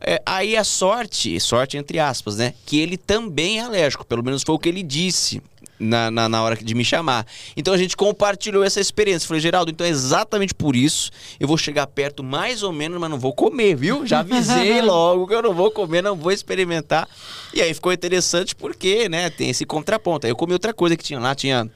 É, 0.00 0.20
aí 0.26 0.56
a 0.56 0.62
sorte, 0.64 1.38
sorte 1.40 1.76
entre 1.76 1.98
aspas, 1.98 2.36
né? 2.36 2.52
Que 2.66 2.78
ele 2.78 2.96
também 2.96 3.58
é 3.58 3.62
alérgico, 3.62 4.04
pelo 4.04 4.22
menos 4.22 4.42
foi 4.42 4.54
o 4.54 4.58
que 4.58 4.68
ele 4.68 4.82
disse 4.82 5.40
na, 5.84 6.10
na, 6.10 6.28
na 6.28 6.42
hora 6.42 6.56
de 6.56 6.74
me 6.74 6.84
chamar. 6.84 7.26
Então 7.56 7.72
a 7.74 7.78
gente 7.78 7.96
compartilhou 7.96 8.64
essa 8.64 8.80
experiência. 8.80 9.26
Falei, 9.26 9.40
Geraldo, 9.40 9.70
então 9.70 9.86
é 9.86 9.90
exatamente 9.90 10.54
por 10.54 10.74
isso. 10.74 11.10
Eu 11.38 11.46
vou 11.46 11.56
chegar 11.56 11.86
perto 11.86 12.22
mais 12.22 12.62
ou 12.62 12.72
menos, 12.72 12.98
mas 12.98 13.10
não 13.10 13.18
vou 13.18 13.32
comer, 13.32 13.74
viu? 13.76 14.06
Já 14.06 14.20
avisei 14.20 14.80
logo 14.82 15.26
que 15.26 15.34
eu 15.34 15.42
não 15.42 15.54
vou 15.54 15.70
comer, 15.70 16.02
não 16.02 16.16
vou 16.16 16.32
experimentar. 16.32 17.08
E 17.52 17.60
aí 17.62 17.72
ficou 17.72 17.92
interessante 17.92 18.54
porque, 18.54 19.08
né, 19.08 19.30
tem 19.30 19.50
esse 19.50 19.64
contraponto. 19.64 20.26
Aí 20.26 20.32
eu 20.32 20.36
comi 20.36 20.52
outra 20.52 20.74
coisa 20.74 20.96
que 20.96 21.04
tinha 21.04 21.18
lá, 21.20 21.34
tinha 21.34 21.70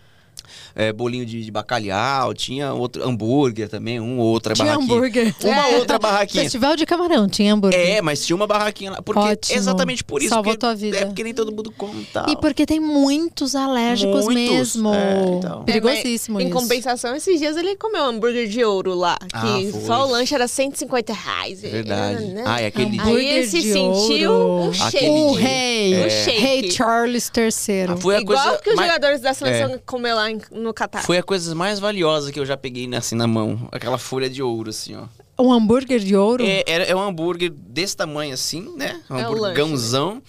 é, 0.75 0.93
bolinho 0.93 1.25
de, 1.27 1.43
de 1.45 1.51
bacalhau, 1.51 2.33
tinha 2.35 2.73
outro 2.73 3.07
hambúrguer 3.07 3.69
também, 3.69 4.01
um 4.01 4.19
ou 4.19 4.27
outra 4.27 4.55
Tinha 4.55 4.67
barraquinha. 4.67 4.95
hambúrguer. 4.97 5.35
Uma 5.45 5.69
É. 5.69 5.77
outra 5.79 5.99
barraquinha. 5.99 6.43
Festival 6.45 6.77
de 6.77 6.87
camarão, 6.87 7.29
tinha 7.29 7.53
hambúrguer. 7.55 7.79
É, 7.81 8.03
mas 8.03 8.25
tinha 8.25 8.37
uma 8.37 8.47
barraquinha 8.47 8.91
lá. 8.93 9.03
Porque 9.03 9.21
Ótimo. 9.21 9.59
exatamente 9.59 10.05
por 10.05 10.21
isso. 10.21 10.31
Salvou 10.31 10.57
tua 10.57 10.75
vida. 10.75 10.99
É 10.99 11.05
porque 11.07 11.23
nem 11.25 11.35
todo 11.35 11.53
mundo 11.53 11.73
come 11.77 12.03
e 12.03 12.05
tal. 12.07 12.29
E 12.29 12.37
porque 12.37 12.65
tem 12.67 12.81
muitos 12.81 13.55
alérgicos 13.55 14.25
Muitos, 14.25 14.35
mesmo. 14.77 14.93
é, 14.95 15.23
então. 15.39 15.65
Perigosíssimo 15.65 16.39
É, 16.41 16.45
mas 16.45 16.51
isso. 16.51 16.59
Em 16.59 16.63
compensação, 16.63 17.15
esses 17.17 17.39
dias 17.39 17.57
ele 17.57 17.77
comeu 17.77 18.05
hambúrguer 18.05 18.49
de 18.49 18.65
ouro 18.65 18.95
lá. 18.95 19.17
Que 19.19 19.73
Ah, 19.75 19.87
só 19.87 20.07
o 20.07 20.11
lanche 20.11 20.35
era 20.35 20.47
150 20.49 21.13
reais. 21.13 21.61
Verdade. 21.61 22.25
Né? 22.27 22.45
Ah, 22.47 22.61
é 22.61 22.67
aquele. 22.67 22.99
Hambúrguer 23.01 23.17
Aí 23.19 23.39
ele 23.39 23.47
se 23.47 23.61
de 23.61 23.73
sentiu 23.73 24.33
ouro. 24.33 24.69
um 24.71 24.73
shake. 24.73 25.07
O 25.09 25.33
rei. 25.33 25.95
É. 25.95 26.07
O 26.07 26.11
shake. 26.11 26.39
Rei 26.41 26.71
Charles 26.71 27.31
III. 27.37 27.83
Ah, 27.91 27.97
foi 27.97 28.17
a 28.17 28.21
Igual 28.21 28.43
coisa 28.43 28.63
que 28.63 28.71
os 28.71 28.77
mais- 28.77 28.89
jogadores 28.89 29.21
da 29.21 29.35
seleção 29.35 29.79
comer 29.87 30.15
lá 30.15 30.31
em- 30.31 30.38
no 30.51 30.73
Catar. 30.75 31.03
Foi 31.05 31.19
a 31.19 31.23
coisa 31.23 31.55
mais 31.55 31.79
valiosa 31.79 32.31
que 32.33 32.39
eu 32.41 32.47
já 32.47 32.57
peguei 32.57 32.89
assim 32.95 33.15
na 33.15 33.27
mão. 33.27 33.69
Aquela 33.73 33.99
folha 33.99 34.29
de 34.31 34.43
ouro, 34.43 34.71
assim, 34.71 34.97
ó. 34.97 35.05
Um 35.41 35.53
hambúrguer 35.53 36.01
de 36.01 36.17
ouro? 36.17 36.45
É, 36.45 36.65
era- 36.67 36.85
é 36.85 36.95
um 36.97 37.01
hambúrguer 37.01 37.51
desse 37.51 37.97
tamanho 37.97 38.35
assim, 38.35 38.75
né? 38.77 39.01
Um 39.09 39.19
É 39.19 39.29
o 39.29 39.33
hamburgãozão. 39.33 40.23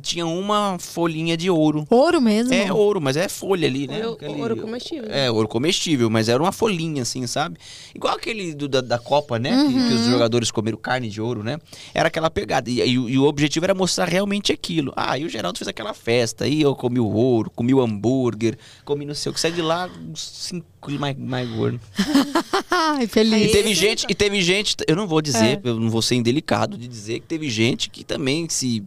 Tinha 0.00 0.26
uma 0.26 0.78
folhinha 0.78 1.36
de 1.36 1.50
ouro. 1.50 1.86
Ouro 1.90 2.20
mesmo? 2.20 2.54
É 2.54 2.72
ouro, 2.72 3.00
mas 3.00 3.16
é 3.16 3.28
folha 3.28 3.68
ali, 3.68 3.86
né? 3.86 3.98
Ouro- 4.06 4.12
Aquele- 4.14 4.40
ouro 4.40 4.56
comestível. 4.56 5.10
É, 5.10 5.30
ouro 5.30 5.46
comestível, 5.48 6.08
mas 6.08 6.28
era 6.30 6.42
uma 6.42 6.52
folhinha, 6.52 7.02
assim, 7.02 7.26
sabe? 7.26 7.58
Igual 7.94 8.14
aquele 8.16 8.54
do- 8.54 8.68
da, 8.68 8.80
da 8.80 8.98
Copa, 8.98 9.38
né? 9.38 9.50
Que- 9.50 9.74
Uhum. 9.74 9.88
Que, 9.88 9.94
os 9.94 10.06
jogadores 10.06 10.50
comeram 10.50 10.78
carne 10.78 11.08
de 11.10 11.20
ouro, 11.20 11.42
né? 11.42 11.58
Era 11.92 12.08
aquela 12.08 12.30
pegada. 12.30 12.70
E, 12.70 12.78
e 12.80 12.98
o- 12.98 13.08
e 13.08 13.18
o 13.18 13.24
objetivo 13.24 13.66
era 13.66 13.74
mostrar 13.74 14.08
realmente 14.08 14.50
aquilo. 14.52 14.92
Ah, 14.96 15.18
e 15.18 15.24
o 15.24 15.28
Geraldo 15.28 15.58
fez 15.58 15.68
aquela 15.68 15.92
festa. 15.92 16.44
Aí 16.44 16.62
eu 16.62 16.74
comi 16.74 16.98
o 16.98 17.06
ouro, 17.08 17.50
comi 17.54 17.74
o 17.74 17.80
hambúrguer, 17.80 18.56
comi 18.84 19.04
não 19.04 19.14
sei 19.14 19.30
o 19.30 19.34
que. 19.34 19.40
Sai 19.40 19.52
de 19.52 19.60
lá, 19.60 19.90
uns 20.10 20.22
cinco 20.22 20.90
mais, 20.98 21.16
mais 21.18 21.48
gordo. 21.50 21.78
Ai, 22.70 23.04
E 23.04 23.06
feliz. 23.06 23.52
teve 23.52 23.74
gente, 23.74 24.06
e 24.08 24.14
teve 24.14 24.40
gente, 24.42 24.74
eu 24.88 24.96
não 24.96 25.06
vou 25.06 25.20
dizer, 25.22 25.58
É. 25.58 25.60
eu 25.64 25.78
não 25.78 25.90
vou 25.90 26.02
ser 26.02 26.14
indelicado 26.16 26.76
de 26.76 26.88
dizer 26.88 27.20
que 27.20 27.26
teve 27.26 27.48
gente 27.50 27.88
que 27.90 28.02
também 28.04 28.48
se 28.48 28.82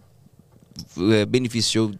beneficiou 1.27 1.91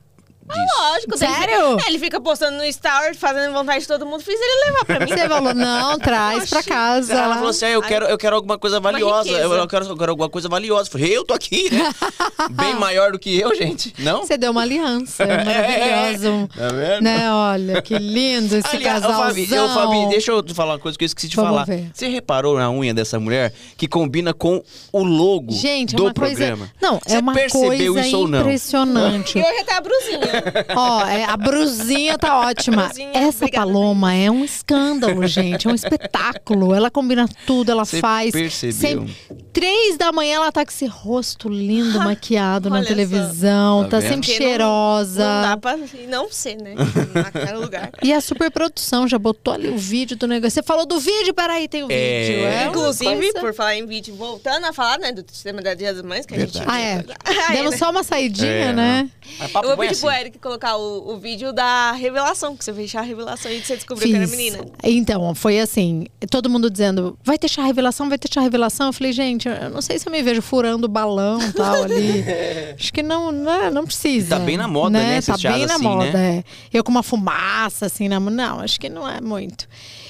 disso. 0.53 0.75
Lógico. 0.79 1.17
daí 1.17 1.33
Sério? 1.33 1.71
Ele, 1.73 1.83
ele 1.87 1.99
fica 1.99 2.19
postando 2.21 2.57
no 2.57 2.65
Story, 2.65 3.15
fazendo 3.15 3.53
vontade 3.53 3.79
de 3.81 3.87
todo 3.87 4.05
mundo. 4.05 4.21
Fiz 4.21 4.39
ele 4.39 4.65
levar 4.65 4.85
pra 4.85 4.99
mim. 4.99 5.07
Você 5.07 5.27
falou, 5.27 5.53
não, 5.53 5.97
traz 5.99 6.49
pra 6.49 6.63
casa. 6.63 7.13
Ela 7.13 7.35
falou 7.35 7.49
assim: 7.49 7.65
ah, 7.65 7.69
eu, 7.71 7.81
quero, 7.81 8.05
eu 8.05 8.17
quero 8.17 8.35
alguma 8.35 8.57
coisa 8.57 8.79
valiosa. 8.79 9.29
Eu, 9.29 9.53
eu 9.53 9.67
quero, 9.67 9.85
eu 9.85 9.97
quero 9.97 10.11
alguma 10.11 10.29
coisa 10.29 10.47
valiosa. 10.49 10.87
Eu 10.87 10.91
falei, 10.91 11.17
eu 11.17 11.23
tô 11.25 11.33
aqui, 11.33 11.69
né? 11.71 11.91
Bem 12.51 12.75
maior 12.75 13.11
do 13.11 13.19
que 13.19 13.37
eu, 13.39 13.53
gente. 13.55 13.93
Não? 13.99 14.25
Você 14.25 14.37
deu 14.37 14.51
uma 14.51 14.61
aliança, 14.61 15.23
é 15.25 15.43
maravilhoso. 15.43 16.49
Tá 16.55 16.67
vendo? 16.69 17.01
Né, 17.03 17.31
olha, 17.31 17.81
que 17.81 17.97
lindo 17.97 18.55
esse 18.55 18.75
Aliás, 18.75 19.01
casalzão. 19.01 19.27
Fabi, 19.27 19.59
ô, 19.59 19.69
Fabi, 19.69 20.09
deixa 20.09 20.31
eu 20.31 20.43
te 20.43 20.53
falar 20.53 20.73
uma 20.73 20.79
coisa 20.79 20.97
que 20.97 21.03
eu 21.03 21.07
esqueci 21.07 21.27
de 21.27 21.35
Vamos 21.35 21.51
falar. 21.51 21.65
ver. 21.65 21.89
Você 21.93 22.07
reparou 22.07 22.57
na 22.57 22.69
unha 22.71 22.93
dessa 22.93 23.19
mulher 23.19 23.53
que 23.77 23.87
combina 23.87 24.33
com 24.33 24.61
o 24.91 25.03
logo 25.03 25.51
Gente, 25.53 25.95
é 25.95 25.97
do 25.97 26.03
uma 26.05 26.13
programa? 26.13 26.57
coisa... 26.57 26.73
Não, 26.81 26.99
Você 27.05 27.15
é 27.15 27.19
uma 27.19 27.33
percebeu 27.33 27.93
coisa 27.93 28.07
isso 28.07 28.17
ou 28.17 28.27
não? 28.27 28.41
impressionante. 28.41 29.37
E 29.37 29.41
hoje 29.41 29.59
até 29.59 29.73
a 29.75 29.81
brusinha. 29.81 30.34
Ó, 30.75 31.05
é, 31.07 31.23
a 31.25 31.37
brusinha 31.37 32.17
tá 32.17 32.39
ótima. 32.41 32.85
Brusinha, 32.85 33.11
Essa 33.13 33.45
obrigada, 33.45 33.65
paloma 33.67 34.13
é 34.13 34.29
um 34.31 34.43
escândalo, 34.43 35.25
gente. 35.27 35.67
É 35.67 35.71
um 35.71 35.75
espetáculo. 35.75 36.73
Ela 36.73 36.89
combina 36.91 37.27
tudo, 37.45 37.71
ela 37.71 37.85
Você 37.85 37.99
faz. 37.99 38.31
percebeu? 38.31 39.05
Três 39.53 39.97
da 39.97 40.11
manhã 40.11 40.35
ela 40.35 40.51
tá 40.51 40.65
com 40.65 40.71
esse 40.71 40.85
rosto 40.85 41.47
lindo, 41.47 41.97
maquiado 41.99 42.69
na 42.69 42.77
Olha 42.77 42.85
televisão. 42.85 43.83
Tá 43.89 43.95
Tá, 43.95 44.01
sempre 44.01 44.15
Porque 44.27 44.31
não- 44.33 44.37
cheirosa. 44.49 45.23
Não 45.25 45.41
dá 45.41 45.57
pra 45.57 45.77
não 46.09 46.29
ser, 46.31 46.55
né? 46.57 46.75
Naquele 47.15 47.57
lugar. 47.57 47.89
E 48.03 48.11
a 48.11 48.19
superprodução 48.19 49.07
já 49.07 49.17
botou 49.17 49.53
ali 49.53 49.69
o 49.69 49.77
vídeo 49.77 50.17
do 50.17 50.27
negócio. 50.27 50.51
Você 50.55 50.63
falou 50.63 50.85
do 50.85 50.99
vídeo? 50.99 51.33
Peraí, 51.33 51.67
tem 51.69 51.83
o 51.83 51.87
vídeo. 51.87 51.99
É. 52.01 52.41
É 52.41 52.61
uma 52.63 52.69
Inclusive, 52.69 53.15
coisa- 53.15 53.39
por 53.39 53.53
falar 53.53 53.75
em 53.77 53.85
vídeo, 53.85 54.13
voltando 54.15 54.65
a 54.65 54.73
falar, 54.73 54.97
né, 54.99 55.13
do 55.13 55.23
sistema 55.31 55.61
da 55.61 55.73
Dia 55.73 55.93
das 55.93 56.03
Mães, 56.03 56.25
que 56.25 56.33
a 56.35 56.39
gente... 56.39 56.57
Verdade. 56.57 56.69
Ah, 56.69 56.81
é. 56.81 57.05
Aí, 57.49 57.57
Demos 57.57 57.71
né? 57.71 57.77
só 57.77 57.89
uma 57.91 58.03
saidinha, 58.03 58.49
É, 58.51 58.73
né? 58.73 59.09
Mas 59.39 59.51
papo 59.51 59.65
Eu 59.67 59.75
vou 59.75 59.83
é 59.85 59.87
pedir 59.87 59.99
pro 59.99 60.09
assim. 60.25 60.27
Eric 60.27 60.39
colocar 60.39 60.75
o, 60.75 61.13
o 61.13 61.17
vídeo 61.17 61.53
da 61.53 61.91
revelação, 61.91 62.55
que 62.57 62.63
você 62.63 62.73
fez 62.73 62.93
a 62.95 63.01
revelação 63.01 63.51
e 63.51 63.63
você 63.63 63.75
descobriu 63.75 64.09
que 64.09 64.15
era 64.15 64.27
menina. 64.27 64.65
Então, 64.83 65.35
foi 65.35 65.59
assim, 65.59 66.05
todo 66.29 66.49
mundo 66.49 66.69
dizendo, 66.69 67.17
vai 67.23 67.37
ter 67.37 67.47
chá 67.47 67.63
revelação, 67.63 68.09
vai 68.09 68.17
ter 68.17 68.31
chá 68.31 68.41
revelação. 68.41 68.87
Eu 68.87 68.93
falei, 68.93 69.13
gente, 69.13 69.47
eu 69.47 69.69
não 69.69 69.81
sei 69.81 69.99
se 69.99 70.07
eu 70.07 70.11
me 70.11 70.21
vejo 70.21 70.41
furando 70.41 70.87
balão 70.87 71.41
e 71.41 71.53
tal 71.53 71.83
ali. 71.83 72.23
Acho 72.77 72.91
que 72.91 73.03
não, 73.03 73.31
não, 73.31 73.71
não 73.71 73.85
precisa. 73.85 74.37
Tá 74.37 74.43
bem 74.43 74.57
na 74.57 74.67
moda, 74.67 74.99
né, 74.99 75.17
esses 75.17 75.41
Tá 75.41 75.49
bem 75.49 75.65
na 75.65 75.75
assim, 75.75 75.83
moda, 75.83 76.11
né? 76.11 76.37
é. 76.37 76.43
Eu 76.77 76.83
com 76.83 76.91
uma 76.91 77.03
fumaça, 77.03 77.85
assim, 77.85 78.07
na 78.07 78.19
mão. 78.19 78.33
Não, 78.33 78.59
acho 78.59 78.79
que 78.79 78.89
não 78.89 79.07
é 79.07 79.21
muito. 79.21 79.67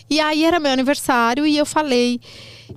E 0.10 0.20
aí 0.20 0.44
era 0.44 0.60
meu 0.60 0.72
aniversário 0.72 1.46
e 1.46 1.58
eu 1.58 1.66
falei, 1.66 2.20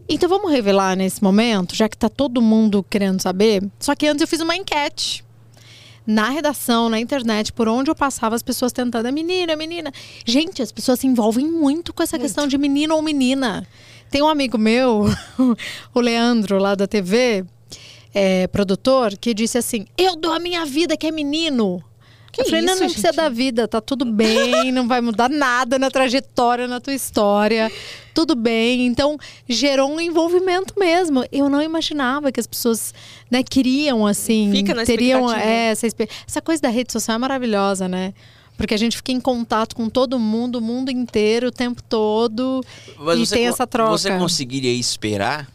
então 0.09 0.29
vamos 0.29 0.51
revelar 0.51 0.97
nesse 0.97 1.23
momento, 1.23 1.75
já 1.75 1.89
que 1.89 1.97
tá 1.97 2.09
todo 2.09 2.41
mundo 2.41 2.85
querendo 2.89 3.21
saber. 3.21 3.63
Só 3.79 3.95
que 3.95 4.07
antes 4.07 4.21
eu 4.21 4.29
fiz 4.29 4.41
uma 4.41 4.57
enquete 4.57 5.25
na 6.09 6.31
redação, 6.31 6.89
na 6.89 6.99
internet, 6.99 7.53
por 7.53 7.69
onde 7.69 7.91
eu 7.91 7.95
passava, 7.95 8.35
as 8.35 8.43
pessoas 8.43 8.73
tentando, 8.73 9.07
é 9.07 9.13
menina, 9.13 9.53
é 9.53 9.57
menina. 9.57 9.93
Gente, 10.25 10.63
as 10.63 10.73
pessoas 10.73 11.01
se 11.01 11.07
envolvem 11.07 11.47
muito 11.47 11.93
com 11.93 12.03
essa 12.03 12.19
questão 12.19 12.47
de 12.47 12.57
menino 12.57 12.95
ou 12.95 13.03
menina. 13.03 13.69
Tem 14.11 14.23
um 14.23 14.29
amigo 14.29 14.57
meu, 14.57 15.05
o 15.95 16.01
Leandro, 16.01 16.59
lá 16.59 16.75
da 16.75 16.87
TV, 16.87 17.45
é, 18.15 18.47
produtor, 18.47 19.19
que 19.19 19.35
disse 19.35 19.59
assim: 19.59 19.85
Eu 19.99 20.17
dou 20.17 20.33
a 20.33 20.39
minha 20.39 20.65
vida 20.65 20.97
que 20.97 21.07
é 21.07 21.11
menino. 21.11 21.85
Que 22.31 22.43
eu 22.43 22.45
falei, 22.45 22.61
não, 22.61 22.75
isso, 22.75 22.83
não 22.83 22.89
precisa 22.89 23.09
gente? 23.09 23.17
da 23.17 23.29
vida, 23.29 23.67
tá 23.67 23.81
tudo 23.81 24.05
bem, 24.05 24.71
não 24.71 24.87
vai 24.87 25.01
mudar 25.01 25.29
nada 25.29 25.79
na 25.79 25.91
trajetória, 25.91 26.69
na 26.69 26.81
tua 26.81 26.93
história, 26.93 27.71
tudo 28.15 28.35
bem. 28.35 28.87
Então, 28.87 29.17
gerou 29.49 29.91
um 29.91 30.01
envolvimento 30.01 30.75
mesmo. 30.79 31.25
Eu 31.33 31.49
não 31.49 31.63
imaginava 31.63 32.31
que 32.31 32.39
as 32.39 32.47
pessoas 32.47 32.93
né, 33.31 33.43
queriam, 33.43 34.07
assim, 34.07 34.51
Fica 34.53 34.75
na 34.75 34.85
teriam 34.85 35.33
é, 35.33 35.71
essa, 35.71 35.87
essa 36.27 36.43
coisa 36.43 36.63
da 36.63 36.69
rede 36.69 36.93
social 36.93 37.15
é 37.15 37.19
maravilhosa, 37.19 37.89
né? 37.89 38.13
Porque 38.59 38.75
a 38.75 38.79
gente 38.79 38.97
fica 38.97 39.13
em 39.13 39.21
contato 39.21 39.77
com 39.77 39.89
todo 39.89 40.19
mundo, 40.19 40.57
o 40.57 40.61
mundo 40.61 40.91
inteiro, 40.91 41.47
o 41.47 41.53
tempo 41.53 41.81
todo. 41.81 42.61
Mas 42.99 43.31
e 43.31 43.35
tem 43.35 43.47
essa 43.47 43.69
troca. 43.69 43.93
Você 43.93 44.19
conseguiria 44.19 44.73
esperar, 44.73 45.49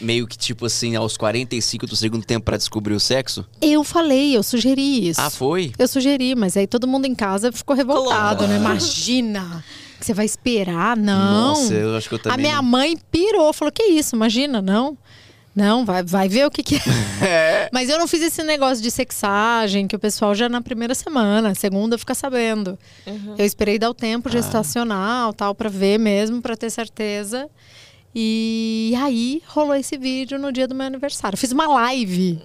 meio 0.00 0.26
que 0.26 0.36
tipo 0.38 0.66
assim, 0.66 0.94
aos 0.96 1.16
45 1.16 1.86
do 1.86 1.96
segundo 1.96 2.24
tempo 2.24 2.44
pra 2.44 2.56
descobrir 2.56 2.94
o 2.94 3.00
sexo? 3.00 3.46
Eu 3.60 3.82
falei, 3.84 4.36
eu 4.36 4.42
sugeri 4.42 5.08
isso. 5.08 5.20
Ah, 5.20 5.30
foi? 5.30 5.72
Eu 5.78 5.88
sugeri, 5.88 6.34
mas 6.34 6.56
aí 6.56 6.66
todo 6.66 6.86
mundo 6.88 7.06
em 7.06 7.14
casa 7.14 7.50
ficou 7.52 7.74
revoltado, 7.76 8.46
né? 8.46 8.56
Imagina 8.56 9.64
que 9.98 10.06
você 10.06 10.14
vai 10.14 10.24
esperar, 10.24 10.96
não. 10.96 11.48
Nossa, 11.48 11.74
eu 11.74 11.96
acho 11.96 12.08
que 12.08 12.14
eu 12.14 12.18
A 12.18 12.22
também. 12.22 12.38
minha 12.46 12.56
não. 12.56 12.62
mãe 12.62 12.96
pirou, 13.10 13.52
falou: 13.52 13.70
que 13.72 13.82
isso, 13.82 14.16
imagina, 14.16 14.62
não. 14.62 14.96
Não, 15.54 15.84
vai, 15.84 16.02
vai 16.04 16.28
ver 16.28 16.46
o 16.46 16.50
que, 16.50 16.62
que 16.62 16.76
é. 17.20 17.68
Mas 17.74 17.88
eu 17.90 17.98
não 17.98 18.06
fiz 18.06 18.22
esse 18.22 18.40
negócio 18.44 18.80
de 18.82 18.88
sexagem, 18.90 19.88
que 19.88 19.96
o 19.96 19.98
pessoal 19.98 20.32
já 20.32 20.48
na 20.48 20.62
primeira 20.62 20.94
semana, 20.94 21.54
segunda 21.56 21.98
fica 21.98 22.14
sabendo. 22.14 22.78
Eu 23.36 23.44
esperei 23.44 23.76
dar 23.76 23.90
o 23.90 23.94
tempo 23.94 24.28
Ah. 24.28 24.32
gestacional, 24.32 25.32
tal, 25.32 25.52
pra 25.52 25.68
ver 25.68 25.98
mesmo, 25.98 26.40
pra 26.40 26.56
ter 26.56 26.70
certeza. 26.70 27.48
E 28.14 28.92
aí 28.98 29.42
rolou 29.46 29.74
esse 29.74 29.96
vídeo 29.96 30.38
no 30.38 30.52
dia 30.52 30.66
do 30.66 30.74
meu 30.74 30.86
aniversário. 30.86 31.38
Fiz 31.38 31.52
uma 31.52 31.66
live. 31.68 32.40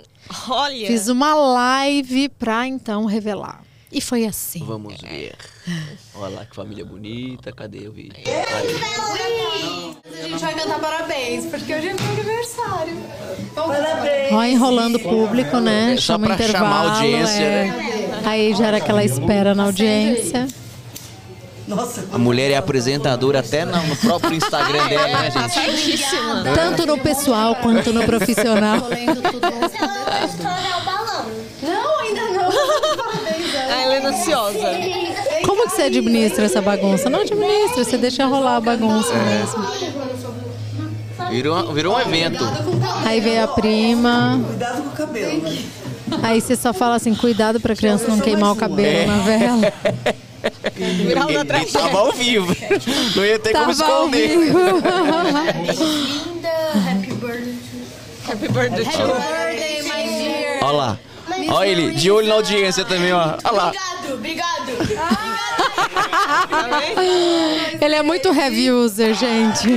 Olha. 0.49 0.88
Fiz 0.88 1.07
uma 1.07 1.34
live 1.34 2.30
pra 2.30 2.68
então 2.68 3.05
revelar. 3.05 3.63
E 3.91 4.01
foi 4.01 4.26
assim. 4.26 4.63
Vamos 4.66 4.99
ver. 5.01 5.36
Olha 6.16 6.36
lá 6.36 6.45
que 6.45 6.55
família 6.55 6.84
bonita. 6.86 7.51
Cadê 7.51 7.88
o 7.88 7.91
vídeo? 7.91 8.13
Aí. 8.18 9.95
A 10.24 10.28
gente 10.28 10.39
vai 10.41 10.53
cantar 10.53 10.80
parabéns, 10.80 11.45
porque 11.45 11.74
hoje 11.74 11.88
é 11.89 11.93
meu 11.93 12.11
aniversário. 12.11 12.97
Parabéns! 13.53 14.34
Ó, 14.34 14.43
enrolando 14.43 14.95
o 14.95 14.99
público, 14.99 15.59
né? 15.59 15.93
É 15.93 15.95
só 15.95 16.13
Chama 16.13 16.28
pra 16.28 16.36
intervalo. 16.36 16.66
chamar 16.66 16.82
a 16.82 16.95
audiência, 16.95 17.41
é. 17.41 17.66
né? 17.66 18.22
Aí 18.26 18.53
já 18.55 18.68
era 18.68 18.78
aquela 18.78 19.03
espera 19.03 19.55
na 19.55 19.63
audiência. 19.63 20.47
A 22.13 22.18
mulher 22.18 22.51
é 22.51 22.57
apresentadora 22.57 23.39
até 23.39 23.66
no 23.66 23.76
no 23.88 23.95
próprio 23.95 24.34
Instagram 24.36 24.88
dela, 24.88 25.07
né, 25.20 25.32
Tá 25.32 25.47
gente? 25.47 25.78
certíssima. 25.80 26.43
Tanto 26.53 26.86
no 26.86 26.97
pessoal 26.99 27.55
quanto 27.55 27.91
no 27.91 28.03
profissional. 28.03 28.78
Estourar 28.78 30.82
o 30.82 30.86
balão. 30.86 31.26
Não, 31.63 31.99
ainda 32.01 32.22
não. 32.22 32.49
A 33.76 33.84
Helena 33.84 34.09
ansiosa. 34.09 34.59
Como 35.45 35.63
que 35.68 35.76
você 35.76 35.82
administra 35.84 36.45
essa 36.45 36.61
bagunça? 36.61 37.09
Não 37.09 37.22
administra, 37.22 37.84
você 37.84 37.97
deixa 37.97 38.26
rolar 38.26 38.57
a 38.57 38.61
bagunça 38.61 39.13
É. 39.13 39.39
mesmo. 39.39 39.66
Virou, 41.32 41.74
virou 41.74 41.95
um 41.95 41.99
evento. 41.99 42.43
Aí 43.05 43.20
veio 43.20 43.43
a 43.43 43.47
prima. 43.47 44.39
Cuidado 44.45 44.82
com 44.84 44.89
o 44.89 44.91
cabelo. 44.91 45.41
Aí 46.22 46.39
você 46.39 46.55
só 46.55 46.72
fala 46.74 46.95
assim, 46.95 47.16
cuidado 47.16 47.59
pra 47.59 47.76
criança 47.76 48.07
não 48.07 48.20
queimar 48.20 48.51
o 48.51 48.55
cabelo 48.55 49.07
na 49.07 49.18
vela. 49.24 49.74
Uma 51.15 51.31
e 51.31 51.45
tragédia. 51.45 51.79
tava 51.79 51.99
ao 51.99 52.11
vivo. 52.11 52.55
Não 53.15 53.25
ia 53.25 53.39
ter 53.39 53.53
como 53.53 53.75
Tava 53.75 53.93
ao 53.93 54.05
esconder. 54.05 54.37
Linda, 54.37 54.51
happy 56.91 57.13
birthday. 57.13 57.55
Happy 58.27 58.47
birthday 58.47 58.85
to 58.85 58.91
you. 59.01 59.13
Olha 60.61 60.71
lá. 60.71 60.99
Olha 61.49 61.67
ele, 61.67 61.91
de 61.91 62.11
olho 62.11 62.27
na 62.27 62.35
audiência 62.35 62.85
também, 62.85 63.11
ó. 63.11 63.37
Olha 63.43 63.51
lá. 63.51 63.71
Obrigado, 64.13 64.73
obrigado. 64.81 65.35
Ele 67.81 67.95
é 67.95 68.01
muito 68.01 68.33
heavy 68.33 68.71
user, 68.71 69.13
gente. 69.13 69.67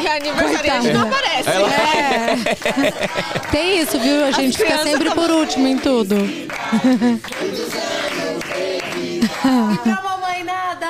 E 0.00 0.06
a 0.06 0.14
aniversariante 0.16 0.92
não 0.92 1.02
aparece. 1.02 1.48
Ela- 1.48 1.70
É. 1.72 2.36
Tem 3.50 3.80
isso, 3.80 3.98
viu? 3.98 4.24
A 4.26 4.30
gente 4.32 4.56
fica 4.58 4.78
sempre 4.82 5.10
por 5.10 5.30
último 5.30 5.66
em 5.66 5.78
tudo. 5.78 6.16
E 9.40 9.78
pra 9.78 10.02
mamãe 10.02 10.44
nada! 10.44 10.86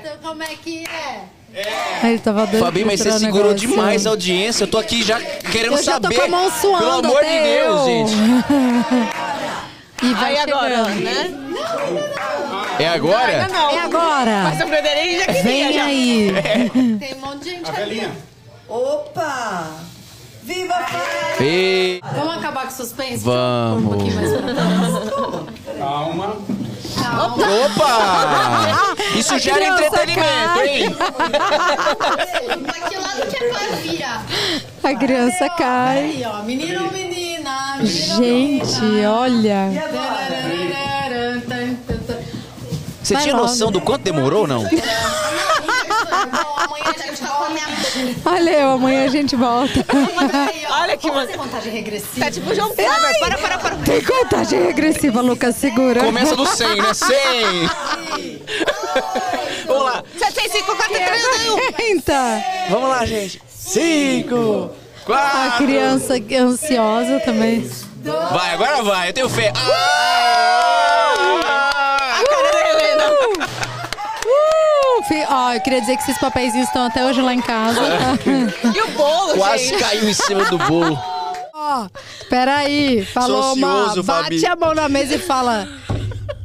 Então 0.00 0.12
como 0.22 0.42
é 0.42 0.46
que 0.62 0.84
é? 0.84 1.20
Aí 2.02 2.10
ele 2.12 2.18
tava 2.18 2.46
doido 2.46 2.64
Fabi, 2.64 2.84
mas 2.84 3.00
você 3.00 3.12
segurou 3.12 3.48
negócio. 3.52 3.68
demais 3.68 4.06
a 4.06 4.10
audiência. 4.10 4.64
Eu 4.64 4.68
tô 4.68 4.78
aqui 4.78 5.02
já 5.02 5.20
querendo 5.20 5.76
Eu 5.76 5.82
já 5.82 6.00
tô 6.00 6.04
saber. 6.08 6.16
com 6.16 6.22
a 6.22 6.28
mão 6.28 6.50
suando 6.50 6.78
Pelo 7.02 7.18
amor 7.18 7.20
de 7.24 7.40
Deus, 7.40 7.80
eu. 7.80 7.86
gente. 7.86 8.14
E 10.02 10.14
vai 10.14 10.34
Aí 10.34 10.38
agora, 10.38 10.84
chegando. 10.86 11.00
né? 11.02 11.30
É 12.82 12.88
agora? 12.88 13.42
Ainda 13.42 13.48
não. 13.48 13.70
É 13.70 13.78
agora! 13.80 14.42
Mas 14.44 14.60
o 14.62 14.66
Frederico 14.68 15.18
já 15.18 15.26
queria. 15.26 15.42
Vem 15.42 15.72
já. 15.72 15.84
aí! 15.84 16.32
Tem 16.98 17.14
um 17.14 17.20
monte 17.20 17.44
de 17.44 17.50
gente 17.50 17.70
ali. 17.70 18.10
Opa! 18.68 19.66
Viva 20.42 20.74
a! 20.74 21.42
Ei, 21.42 22.00
Vamos 22.14 22.36
acabar 22.38 22.62
com 22.62 22.68
o 22.68 22.72
suspense? 22.72 23.24
Vamos. 23.24 23.84
Um 23.84 23.88
pouquinho 23.88 24.14
mais 24.16 24.30
trás. 24.30 25.78
Calma. 25.78 26.36
Opa! 27.64 28.94
Isso 29.16 29.38
gera 29.38 29.56
criança 29.58 29.84
entretenimento, 29.86 30.54
cai. 30.54 30.68
hein? 30.68 30.96
Pra 32.64 32.88
que 32.88 32.96
lado 32.96 33.26
que 33.30 33.36
é 33.44 33.48
pra 33.48 33.76
virar? 33.76 34.24
A 34.82 34.94
criança 34.94 35.48
cai. 35.50 35.98
Aí, 35.98 36.24
ó, 36.26 36.42
menino 36.42 36.84
ou 36.86 36.92
menina? 36.92 37.76
menino 37.78 38.16
Gente, 38.16 38.80
menina? 38.80 39.12
olha. 39.12 39.70
E 39.72 39.78
agora? 39.78 40.89
Você 43.10 43.16
tinha 43.22 43.34
logo. 43.34 43.46
noção 43.48 43.72
do 43.72 43.80
quanto 43.80 44.02
demorou 44.02 44.42
ou 44.42 44.46
não? 44.46 44.62
Bom, 44.62 44.68
amanhã 46.56 46.84
a 46.86 46.92
gente 46.92 47.20
come 47.20 47.60
a 47.60 48.30
Valeu, 48.30 48.70
amanhã 48.70 49.04
a 49.04 49.08
gente 49.08 49.34
volta. 49.34 49.84
Olha 50.70 50.96
que 50.96 51.10
mano. 51.10 51.32
Contagem 51.32 51.72
regressiva. 51.72 52.24
Tá 52.24 52.30
tipo 52.30 52.54
João 52.54 52.72
Kleber. 52.72 53.18
Para, 53.18 53.38
para, 53.38 53.58
para. 53.58 53.76
Tem 53.78 54.00
contagem 54.00 54.62
regressiva, 54.62 55.20
Lucas, 55.20 55.56
segura. 55.56 56.04
Começa 56.04 56.36
do 56.36 56.46
100, 56.46 56.76
né? 56.76 56.94
100! 56.94 57.16
Vamos 59.66 59.84
lá. 59.84 60.04
75, 60.16 60.76
4, 60.76 60.94
3, 60.94 61.24
1. 61.78 61.82
Eita, 61.82 62.44
Vamos 62.70 62.88
lá, 62.90 63.04
gente. 63.06 63.42
5, 63.48 64.70
a 65.02 65.04
4. 65.04 65.66
criança 65.66 66.14
ansiosa 66.14 67.18
também. 67.20 67.68
Vai, 68.04 68.54
agora 68.54 68.82
vai. 68.84 69.08
Eu 69.08 69.12
tenho 69.12 69.28
fé. 69.28 69.52
Ah! 69.56 70.29
Ó, 75.30 75.52
eu 75.54 75.60
queria 75.60 75.80
dizer 75.80 75.96
que 75.96 76.02
esses 76.02 76.18
papéis 76.18 76.54
estão 76.54 76.84
até 76.86 77.04
hoje 77.06 77.20
lá 77.22 77.32
em 77.34 77.40
casa. 77.40 77.80
tá? 77.80 78.18
E 78.74 78.82
o 78.82 78.88
bolo, 78.92 79.34
Quase 79.36 79.64
gente. 79.66 79.78
caiu 79.78 80.08
em 80.08 80.14
cima 80.14 80.44
do 80.46 80.58
bolo. 80.58 80.98
Ó, 81.54 81.88
peraí. 82.28 83.04
Falou, 83.06 83.54
uma. 83.54 83.68
ansioso, 83.82 84.02
Bate 84.02 84.40
Fabi. 84.40 84.46
a 84.46 84.56
mão 84.56 84.74
na 84.74 84.88
mesa 84.88 85.14
e 85.14 85.18
fala. 85.18 85.68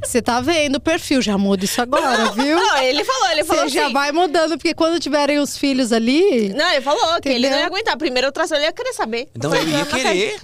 Você 0.03 0.21
tá 0.21 0.39
vendo 0.39 0.75
o 0.75 0.79
perfil, 0.79 1.19
já 1.19 1.35
muda 1.35 1.65
isso 1.65 1.81
agora, 1.81 2.25
viu? 2.31 2.55
Não, 2.57 2.77
ele 2.77 3.03
falou, 3.03 3.31
ele 3.31 3.43
falou 3.43 3.63
Você 3.63 3.69
já 3.69 3.85
assim. 3.85 3.93
vai 3.93 4.11
mudando, 4.11 4.51
porque 4.55 4.73
quando 4.75 4.99
tiverem 4.99 5.39
os 5.39 5.57
filhos 5.57 5.91
ali. 5.91 6.49
Não, 6.53 6.69
ele 6.71 6.81
falou 6.81 7.19
que 7.19 7.27
ele 7.29 7.49
não 7.49 7.57
ia 7.57 7.65
aguentar. 7.65 7.97
Primeiro 7.97 8.27
eu 8.27 8.31
traço, 8.31 8.53
ele 8.53 8.65
ia 8.65 8.71
querer 8.71 8.93
saber. 8.93 9.27
Então 9.35 9.53
eu 9.55 9.67
ia 9.67 9.77
"Não, 9.79 9.85
mas 9.91 9.93
querer. 10.03 10.39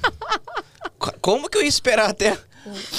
Co- 0.98 1.14
Como 1.22 1.48
que 1.48 1.60
eu 1.60 1.62
ia 1.62 1.68
esperar 1.70 2.10
até. 2.10 2.36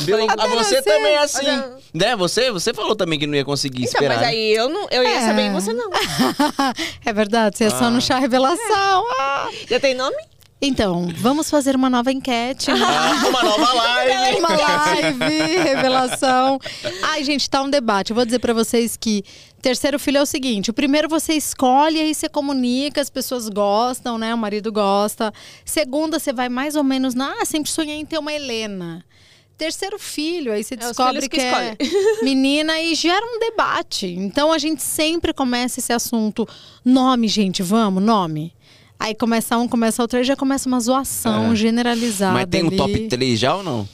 Viu? 0.01 0.25
Até 0.31 0.43
Ah, 0.43 0.47
você 0.49 0.77
você. 0.77 0.83
também 0.83 1.13
é 1.15 1.19
assim. 1.19 1.47
Né? 1.95 2.17
Você, 2.17 2.51
você 2.51 2.73
falou 2.75 2.97
também 2.97 3.19
que 3.19 3.27
não 3.27 3.35
ia 3.35 3.45
conseguir 3.45 3.83
Então, 3.85 3.93
esperar. 3.93 4.17
mas 4.19 4.29
aí 4.29 4.53
eu, 4.55 4.69
não, 4.69 4.89
eu 4.91 5.03
ia 5.03 5.17
É. 5.19 5.21
saber 5.27 5.47
e 5.47 5.51
você 5.51 5.73
não. 5.73 5.91
é 7.05 7.13
verdade, 7.13 7.57
você 7.59 7.65
é 7.65 7.71
só 7.71 7.91
no 7.91 8.01
chá 8.01 8.19
revelação. 8.19 9.05
Ah. 9.21 9.49
Já 9.69 9.79
tem 9.81 9.95
nome? 9.95 10.17
Então, 10.65 11.09
vamos 11.17 11.51
fazer 11.51 11.75
uma 11.75 11.91
nova 11.91 12.13
enquete. 12.13 12.71
né? 12.71 12.79
Ah, 12.81 13.27
uma 13.29 13.43
nova 13.43 13.73
live. 13.73 14.39
Uma 14.39 14.49
live, 14.57 15.57
revelação. 15.59 16.59
Ai, 17.03 17.25
gente, 17.25 17.51
tá 17.51 17.63
um 17.63 17.69
debate. 17.71 18.11
Eu 18.11 18.15
vou 18.15 18.25
dizer 18.25 18.39
pra 18.39 18.53
vocês 18.55 18.97
que 18.97 19.25
terceiro 19.61 19.99
filho 19.99 20.19
é 20.19 20.23
o 20.23 20.27
seguinte: 20.27 20.71
o 20.71 20.73
primeiro 20.73 21.09
você 21.09 21.33
escolhe, 21.35 22.01
aí 22.01 22.15
você 22.15 22.29
comunica, 22.29 23.01
as 23.01 23.11
pessoas 23.11 23.49
gostam, 23.49 24.17
né? 24.19 24.33
O 24.33 24.39
marido 24.39 24.71
gosta. 24.73 25.33
Segunda, 25.65 26.19
você 26.21 26.33
vai 26.33 26.49
mais 26.49 26.77
ou 26.77 26.85
menos 26.85 27.13
na. 27.15 27.33
Ah, 27.41 27.45
sempre 27.45 27.71
sonhei 27.71 27.97
em 27.97 28.07
ter 28.07 28.19
uma 28.19 28.33
Helena. 28.33 29.05
Terceiro 29.57 29.98
filho, 29.98 30.53
aí 30.53 30.64
você 30.64 30.74
os 30.74 30.80
descobre 30.80 31.28
que 31.28 31.36
que, 31.36 31.40
é 31.40 31.76
menina 32.22 32.80
e 32.80 32.94
gera 32.94 33.24
um 33.24 33.38
debate. 33.38 34.07
Então 34.07 34.53
a 34.53 34.59
gente 34.59 34.82
sempre 34.82 35.32
começa 35.32 35.78
esse 35.78 35.92
assunto. 35.92 36.48
Nome, 36.84 37.28
gente, 37.28 37.62
vamos, 37.62 38.03
nome. 38.03 38.53
Aí 38.98 39.14
começa 39.14 39.57
um, 39.59 39.66
começa 39.68 40.03
outro, 40.03 40.18
aí 40.18 40.24
já 40.24 40.36
começa 40.36 40.68
uma 40.68 40.80
zoação 40.80 41.53
É. 41.53 41.57
generalizada. 41.57 42.32
Mas 42.34 42.46
tem 42.46 42.62
um 42.62 42.68
ali. 42.68 42.76
top 42.76 43.09
3 43.09 43.38
já 43.38 43.55
ou 43.57 43.62
não? 43.62 43.88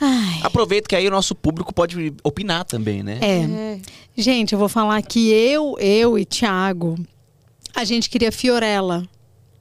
Ai. 0.00 0.40
Aproveita 0.42 0.88
que 0.88 0.96
aí 0.96 1.06
o 1.06 1.10
nosso 1.10 1.34
público 1.34 1.72
pode 1.72 2.12
opinar 2.22 2.64
também, 2.64 3.02
né? 3.02 3.18
É. 3.20 3.78
Gente, 4.16 4.52
eu 4.52 4.58
vou 4.58 4.68
falar 4.68 5.00
que 5.02 5.30
eu, 5.30 5.76
eu 5.78 6.18
e 6.18 6.24
Thiago, 6.24 6.96
a 7.74 7.84
gente 7.84 8.08
queria 8.10 8.32
Fiorella. 8.32 9.06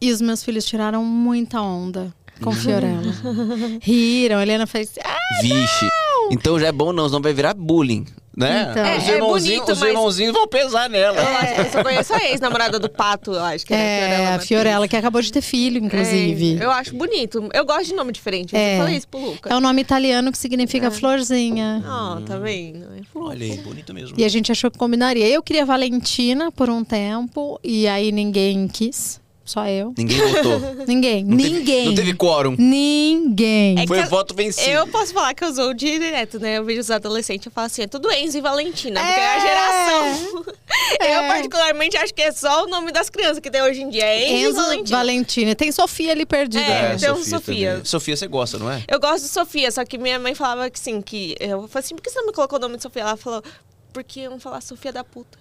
E 0.02 0.12
os 0.12 0.20
meus 0.20 0.44
filhos 0.44 0.66
tiraram 0.66 1.04
muita 1.06 1.62
onda 1.62 2.14
com 2.42 2.52
Fiorella. 2.52 3.14
Riram, 3.82 4.38
a 4.40 4.42
Helena 4.44 4.66
fez. 4.68 4.92
Ah, 5.04 5.18
Vixe. 5.42 5.88
Então 6.32 6.60
já 6.60 6.68
é 6.68 6.72
bom 6.72 6.94
não, 6.94 7.08
senão 7.08 7.22
vai 7.22 7.34
virar 7.34 7.54
bullying, 7.54 8.06
né? 8.36 8.70
Então. 8.72 8.86
É, 8.86 8.98
os 8.98 9.10
é 9.10 9.12
irmãozinhos, 9.16 9.58
bonito, 9.60 9.72
os 9.74 9.80
mas- 9.80 9.90
irmãozinhos 9.90 10.34
vão 10.34 10.48
pesar 10.48 10.90
nela. 10.90 11.22
Acho, 11.22 11.54
eu 11.62 11.72
só 11.72 11.84
conheço 11.84 12.14
a 12.14 12.24
ex-namorada 12.30 12.80
do 12.80 12.90
Pato, 12.90 13.34
eu 13.34 13.44
acho 13.44 13.66
que 13.66 13.74
era 13.74 13.84
é, 13.84 14.00
Fiorella. 14.00 14.24
a 14.28 14.30
Martins. 14.32 14.48
Fiorella, 14.48 14.88
que 14.88 14.96
acabou 14.96 15.22
de 15.22 15.32
ter 15.34 15.42
filho, 15.42 15.84
inclusive. 15.84 16.58
É, 16.62 16.64
eu 16.64 16.72
acho 16.72 16.96
bonito. 16.96 17.50
Eu 17.54 17.66
gosto 17.66 17.88
de 17.88 17.94
nome 17.94 18.14
diferente. 18.14 18.56
Eu 18.56 18.60
É. 18.62 18.78
falei 18.78 18.96
isso 18.96 19.08
pro 19.10 19.20
Lucas. 19.20 19.52
É 19.52 19.56
um 19.56 19.60
nome 19.60 19.82
italiano 19.82 20.32
que 20.32 20.38
significa 20.38 20.90
florzinha. 20.90 21.84
Ó, 21.86 22.22
tá 22.22 22.38
vendo? 22.38 22.86
É 22.98 23.04
fofo. 23.12 23.28
Olha 23.28 23.44
aí, 23.46 23.58
bonito 23.58 23.94
mesmo. 23.94 24.16
E 24.18 24.24
a 24.24 24.30
gente 24.30 24.50
achou 24.52 24.72
que 24.72 24.78
combinaria. 24.78 25.28
Eu 25.28 25.44
queria 25.44 25.66
Valentina 25.66 26.52
por 26.54 26.70
um 26.70 26.84
tempo, 26.86 27.60
e 27.64 27.86
aí 27.88 28.12
ninguém 28.14 28.68
quis. 28.70 29.22
Só 29.46 29.66
eu. 29.68 29.94
Ninguém 29.98 30.18
votou. 30.20 30.60
Ninguém. 30.88 31.24
Não 31.26 31.38
teve- 31.38 31.50
Ninguém. 31.50 31.86
não 31.88 31.96
teve 31.96 32.14
quórum. 32.14 32.56
Ninguém. 32.58 33.78
É 33.80 33.86
Foi 33.88 34.02
que- 34.02 34.10
voto 34.10 34.34
vencido. 34.34 34.70
Eu 34.70 34.88
posso 34.88 35.14
falar 35.14 35.34
que 35.34 35.44
eu 35.44 35.54
sou 35.54 35.74
direto, 35.74 36.40
né? 36.40 36.58
Eu 36.58 36.64
vejo 36.64 36.80
os 36.80 36.90
adolescentes 36.90 37.48
e 37.48 37.50
falo 37.50 37.66
assim, 37.68 37.82
é 37.82 37.88
tudo 37.88 38.10
Enzo 38.12 38.38
e 38.38 38.42
Valentina, 38.42 39.02
porque 39.02 39.20
é 39.20 39.26
a 39.28 39.36
É. 39.36 39.42
geração. 39.42 40.46
É. 41.00 41.18
Eu, 41.18 41.28
particularmente, 41.28 41.96
acho 41.98 42.14
que 42.14 42.22
é 42.22 42.32
só 42.32 42.64
o 42.66 42.68
nome 42.68 42.92
das 42.92 43.10
crianças 43.10 43.40
que 43.40 43.50
tem 43.50 43.62
hoje 43.62 43.82
em 43.82 43.90
dia. 43.90 44.04
É 44.06 44.28
Enzo, 44.34 44.50
Enzo 44.50 44.50
e 44.50 44.64
Valentina. 44.64 44.98
Valentina. 44.98 45.56
Tem 45.56 45.72
Sofia 45.72 46.12
ali 46.12 46.26
perdida. 46.26 46.64
É, 46.64 46.90
né? 46.90 46.98
tem 46.98 47.12
um 47.12 47.24
Sofia. 47.24 47.70
também. 47.72 47.86
Sofia, 47.86 48.18
você 48.18 48.28
gosta, 48.28 48.58
não 48.58 48.72
é? 48.72 48.84
Eu 48.88 49.00
gosto 49.00 49.24
de 49.24 49.30
Sofia, 49.30 49.72
só 49.72 49.86
que 49.86 49.98
minha 49.98 50.18
mãe 50.20 50.34
falava 50.34 50.70
que 50.70 50.80
sim, 50.80 51.02
que. 51.02 51.36
Eu 51.40 51.68
falei 51.68 51.86
assim, 51.86 51.96
por 51.96 52.02
que 52.02 52.10
você 52.10 52.20
não 52.20 52.28
me 52.28 52.34
colocou 52.34 52.58
o 52.58 52.62
nome 52.62 52.78
de 52.78 52.84
Sofia? 52.84 53.04
Ela 53.04 53.16
falou, 53.18 53.44
porque 53.94 54.22
eu 54.22 54.32
não 54.32 54.40
falar 54.40 54.62
Sofia 54.62 54.92
da 54.92 55.04
puta. 55.04 55.38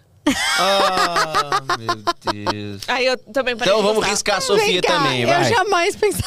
Ah, 0.59 1.61
meu 1.79 2.33
Deus. 2.53 2.83
Aí 2.89 3.07
eu 3.07 3.17
também 3.33 3.57
parei 3.57 3.73
Então 3.73 3.81
de 3.81 3.87
vamos 3.89 3.97
gostar. 3.97 4.11
riscar 4.11 4.37
a 4.39 4.41
Sofia 4.41 4.81
cá, 4.83 4.95
também, 4.95 5.23
Eu 5.23 5.29
vai. 5.29 5.45
jamais 5.45 5.97
pensei. 5.97 6.23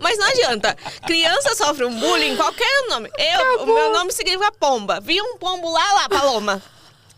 Mas 0.00 0.18
não 0.18 0.26
adianta. 0.28 0.76
Criança 1.06 1.54
sofre 1.56 1.84
um 1.84 1.98
bullying, 1.98 2.36
qualquer 2.36 2.86
nome. 2.88 3.10
Eu, 3.18 3.62
o 3.64 3.66
meu 3.66 3.92
nome 3.92 4.12
significa 4.12 4.52
pomba. 4.52 5.00
Vi 5.00 5.20
um 5.20 5.36
pombo 5.38 5.70
lá, 5.72 5.92
lá, 5.94 6.08
paloma. 6.08 6.62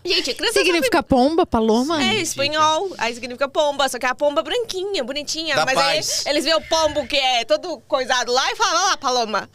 Gente, 0.04 0.34
criança 0.34 0.58
Significa 0.58 1.02
pomba, 1.02 1.46
paloma? 1.46 2.02
É, 2.02 2.16
espanhol. 2.16 2.92
Aí 2.98 3.14
significa 3.14 3.48
pomba, 3.48 3.88
só 3.88 3.98
que 3.98 4.04
é 4.04 4.08
a 4.10 4.14
pomba 4.14 4.42
branquinha, 4.42 5.02
bonitinha. 5.02 5.56
Da 5.56 5.64
mas 5.64 5.74
paz. 5.74 6.22
aí 6.26 6.32
eles 6.32 6.44
veem 6.44 6.56
o 6.56 6.60
pombo 6.60 7.06
que 7.06 7.16
é 7.16 7.44
todo 7.44 7.78
coisado 7.88 8.30
lá 8.30 8.50
e 8.52 8.56
falam, 8.56 8.74
"Olha 8.80 8.90
lá, 8.90 8.96
paloma. 8.98 9.50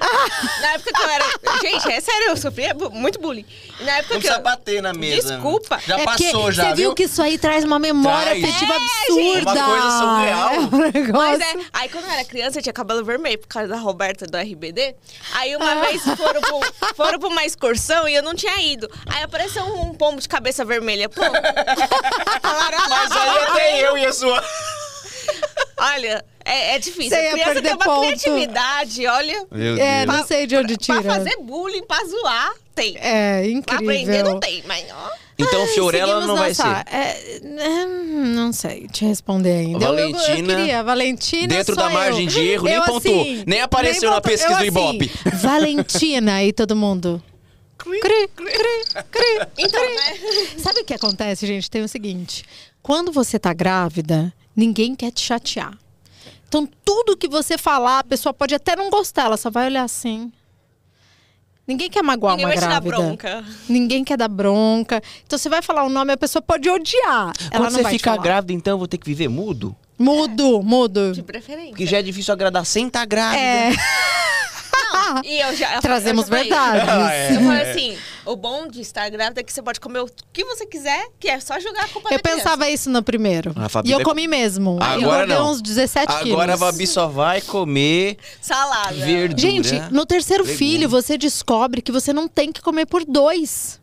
Na 0.61 0.67
época 0.73 0.91
que 0.91 1.01
eu 1.03 1.09
era... 1.09 1.25
Gente, 1.61 1.91
é 1.91 2.01
sério, 2.01 2.29
eu 2.29 2.37
sofria 2.37 2.73
bu- 2.73 2.89
muito 2.89 3.19
bullying. 3.19 3.45
E 3.79 3.83
na 3.83 3.97
época 3.97 4.15
Não 4.15 4.21
que 4.21 4.27
precisa 4.27 4.39
eu... 4.39 4.41
bater 4.43 4.81
na 4.81 4.93
mesa. 4.93 5.33
Desculpa. 5.33 5.79
Já 5.85 5.99
é 5.99 6.03
passou, 6.05 6.51
já, 6.51 6.69
Você 6.69 6.75
viu 6.75 6.95
que 6.95 7.03
isso 7.03 7.21
aí 7.21 7.37
traz 7.37 7.63
uma 7.63 7.77
memória 7.77 8.31
Traz. 8.39 8.43
afetiva 8.43 8.73
É, 8.73 8.75
absurda. 8.75 9.21
gente. 9.21 9.41
Uma 9.43 9.65
coisa 9.65 9.99
surreal. 9.99 10.53
É 10.53 10.59
um 10.75 10.91
negócio. 10.91 11.13
Mas 11.13 11.39
é, 11.41 11.55
aí 11.73 11.89
quando 11.89 12.05
eu 12.05 12.11
era 12.11 12.25
criança, 12.25 12.57
eu 12.59 12.63
tinha 12.63 12.73
cabelo 12.73 13.03
vermelho 13.05 13.37
por 13.37 13.47
causa 13.47 13.67
da 13.67 13.77
Roberta 13.77 14.25
do 14.25 14.37
RBD. 14.37 14.95
Aí 15.33 15.55
uma 15.55 15.71
Ah. 15.71 15.75
vez 15.85 16.01
foram, 16.03 16.41
pro, 16.41 16.59
foram 16.95 17.19
pra 17.19 17.29
uma 17.29 17.45
excursão 17.45 18.07
e 18.07 18.15
eu 18.15 18.23
não 18.23 18.33
tinha 18.33 18.59
ido. 18.61 18.89
Aí 19.05 19.21
apareceu 19.23 19.63
um, 19.63 19.93
pombo 19.93 20.19
de 20.19 20.27
cabeça 20.39 20.63
vermelha. 20.65 21.09
Pô. 21.09 21.21
Falaram, 21.21 22.77
"Ah, 22.79 22.89
Mas 22.89 23.11
aí 23.11 23.37
até 23.43 23.87
eu 23.87 23.97
ia 23.97 24.11
zoar. 24.11 24.43
Olha, 25.77 26.25
é, 26.43 26.75
é 26.75 26.79
difícil. 26.79 27.09
Você 27.11 27.21
ia 27.21 27.29
a 27.29 27.33
criança 27.33 27.61
tem 27.61 27.73
uma 27.73 27.85
ponto. 27.85 28.01
criatividade, 28.07 29.07
olha. 29.07 29.45
É, 29.79 30.05
Deus. 30.05 30.17
não 30.17 30.25
sei 30.27 30.47
de 30.47 30.55
onde 30.57 30.75
tira. 30.77 31.01
Pra 31.01 31.15
fazer 31.15 31.37
bullying, 31.41 31.83
pra 31.85 32.03
zoar, 32.05 32.51
tem. 32.75 32.97
É, 32.99 33.43
Pra 33.65 33.75
aprender, 33.75 34.01
incrível. 34.01 34.23
não 34.33 34.39
tem. 34.39 34.63
Mas, 34.67 34.85
ó. 34.91 35.09
Então, 35.41 35.65
Fiorella 35.67 36.07
Seguimos 36.21 36.27
não 36.27 36.35
vai 36.35 36.53
ser. 36.53 36.67
é, 36.91 37.39
é, 37.43 37.85
não 37.85 38.51
sei 38.51 38.87
te 38.91 39.05
responder 39.05 39.51
ainda. 39.51 39.85
Eu- 39.85 39.93
eu- 39.97 40.09
eu, 40.09 40.11
Valentina, 40.11 40.55
queria, 40.55 40.83
Valentina 40.83 41.47
dentro 41.47 41.75
sou 41.75 41.83
da 41.85 41.89
margem 41.89 42.25
eu. 42.25 42.29
de 42.31 42.45
erro, 42.49 42.63
nem 42.65 42.73
Eu, 42.73 42.83
pontuou. 42.83 43.21
assim, 43.21 43.43
Nem 43.47 43.61
apareceu 43.61 44.09
na 44.09 44.15
pontuou. 44.19 44.31
pesquisa 44.37 44.53
Eu, 44.55 44.57
do 44.59 44.65
Ibope. 44.65 45.11
assim, 45.25 45.37
Valentina 45.37 46.43
e 46.43 46.51
todo 46.51 46.75
mundo. 46.75 47.23
Cri, 47.79 47.99
cri, 48.01 48.27
cri. 49.11 49.47
Então, 49.57 49.81
né? 49.81 50.57
Sabe 50.59 50.81
o 50.81 50.85
que 50.85 50.93
acontece, 50.93 51.47
gente? 51.47 51.69
Tem 51.71 51.81
o 51.83 51.87
seguinte: 51.89 52.43
quando 52.83 53.11
você 53.11 53.39
tá 53.39 53.53
grávida, 53.53 54.31
ninguém 54.55 54.95
quer 54.95 55.11
te 55.11 55.21
chatear. 55.21 55.77
Então, 56.47 56.67
tudo 56.83 57.15
que 57.17 57.27
você 57.27 57.57
falar, 57.57 57.99
a 57.99 58.03
pessoa 58.03 58.33
pode 58.33 58.53
até 58.55 58.75
não 58.75 58.89
gostar, 58.89 59.25
ela 59.25 59.37
só 59.37 59.49
vai 59.49 59.67
olhar 59.67 59.83
assim. 59.83 60.31
Ninguém 61.67 61.87
quer 61.89 62.01
magoar 62.01 62.35
Ninguém 62.35 62.45
uma 62.47 62.49
vai 62.55 62.57
te 62.57 62.61
dar 62.61 62.81
grávida. 62.81 62.95
bronca. 62.97 63.45
Ninguém 63.69 64.03
quer 64.03 64.17
dar 64.17 64.27
bronca. 64.27 65.01
Então, 65.25 65.37
você 65.37 65.47
vai 65.47 65.61
falar 65.61 65.83
o 65.83 65.89
nome, 65.89 66.11
a 66.11 66.17
pessoa 66.17 66.41
pode 66.41 66.67
odiar. 66.67 67.31
ela 67.51 67.51
Quando 67.51 67.63
não 67.65 67.69
você 67.71 67.83
vai 67.83 67.91
ficar 67.93 68.11
falar. 68.13 68.23
grávida, 68.23 68.53
então 68.53 68.73
eu 68.73 68.77
vou 68.79 68.87
ter 68.87 68.97
que 68.97 69.05
viver 69.05 69.27
mudo? 69.27 69.75
Mudo, 69.97 70.63
mudo. 70.63 71.11
De 71.13 71.21
preferência. 71.21 71.69
Porque 71.69 71.85
já 71.85 71.99
é 71.99 72.01
difícil 72.01 72.33
agradar 72.33 72.65
sem 72.65 72.87
estar 72.87 73.05
grávida. 73.05 73.39
É. 73.39 73.69
E 75.23 75.39
eu 75.39 75.55
já, 75.55 75.75
eu- 75.75 75.81
Trazemos 75.81 76.27
eu 76.29 76.37
já 76.37 76.37
falei- 76.37 76.49
verdades. 76.49 76.89
Ah, 76.89 77.13
é. 77.13 77.35
Eu 77.35 77.41
falei 77.41 77.71
assim, 77.71 77.97
o 78.25 78.35
bom 78.35 78.67
de 78.67 78.81
estar 78.81 79.09
grávida 79.09 79.41
é 79.41 79.43
que 79.43 79.51
você 79.51 79.61
pode 79.61 79.79
comer 79.79 79.99
o 79.99 80.09
que 80.33 80.43
você 80.45 80.65
quiser, 80.65 81.07
que 81.19 81.27
é 81.29 81.39
só 81.39 81.59
jogar 81.59 81.83
a 81.85 81.87
culpa 81.87 82.09
Eu 82.13 82.19
criança. 82.19 82.37
pensava 82.43 82.69
isso 82.69 82.89
no 82.89 83.01
primeiro. 83.03 83.53
A 83.55 83.67
Fabi 83.69 83.89
E 83.89 83.91
eu 83.91 84.01
comi 84.03 84.27
mesmo. 84.27 84.77
eu 84.79 84.83
Agora 84.83 84.99
engordei 85.23 85.35
não. 85.35 85.51
uns 85.51 85.61
17 85.61 86.13
quilos. 86.19 86.33
Agora 86.33 86.53
a 86.53 86.57
Babi 86.57 86.85
só 86.87 87.07
vai 87.07 87.41
comer 87.41 88.17
Salada. 88.41 88.93
verdura. 88.93 89.39
Gente, 89.39 89.73
no 89.91 90.05
terceiro 90.05 90.43
Legume. 90.43 90.57
filho, 90.57 90.89
você 90.89 91.17
descobre 91.17 91.81
que 91.81 91.91
você 91.91 92.11
não 92.13 92.27
tem 92.27 92.51
que 92.51 92.61
comer 92.61 92.85
por 92.85 93.03
dois. 93.05 93.79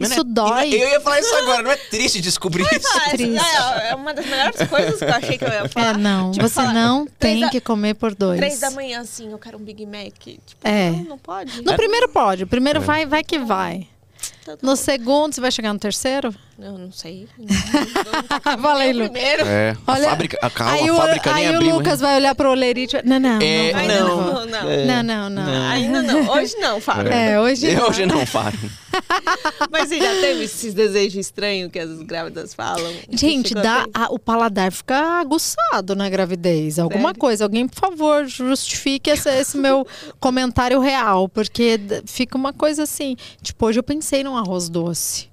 Isso 0.00 0.14
não 0.14 0.20
é- 0.20 0.24
dói. 0.24 0.74
Eu 0.74 0.88
ia 0.88 1.00
falar 1.00 1.20
isso 1.20 1.34
agora, 1.36 1.62
não 1.62 1.70
é 1.70 1.76
triste 1.76 2.20
descobrir 2.20 2.62
isso? 2.64 2.74
Essa- 2.88 3.10
triste. 3.10 3.38
é, 3.82 3.90
é 3.90 3.94
uma 3.94 4.12
das 4.14 4.26
melhores 4.26 4.68
coisas 4.68 4.98
que 4.98 5.04
eu 5.04 5.14
achei 5.14 5.38
que 5.38 5.44
eu 5.44 5.48
ia 5.48 5.68
falar. 5.68 5.86
É, 5.90 5.96
não. 5.98 6.30
Tipo, 6.32 6.48
você 6.48 6.54
falar, 6.54 6.72
não 6.72 7.06
tem 7.18 7.40
da- 7.40 7.48
que 7.50 7.60
comer 7.60 7.94
por 7.94 8.14
dois. 8.14 8.38
Três 8.38 8.58
da 8.60 8.70
manhã, 8.70 9.00
assim, 9.00 9.30
eu 9.30 9.38
quero 9.38 9.58
um 9.58 9.62
Big 9.62 9.84
Mac. 9.86 10.12
Tipo, 10.18 10.40
É. 10.64 10.90
não, 10.90 11.04
não 11.04 11.18
pode. 11.18 11.62
No 11.62 11.74
primeiro 11.76 12.08
pode. 12.08 12.42
O 12.42 12.46
É. 12.46 12.48
primeiro 12.48 12.80
vai, 12.80 13.04
vai 13.06 13.22
que 13.22 13.38
vai. 13.38 13.86
Tá- 14.56 14.58
No 14.66 14.70
bom. 14.72 14.76
segundo, 14.76 15.34
você 15.34 15.40
vai 15.40 15.50
chegar 15.50 15.72
no 15.72 15.78
terceiro? 15.78 16.34
Eu 16.58 16.76
não 16.76 16.92
sei. 16.92 17.26
Aí, 18.44 18.92
não, 18.92 19.02
Lu. 19.04 19.10
primeiro. 19.10 19.44
É, 19.46 19.76
Olha, 19.86 20.06
a 20.06 20.10
fábrica, 20.10 20.38
a, 20.42 20.50
calma, 20.50 20.72
aí 20.74 20.88
a 20.88 20.92
o, 20.92 20.96
fábrica 20.96 21.32
nem 21.34 21.46
aí 21.48 21.54
abriu. 21.54 21.70
o 21.72 21.78
Lucas 21.78 22.00
vai 22.00 22.16
olhar 22.16 22.34
pro 22.34 22.50
Olerite. 22.50 22.96
e 22.96 23.00
vai- 23.00 23.08
Não, 23.08 23.20
não, 23.20 23.38
É, 23.40 23.72
não, 23.72 24.08
não. 24.08 24.34
não, 24.34 24.46
não. 24.46 24.70
É. 24.70 24.84
Não, 24.84 25.02
não, 25.02 25.30
não. 25.30 25.68
Ainda 25.70 26.02
não. 26.02 26.28
Hoje 26.30 26.54
não, 26.58 26.80
Fábio. 26.80 27.12
É, 27.12 27.40
hoje 27.40 27.66
Eu 27.66 27.78
não. 27.80 27.88
hoje 27.88 28.06
não 28.06 28.26
falo. 28.26 28.52
Mas 29.70 29.88
você 29.88 29.98
já 29.98 30.10
teve 30.20 30.44
esses 30.44 30.74
desejos 30.74 31.14
estranhos 31.26 31.70
que 31.70 31.78
as 31.78 32.02
grávidas 32.02 32.52
falam? 32.54 32.92
Gente, 33.10 33.54
dá, 33.54 33.86
a 33.94 34.12
o 34.12 34.18
paladar 34.18 34.70
fica 34.72 35.20
aguçado 35.20 35.94
na 35.94 36.08
gravidez. 36.10 36.78
Alguma 36.78 37.08
Sério? 37.10 37.20
coisa. 37.20 37.44
Alguém, 37.44 37.66
por 37.68 37.78
favor, 37.78 38.26
justifique 38.26 39.08
esse, 39.10 39.30
esse 39.30 39.56
meu 39.56 39.86
comentário 40.20 40.78
real. 40.80 41.28
Porque 41.28 41.80
fica 42.04 42.36
uma 42.36 42.52
coisa 42.52 42.82
assim. 42.82 43.16
Tipo, 43.42 43.66
hoje 43.66 43.78
eu 43.78 43.82
pensei 43.84 44.22
num 44.24 44.36
arroz 44.40 44.68
doce. 44.68 45.28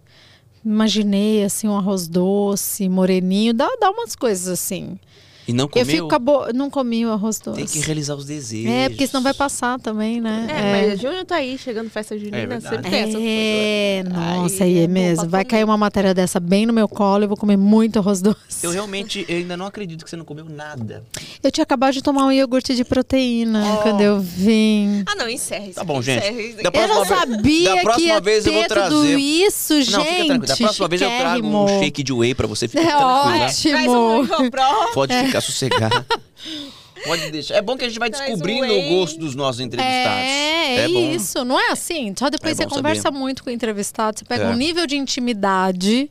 Imaginei, 0.63 1.43
assim, 1.43 1.67
um 1.67 1.77
arroz 1.77 2.07
doce, 2.07 2.87
moreninho. 2.89 3.53
Dá, 3.53 3.69
dá 3.79 3.89
umas 3.89 4.15
coisas 4.15 4.47
assim. 4.47 4.99
E 5.47 5.53
não 5.53 5.65
Eu 5.65 5.69
comeu? 5.69 5.85
fico 5.85 6.07
com 6.09 6.15
a 6.15 6.19
bo... 6.19 6.53
Não 6.53 6.69
comi 6.69 7.05
o 7.05 7.11
arroz 7.11 7.39
doce. 7.39 7.57
Tem 7.57 7.65
que 7.65 7.79
realizar 7.79 8.15
os 8.15 8.25
desejos. 8.25 8.69
É, 8.69 8.89
porque 8.89 9.07
senão 9.07 9.23
vai 9.23 9.33
passar 9.33 9.79
também, 9.79 10.19
né? 10.19 10.47
É, 10.49 10.89
mas 10.91 10.99
junho 11.01 11.23
tá 11.25 11.35
aí, 11.37 11.57
chegando 11.57 11.89
festa 11.89 12.17
junina, 12.17 12.37
verdade. 12.37 12.63
sempre 12.75 12.89
tem 12.91 12.99
essas 13.01 13.15
É, 13.21 14.03
coisas. 14.03 14.19
nossa, 14.19 14.63
Aí 14.63 14.73
aí 14.73 14.79
é 14.79 14.83
é 14.83 14.87
mesmo. 14.87 15.29
Vai 15.29 15.45
cair 15.45 15.63
uma 15.63 15.77
matéria 15.77 16.13
dessa 16.13 16.39
bem 16.39 16.65
no 16.65 16.73
meu 16.73 16.87
colo 16.87 17.23
e 17.23 17.25
eu 17.25 17.27
vou 17.29 17.37
comer 17.37 17.57
muito 17.57 17.97
arroz 17.99 18.21
doce. 18.21 18.37
Eu 18.61 18.71
realmente 18.71 19.25
eu 19.29 19.37
ainda 19.37 19.55
não 19.55 19.65
acredito 19.65 20.03
que 20.03 20.09
você 20.09 20.15
não 20.17 20.25
comeu 20.25 20.45
nada. 20.49 21.03
Eu 21.43 21.51
tinha 21.51 21.63
acabado 21.63 21.93
de 21.93 22.01
tomar 22.01 22.25
um 22.25 22.31
iogurte 22.31 22.75
de 22.75 22.83
proteína 22.83 23.63
Oh. 23.75 23.81
quando 23.83 24.01
eu 24.01 24.19
vim. 24.19 25.03
Ah, 25.07 25.15
não, 25.15 25.29
encerra 25.29 25.65
isso 25.65 25.75
Tá 25.75 25.83
bom, 25.83 26.01
gente. 26.01 26.21
Da. 26.61 26.69
Eu 26.73 26.87
não 26.87 26.95
próxima 27.05 27.05
vez- 27.05 27.19
sabia 27.19 27.75
da 27.75 27.81
próxima 27.81 27.95
que 27.95 28.01
ia 28.07 28.19
vez 28.21 28.45
eu 28.45 28.53
vou 28.53 28.61
ter 28.63 28.67
trazer. 28.67 28.89
tudo 28.89 29.05
isso, 29.19 29.81
gente. 29.81 29.91
não, 29.93 30.03
fica 30.05 30.15
tranquilo. 30.25 30.45
Da 30.47 30.55
próxima 30.57 30.87
vez 30.87 31.01
eu 31.01 31.09
trago 31.09 31.47
um 31.47 31.67
shake 31.79 32.03
de 32.03 32.13
whey 32.13 32.35
pra 32.35 32.47
você. 32.47 32.67
Fica 32.67 32.81
É 32.83 32.85
tranquila. 32.87 33.97
Um 33.97 34.19
ótimo. 34.21 34.51
Pode 34.93 35.13
ficar 35.25 35.36
sossegado. 35.41 36.05
Pode 37.05 37.29
deixar. 37.31 37.55
É 37.55 37.61
bom 37.61 37.77
que 37.77 37.85
a 37.85 37.87
gente 37.87 37.99
vai 37.99 38.09
Traz 38.09 38.25
descobrindo 38.31 38.73
um 38.73 38.85
o 38.87 38.99
gosto 38.99 39.19
dos 39.19 39.35
nossos 39.35 39.61
entrevistados. 39.61 40.19
É, 40.23 40.85
é, 40.85 40.87
bom. 40.89 41.11
isso. 41.13 41.45
Não 41.45 41.59
é 41.59 41.71
assim. 41.71 42.13
Só 42.17 42.29
depois 42.29 42.59
É 42.59 42.63
você 42.63 42.69
conversa 42.69 43.03
saber. 43.03 43.17
muito 43.19 43.43
com 43.43 43.49
o 43.49 43.53
entrevistado, 43.53 44.17
você 44.19 44.25
pega 44.25 44.45
É. 44.45 44.49
um 44.49 44.55
nível 44.55 44.87
de 44.87 44.97
intimidade, 44.97 46.09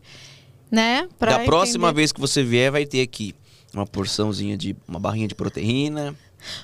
né? 0.71 1.09
pra 1.19 1.39
da 1.39 1.45
próxima 1.45 1.89
entender. 1.89 1.97
vez 2.01 2.13
que 2.13 2.21
você 2.21 2.43
vier, 2.43 2.71
vai 2.71 2.87
ter 2.87 3.01
aqui 3.03 3.35
uma 3.75 3.85
porçãozinha 3.87 4.57
de. 4.57 4.77
uma 4.87 4.99
barrinha 5.01 5.27
de 5.29 5.35
proteína. 5.35 6.15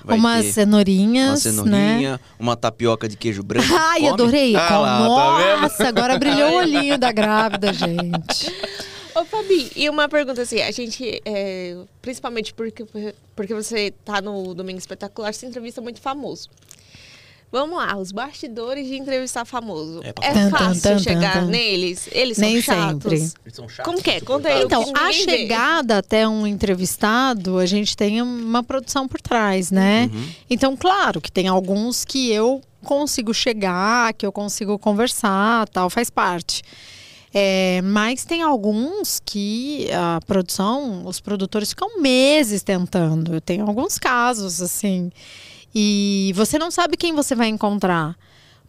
Vai 0.05 0.17
Umas 0.17 0.45
ter 0.45 0.51
cenourinhas, 0.53 1.45
uma 1.45 1.65
né? 1.65 1.81
cenourinha, 1.81 2.21
uma 2.39 2.55
tapioca 2.55 3.09
de 3.09 3.17
queijo 3.17 3.43
branco. 3.43 3.67
Ai, 3.77 3.99
Come? 3.99 4.09
adorei. 4.13 4.55
Ah 4.55 4.77
lá, 4.79 4.99
tá? 4.99 5.57
Nossa, 5.61 5.87
agora 5.89 6.17
brilhou 6.17 6.51
o 6.51 6.55
olhinho 6.59 6.97
da 6.97 7.11
grávida, 7.11 7.73
gente. 7.73 8.49
Ô, 9.15 9.25
Fabi, 9.25 9.71
e 9.75 9.89
uma 9.89 10.09
pergunta 10.09 10.41
assim, 10.41 10.61
a 10.61 10.71
gente, 10.71 11.21
é, 11.25 11.75
principalmente 12.01 12.53
porque, 12.53 12.83
porque 13.35 13.53
você 13.53 13.91
tá 14.03 14.21
no 14.21 14.53
Domingo 14.53 14.79
Espetacular, 14.79 15.33
você 15.33 15.45
entrevista 15.45 15.81
muito 15.81 16.01
famoso. 16.01 16.49
Vamos 17.51 17.77
lá, 17.77 17.95
os 17.97 18.11
bastidores 18.11 18.87
de 18.87 18.97
entrevistar 18.97 19.45
famoso. 19.45 20.01
É 20.03 20.09
É, 20.09 20.49
fácil 20.49 20.81
tan, 20.81 20.95
tan, 20.95 20.99
chegar 20.99 21.33
tan. 21.33 21.45
neles? 21.45 22.09
Eles 22.11 22.39
Nem 22.39 22.59
são 22.59 22.75
chatos? 22.75 23.03
sempre. 23.03 23.15
Eles 23.45 23.55
são 23.55 23.69
chatos, 23.69 23.85
Como 23.93 24.03
que 24.03 24.09
é? 24.09 24.19
Conta 24.21 24.49
aí. 24.49 24.63
Então, 24.63 24.81
a 24.81 24.85
ninguém 25.09 25.25
vê. 25.27 25.31
chegada 25.37 25.99
até 25.99 26.27
um 26.27 26.47
entrevistado, 26.47 27.59
a 27.59 27.65
gente 27.67 27.95
tem 27.95 28.23
uma 28.23 28.63
produção 28.63 29.07
por 29.07 29.21
trás, 29.21 29.69
né? 29.69 30.09
Uhum. 30.11 30.29
Então, 30.49 30.75
claro 30.75 31.21
que 31.21 31.31
tem 31.31 31.47
alguns 31.47 32.03
que 32.03 32.31
eu 32.31 32.59
consigo 32.83 33.31
chegar, 33.35 34.13
que 34.15 34.25
eu 34.25 34.31
consigo 34.31 34.79
conversar, 34.79 35.69
tal, 35.69 35.91
faz 35.91 36.09
parte. 36.09 36.63
É, 37.33 37.81
mas 37.81 38.23
tem 38.23 38.43
alguns 38.43 39.19
que 39.25 39.87
a 39.91 40.19
produção, 40.25 41.05
os 41.05 41.19
produtores 41.19 41.69
ficam 41.69 41.99
meses 41.99 42.61
tentando. 42.61 43.41
Tem 43.41 43.59
alguns 43.61 43.97
casos, 43.97 44.61
assim. 44.61 45.11
E 45.73 46.31
você 46.35 46.59
não 46.59 46.69
sabe 46.69 46.95
quem 46.95 47.13
você 47.13 47.33
vai 47.33 47.47
encontrar. 47.47 48.15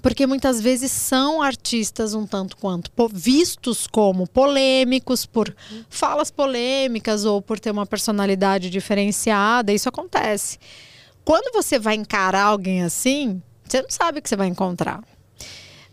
porque 0.04 0.26
muitas 0.26 0.60
vezes 0.60 0.92
são 0.92 1.40
artistas 1.40 2.12
um 2.12 2.26
tanto 2.26 2.58
quanto 2.58 2.90
vistos 3.10 3.86
como 3.86 4.26
polêmicos 4.26 5.24
por 5.24 5.56
falas 5.88 6.30
polêmicas 6.30 7.24
ou 7.24 7.40
por 7.40 7.58
ter 7.58 7.70
uma 7.70 7.86
personalidade 7.86 8.68
diferenciada. 8.68 9.72
Isso 9.72 9.88
acontece. 9.88 10.58
Quando 11.24 11.50
você 11.54 11.78
vai 11.78 11.94
encarar 11.94 12.42
alguém 12.42 12.82
assim, 12.82 13.42
você 13.66 13.80
não 13.80 13.88
sabe 13.88 14.18
o 14.18 14.22
que 14.22 14.28
você 14.28 14.36
vai 14.36 14.48
encontrar. 14.48 15.02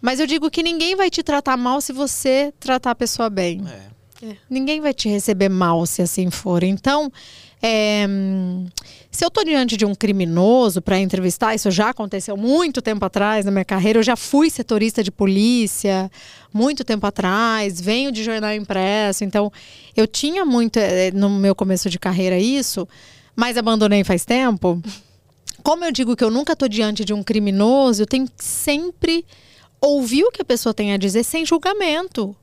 Mas 0.02 0.20
eu 0.20 0.26
digo 0.26 0.50
que 0.50 0.64
ninguém 0.64 0.96
vai 0.96 1.10
te 1.10 1.22
tratar 1.22 1.56
mal 1.56 1.80
se 1.80 1.94
você 1.94 2.54
tratar 2.60 2.92
a 2.92 2.96
pessoa 2.96 3.30
bem. 3.30 3.62
É. 3.68 4.36
Ninguém 4.50 4.82
vai 4.82 4.94
te 4.94 5.10
receber 5.10 5.50
mal 5.50 5.86
se 5.86 6.02
assim 6.02 6.30
for. 6.30 6.64
Então, 6.64 7.12
é, 7.62 8.08
se 9.12 9.24
eu 9.24 9.28
estou 9.28 9.44
diante 9.44 9.78
de 9.78 9.86
um 9.86 9.94
criminoso 9.94 10.82
para 10.82 11.00
entrevistar, 11.00 11.54
isso 11.54 11.70
já 11.70 11.90
aconteceu 11.90 12.36
muito 12.36 12.82
tempo 12.82 13.06
atrás 13.06 13.46
na 13.46 13.52
minha 13.52 13.66
carreira. 13.66 14.00
Eu 14.00 14.04
já 14.04 14.16
fui 14.16 14.50
setorista 14.50 15.04
de 15.04 15.12
polícia 15.12 16.10
muito 16.54 16.84
tempo 16.84 17.06
atrás, 17.06 17.80
venho 17.80 18.12
de 18.12 18.24
jornal 18.24 18.54
impresso. 18.54 19.24
Então, 19.24 19.52
eu 19.96 20.08
tinha 20.08 20.44
muito 20.44 20.78
eh, 20.78 21.12
no 21.12 21.30
meu 21.30 21.56
começo 21.56 21.90
de 21.90 22.00
carreira 22.00 22.38
isso, 22.38 22.88
mas 23.36 23.58
abandonei 23.58 24.04
faz 24.04 24.26
tempo. 24.26 24.82
Como 25.64 25.86
eu 25.86 25.92
digo 25.92 26.16
que 26.16 26.24
eu 26.24 26.32
nunca 26.32 26.54
estou 26.54 26.68
diante 26.68 27.06
de 27.06 27.14
um 27.14 27.22
criminoso, 27.22 28.02
eu 28.02 28.08
tenho 28.08 28.26
que 28.26 28.44
sempre 28.44 29.24
ouvir 29.82 30.24
o 30.24 30.32
que 30.32 30.44
a 30.44 30.46
pessoa 30.46 30.74
tem 30.74 30.94
a 30.94 30.98
dizer 30.98 31.24
sem 31.24 31.46
julgamento. 31.46 32.36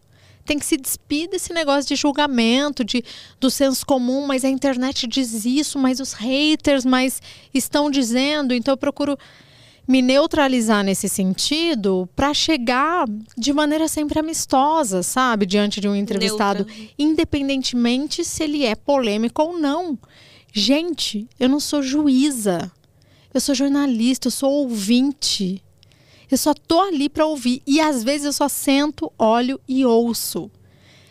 Tem 0.45 0.59
que 0.59 0.67
se 0.67 0.77
despir 0.77 1.29
desse 1.29 1.53
negócio 1.53 1.87
de 1.89 1.95
julgamento, 1.95 2.83
de, 2.83 3.05
do 3.39 3.51
senso 3.51 3.85
comum, 3.87 4.27
mas 4.27 4.45
a 4.45 4.49
internet 4.49 5.07
diz 5.07 5.45
isso, 5.45 5.79
mas 5.79 6.01
os 6.01 6.15
haters 6.15 6.85
mas 6.85 7.23
estão 7.53 7.91
dizendo. 7.91 8.53
Então 8.53 8.73
eu 8.73 8.79
procuro 8.79 9.17
me 9.87 10.03
neutralizar 10.03 10.85
nesse 10.85 11.09
sentido 11.09 12.09
para 12.15 12.35
chegar 12.35 13.07
de 13.37 13.53
maneira 13.55 13.89
sempre 13.89 14.19
amistosa, 14.19 15.03
sabe? 15.03 15.47
Diante 15.47 15.81
de 15.81 15.89
um 15.89 15.95
entrevistado, 15.95 16.67
Neutra. 16.67 16.95
independentemente 16.99 18.23
se 18.23 18.45
ele 18.45 18.67
é 18.67 18.75
polêmico 18.75 19.43
ou 19.43 19.59
não. 19.59 19.99
Gente, 20.53 21.27
eu 21.39 21.49
não 21.49 21.61
sou 21.61 21.83
juíza. 21.83 22.71
Eu 23.33 23.41
sou 23.41 23.55
jornalista, 23.55 24.29
eu 24.29 24.33
sou 24.33 24.51
ouvinte. 24.51 25.63
Eu 26.31 26.37
só 26.37 26.53
tô 26.53 26.81
ali 26.81 27.09
para 27.09 27.27
ouvir. 27.27 27.63
E 27.67 27.81
às 27.81 28.05
vezes 28.05 28.27
eu 28.27 28.33
só 28.33 28.49
sento, 28.49 29.13
olho 29.19 29.61
e 29.67 29.85
ouço. 29.85 30.51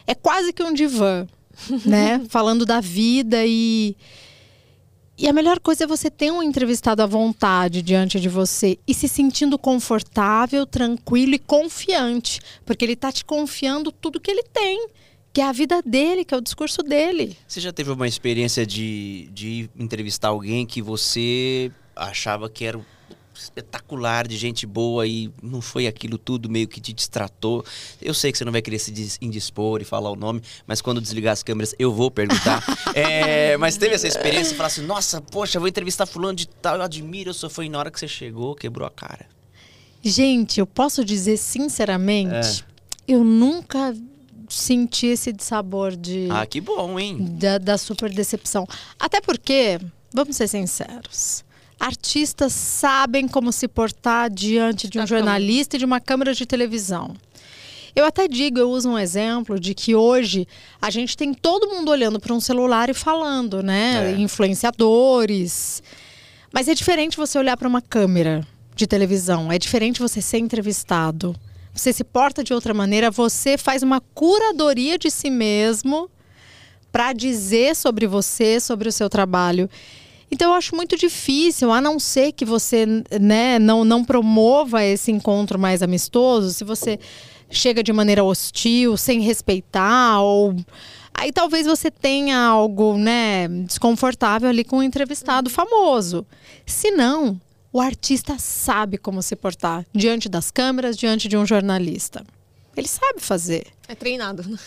É 0.06 0.16
quase 0.16 0.54
que 0.54 0.64
um 0.64 0.74
divã, 0.74 1.28
né? 1.86 2.24
Falando 2.30 2.66
da 2.66 2.80
vida 2.80 3.44
e. 3.46 3.96
E 5.20 5.28
a 5.28 5.34
melhor 5.34 5.60
coisa 5.60 5.86
é 5.86 5.88
você 5.88 6.12
ter 6.12 6.32
um 6.32 6.44
entrevistado 6.44 7.02
à 7.02 7.08
vontade 7.08 7.82
diante 7.82 8.20
de 8.20 8.30
você 8.30 8.78
e 8.88 8.94
se 8.94 9.08
sentindo 9.08 9.58
confortável, 9.58 10.64
tranquilo 10.64 11.34
e 11.34 11.40
confiante. 11.40 12.40
Porque 12.64 12.86
ele 12.86 12.96
tá 12.96 13.12
te 13.12 13.26
confiando 13.26 13.92
tudo 13.92 14.20
que 14.20 14.30
ele 14.30 14.44
tem, 14.44 14.90
que 15.34 15.42
é 15.42 15.46
a 15.46 15.52
vida 15.52 15.82
dele, 15.82 16.24
que 16.24 16.36
é 16.36 16.38
o 16.38 16.42
discurso 16.42 16.84
dele. 16.84 17.36
Você 17.48 17.60
já 17.60 17.74
teve 17.74 17.90
uma 17.90 18.08
experiência 18.08 18.64
de, 18.64 19.28
de 19.34 19.68
entrevistar 19.76 20.28
alguém 20.28 20.68
que 20.68 20.84
você 20.84 21.72
achava 21.96 22.48
que 22.48 22.64
era 22.64 22.80
espetacular, 23.40 24.28
de 24.28 24.38
gente 24.38 24.66
boa 24.66 25.06
e 25.08 25.32
não 25.42 25.62
foi 25.62 25.88
aquilo 25.88 26.18
tudo, 26.18 26.50
meio 26.50 26.68
que 26.68 26.80
te 26.82 26.92
distratou? 26.94 27.64
Eu 28.02 28.14
sei 28.14 28.32
que 28.32 28.38
você 28.38 28.46
não 28.46 28.52
vai 28.52 28.62
querer 28.62 28.80
se 28.80 28.92
dis- 28.92 29.18
indispor 29.22 29.82
e 29.82 29.86
falar 29.86 30.10
o 30.12 30.16
nome, 30.16 30.42
mas 30.66 30.82
quando 30.82 31.00
desligar 31.02 31.34
as 31.34 31.44
câmeras 31.44 31.74
eu 31.80 31.94
vou 31.94 32.10
perguntar. 32.12 32.64
É, 32.96 33.56
mas 33.58 33.78
teve 33.78 33.94
essa 33.94 34.08
experiência 34.08 34.54
e 34.54 34.56
falar 34.56 34.68
assim: 34.68 34.82
nossa, 34.82 35.22
poxa, 35.22 35.60
vou 35.60 35.68
entrevistar 35.68 36.06
fulano 36.08 36.34
de 36.36 36.48
tal, 36.48 36.78
eu 36.78 36.82
admiro, 36.82 37.30
eu 37.30 37.34
sou 37.34 37.48
fã. 37.50 37.64
E 37.64 37.70
na 37.70 37.78
hora 37.78 37.92
que 37.92 38.00
você 38.00 38.08
chegou, 38.08 38.56
quebrou 38.56 38.88
a 38.88 38.90
cara. 38.92 39.28
Gente, 40.04 40.60
eu 40.60 40.66
posso 40.66 41.04
dizer 41.06 41.38
sinceramente, 41.38 42.66
eu 43.08 43.24
nunca 43.24 43.96
senti 44.50 45.08
esse 45.08 45.32
dissabor 45.34 45.96
de, 45.96 46.28
Ah, 46.32 46.46
que 46.46 46.62
bom, 46.62 46.98
hein? 47.00 47.18
da, 47.38 47.58
da 47.58 47.78
super 47.78 48.10
decepção. 48.12 48.66
Até 49.00 49.20
porque, 49.22 49.80
vamos 50.14 50.36
ser 50.36 50.48
sinceros, 50.48 51.44
artistas 51.80 52.54
sabem 52.54 53.28
como 53.28 53.52
se 53.52 53.68
portar 53.68 54.30
diante 54.30 54.88
de 54.88 55.00
um 55.00 55.06
câmera. 55.06 55.18
jornalista 55.18 55.76
e 55.76 55.80
de 55.80 55.86
uma 55.86 56.00
câmera 56.00 56.34
de 56.34 56.46
televisão. 56.46 57.16
Eu 57.96 58.06
até 58.06 58.28
digo, 58.28 58.60
eu 58.60 58.70
uso 58.70 58.90
um 58.90 59.00
exemplo 59.00 59.60
de 59.60 59.74
que 59.74 59.96
hoje 59.96 60.48
a 60.80 60.92
gente 60.92 61.18
tem 61.18 61.34
todo 61.34 61.68
mundo 61.68 61.90
olhando 61.90 62.20
para 62.20 62.34
um 62.34 62.40
celular 62.40 62.90
e 62.90 62.94
falando, 62.94 63.64
né? 63.64 64.14
É. 64.14 64.20
Influenciadores. 64.20 65.82
Mas 66.54 66.68
é 66.68 66.76
diferente 66.76 67.18
você 67.18 67.40
olhar 67.40 67.58
para 67.58 67.68
uma 67.68 67.82
câmera 67.82 68.46
de 68.76 68.86
televisão, 68.86 69.52
é 69.52 69.58
diferente 69.58 70.00
você 70.00 70.22
ser 70.22 70.38
entrevistado. 70.38 71.36
Você 71.74 71.92
se 71.92 72.04
porta 72.04 72.44
de 72.44 72.54
outra 72.54 72.74
maneira, 72.74 73.10
você 73.10 73.58
faz 73.58 73.84
uma 73.84 74.00
curadoria 74.14 74.98
de 74.98 75.10
si 75.10 75.30
mesmo 75.30 76.10
para 76.92 77.14
dizer 77.14 77.76
sobre 77.76 78.08
você, 78.08 78.60
sobre 78.60 78.90
o 78.90 78.92
seu 78.92 79.10
trabalho. 79.10 79.70
Então 80.30 80.52
eu 80.52 80.56
acho 80.56 80.76
muito 80.76 80.98
difícil, 80.98 81.72
a 81.72 81.80
não 81.80 82.00
ser 82.00 82.34
que 82.34 82.44
você 82.44 82.86
né, 83.20 83.58
não, 83.60 83.86
não 83.86 84.04
promova 84.04 84.84
esse 84.84 85.12
encontro 85.12 85.58
mais 85.58 85.82
amistoso, 85.82 86.54
se 86.54 86.64
você 86.64 87.00
chega 87.50 87.82
de 87.82 87.94
maneira 87.94 88.24
hostil, 88.24 88.98
sem 88.98 89.22
respeitar, 89.22 90.20
ou 90.22 90.56
aí 91.14 91.32
talvez 91.32 91.66
você 91.66 91.90
tenha 91.90 92.38
algo 92.38 92.98
né, 92.98 93.48
desconfortável 93.48 94.50
ali 94.50 94.64
com 94.64 94.78
um 94.78 94.84
entrevistado 94.84 95.50
famoso. 95.50 96.26
Se 96.66 96.92
não, 96.92 97.40
o 97.72 97.80
artista 97.80 98.38
sabe 98.38 98.98
como 98.98 99.22
se 99.22 99.36
portar 99.36 99.86
diante 99.94 100.28
das 100.28 100.52
câmeras, 100.52 100.98
diante 100.98 101.28
de 101.28 101.38
um 101.38 101.46
jornalista. 101.46 102.26
Ele 102.76 102.88
sabe 102.88 103.22
fazer. 103.22 103.68
É 103.88 103.96
treinado. 103.96 104.48
né? 104.48 104.58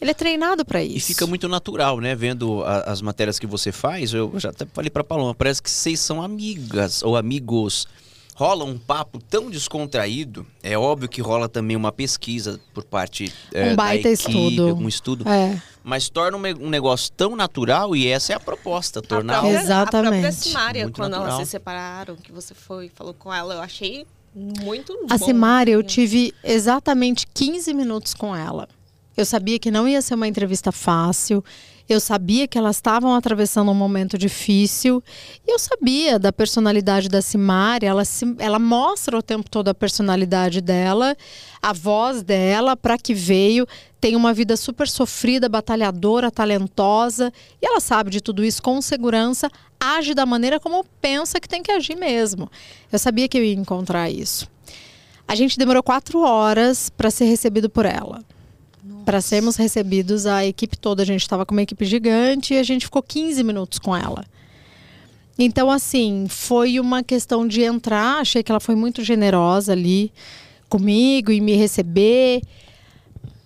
Ele 0.00 0.10
é 0.10 0.14
treinado 0.14 0.64
para 0.64 0.82
isso. 0.82 1.10
E 1.10 1.14
fica 1.14 1.26
muito 1.26 1.48
natural, 1.48 2.00
né? 2.00 2.14
Vendo 2.14 2.62
a- 2.64 2.80
as 2.82 3.00
matérias 3.00 3.38
que 3.38 3.46
você 3.46 3.72
faz, 3.72 4.12
eu 4.12 4.32
já 4.38 4.50
até 4.50 4.66
falei 4.72 4.90
pra 4.90 5.02
Paloma, 5.02 5.34
parece 5.34 5.62
que 5.62 5.70
vocês 5.70 5.98
são 6.00 6.20
amigas 6.22 7.02
ou 7.02 7.16
amigos. 7.16 7.86
Rola 8.34 8.64
um 8.66 8.76
papo 8.76 9.18
tão 9.18 9.48
descontraído. 9.50 10.46
É 10.62 10.76
óbvio 10.76 11.08
que 11.08 11.22
rola 11.22 11.48
também 11.48 11.74
uma 11.74 11.90
pesquisa 11.90 12.60
por 12.74 12.84
parte 12.84 13.32
é, 13.54 13.72
Um 13.72 13.76
baita 13.76 14.02
da 14.02 14.10
equipe, 14.12 14.30
estudo. 14.30 14.74
um 14.76 14.86
estudo. 14.88 15.26
É. 15.28 15.62
Mas 15.82 16.10
torna 16.10 16.36
um, 16.36 16.66
um 16.66 16.68
negócio 16.68 17.10
tão 17.16 17.34
natural 17.34 17.96
e 17.96 18.06
essa 18.06 18.34
é 18.34 18.36
a 18.36 18.40
proposta, 18.40 19.00
tornar 19.00 19.36
a 19.38 19.40
própria, 19.40 19.58
A 19.58 19.62
Exatamente. 19.62 20.10
própria 20.10 20.32
Simária, 20.32 20.82
Muito 20.82 20.96
quando 20.96 21.12
natural. 21.12 21.34
elas 21.36 21.46
se 21.46 21.50
separaram, 21.52 22.16
que 22.16 22.30
você 22.30 22.52
foi 22.52 22.90
falou 22.94 23.14
com 23.14 23.32
ela, 23.32 23.54
eu 23.54 23.60
achei 23.62 24.06
muito 24.34 24.92
A 25.08 25.16
bom. 25.16 25.24
Simária, 25.24 25.72
eu 25.72 25.82
tive 25.82 26.34
exatamente 26.44 27.26
15 27.32 27.72
minutos 27.72 28.12
com 28.12 28.36
ela. 28.36 28.68
Eu 29.16 29.24
sabia 29.24 29.58
que 29.58 29.70
não 29.70 29.88
ia 29.88 30.02
ser 30.02 30.14
uma 30.14 30.28
entrevista 30.28 30.70
fácil. 30.70 31.42
Eu 31.88 32.00
sabia 32.00 32.48
que 32.48 32.58
elas 32.58 32.76
estavam 32.76 33.14
atravessando 33.14 33.70
um 33.70 33.74
momento 33.74 34.18
difícil. 34.18 35.02
E 35.46 35.52
eu 35.52 35.58
sabia 35.58 36.18
da 36.18 36.32
personalidade 36.32 37.08
da 37.08 37.22
Simária. 37.22 37.86
Ela, 37.88 38.02
ela 38.38 38.58
mostra 38.58 39.16
o 39.16 39.22
tempo 39.22 39.48
todo 39.48 39.68
a 39.68 39.74
personalidade 39.74 40.60
dela, 40.60 41.16
a 41.62 41.72
voz 41.72 42.22
dela, 42.22 42.76
para 42.76 42.98
que 42.98 43.14
veio. 43.14 43.66
Tem 44.00 44.16
uma 44.16 44.34
vida 44.34 44.56
super 44.56 44.88
sofrida, 44.88 45.48
batalhadora, 45.48 46.30
talentosa. 46.30 47.32
E 47.62 47.66
ela 47.66 47.80
sabe 47.80 48.10
de 48.10 48.20
tudo 48.20 48.44
isso 48.44 48.60
com 48.60 48.82
segurança. 48.82 49.48
Age 49.78 50.12
da 50.12 50.26
maneira 50.26 50.58
como 50.58 50.84
pensa 51.00 51.40
que 51.40 51.48
tem 51.48 51.62
que 51.62 51.70
agir 51.70 51.96
mesmo. 51.96 52.50
Eu 52.92 52.98
sabia 52.98 53.28
que 53.28 53.38
eu 53.38 53.44
ia 53.44 53.54
encontrar 53.54 54.10
isso. 54.10 54.46
A 55.28 55.34
gente 55.34 55.56
demorou 55.56 55.82
quatro 55.82 56.20
horas 56.20 56.90
para 56.90 57.10
ser 57.10 57.24
recebido 57.24 57.70
por 57.70 57.86
ela. 57.86 58.24
Para 59.04 59.20
sermos 59.20 59.56
recebidos, 59.56 60.26
a 60.26 60.44
equipe 60.44 60.76
toda, 60.76 61.02
a 61.02 61.06
gente 61.06 61.22
estava 61.22 61.46
com 61.46 61.54
uma 61.54 61.62
equipe 61.62 61.84
gigante 61.84 62.54
e 62.54 62.58
a 62.58 62.62
gente 62.62 62.86
ficou 62.86 63.02
15 63.02 63.42
minutos 63.44 63.78
com 63.78 63.96
ela. 63.96 64.24
Então, 65.38 65.70
assim, 65.70 66.26
foi 66.28 66.80
uma 66.80 67.02
questão 67.02 67.46
de 67.46 67.62
entrar. 67.62 68.20
Achei 68.20 68.42
que 68.42 68.50
ela 68.50 68.60
foi 68.60 68.74
muito 68.74 69.04
generosa 69.04 69.72
ali 69.72 70.12
comigo 70.68 71.30
e 71.30 71.40
me 71.40 71.54
receber. 71.54 72.42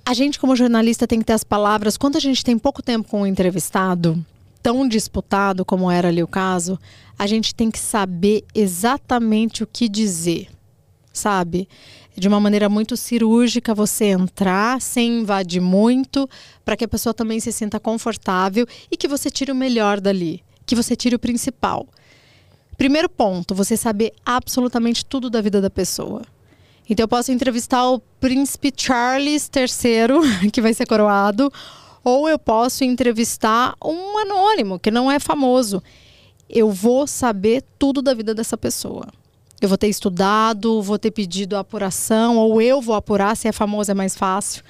A 0.04 0.14
gente, 0.14 0.38
como 0.38 0.56
jornalista, 0.56 1.06
tem 1.06 1.18
que 1.18 1.24
ter 1.24 1.32
as 1.32 1.44
palavras. 1.44 1.96
Quando 1.96 2.16
a 2.16 2.20
gente 2.20 2.44
tem 2.44 2.58
pouco 2.58 2.82
tempo 2.82 3.08
com 3.08 3.22
um 3.22 3.26
entrevistado, 3.26 4.24
tão 4.62 4.86
disputado 4.86 5.64
como 5.64 5.90
era 5.90 6.08
ali 6.08 6.22
o 6.22 6.28
caso, 6.28 6.78
a 7.18 7.26
gente 7.26 7.54
tem 7.54 7.70
que 7.70 7.78
saber 7.78 8.44
exatamente 8.54 9.62
o 9.62 9.66
que 9.66 9.88
dizer, 9.88 10.48
sabe? 11.12 11.68
De 12.16 12.28
uma 12.28 12.40
maneira 12.40 12.68
muito 12.68 12.96
cirúrgica, 12.96 13.74
você 13.74 14.06
entrar 14.06 14.80
sem 14.80 15.20
invadir 15.20 15.60
muito, 15.60 16.28
para 16.64 16.76
que 16.76 16.84
a 16.84 16.88
pessoa 16.88 17.14
também 17.14 17.40
se 17.40 17.52
sinta 17.52 17.80
confortável 17.80 18.66
e 18.90 18.96
que 18.96 19.08
você 19.08 19.30
tire 19.30 19.52
o 19.52 19.54
melhor 19.54 20.00
dali, 20.00 20.42
que 20.66 20.74
você 20.74 20.96
tire 20.96 21.14
o 21.14 21.18
principal. 21.18 21.86
Primeiro 22.76 23.08
ponto, 23.08 23.54
você 23.54 23.76
saber 23.76 24.12
absolutamente 24.24 25.04
tudo 25.04 25.28
da 25.30 25.40
vida 25.40 25.60
da 25.60 25.70
pessoa. 25.70 26.22
Então 26.88 27.04
eu 27.04 27.08
posso 27.08 27.30
entrevistar 27.30 27.88
o 27.88 28.00
príncipe 28.18 28.72
Charles 28.76 29.48
III, 29.54 30.50
que 30.50 30.60
vai 30.60 30.74
ser 30.74 30.86
coroado, 30.86 31.52
ou 32.02 32.28
eu 32.28 32.38
posso 32.38 32.82
entrevistar 32.82 33.74
um 33.84 34.18
anônimo, 34.18 34.78
que 34.78 34.90
não 34.90 35.10
é 35.10 35.20
famoso. 35.20 35.82
Eu 36.48 36.72
vou 36.72 37.06
saber 37.06 37.62
tudo 37.78 38.02
da 38.02 38.12
vida 38.12 38.34
dessa 38.34 38.56
pessoa. 38.56 39.06
Eu 39.60 39.68
vou 39.68 39.76
ter 39.76 39.88
estudado, 39.88 40.80
vou 40.80 40.98
ter 40.98 41.10
pedido 41.10 41.56
apuração, 41.56 42.38
ou 42.38 42.62
eu 42.62 42.80
vou 42.80 42.94
apurar, 42.94 43.36
se 43.36 43.46
é 43.46 43.52
famoso 43.52 43.90
é 43.90 43.94
mais 43.94 44.16
fácil. 44.16 44.62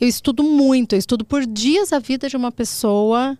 Eu 0.00 0.08
estudo 0.08 0.42
muito, 0.42 0.94
eu 0.94 0.98
estudo 0.98 1.24
por 1.24 1.46
dias 1.46 1.92
a 1.92 1.98
vida 1.98 2.28
de 2.28 2.36
uma 2.36 2.50
pessoa 2.50 3.38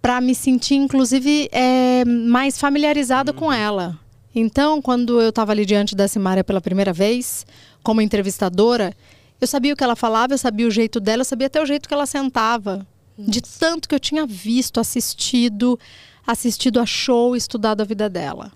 para 0.00 0.20
me 0.20 0.34
sentir, 0.34 0.76
inclusive, 0.76 1.48
é, 1.50 2.04
mais 2.04 2.60
familiarizada 2.60 3.32
com 3.32 3.52
ela. 3.52 3.98
Então, 4.32 4.80
quando 4.80 5.20
eu 5.20 5.30
estava 5.30 5.50
ali 5.50 5.66
diante 5.66 5.96
da 5.96 6.06
Simária 6.06 6.44
pela 6.44 6.60
primeira 6.60 6.92
vez, 6.92 7.44
como 7.82 8.00
entrevistadora, 8.00 8.94
eu 9.40 9.46
sabia 9.46 9.72
o 9.72 9.76
que 9.76 9.82
ela 9.82 9.96
falava, 9.96 10.34
eu 10.34 10.38
sabia 10.38 10.68
o 10.68 10.70
jeito 10.70 11.00
dela, 11.00 11.22
eu 11.22 11.24
sabia 11.24 11.48
até 11.48 11.60
o 11.60 11.66
jeito 11.66 11.88
que 11.88 11.94
ela 11.94 12.06
sentava. 12.06 12.86
De 13.18 13.40
tanto 13.40 13.88
que 13.88 13.94
eu 13.94 14.00
tinha 14.00 14.24
visto, 14.24 14.78
assistido, 14.78 15.78
assistido 16.24 16.78
a 16.78 16.86
show, 16.86 17.34
estudado 17.34 17.80
a 17.80 17.84
vida 17.84 18.08
dela. 18.08 18.52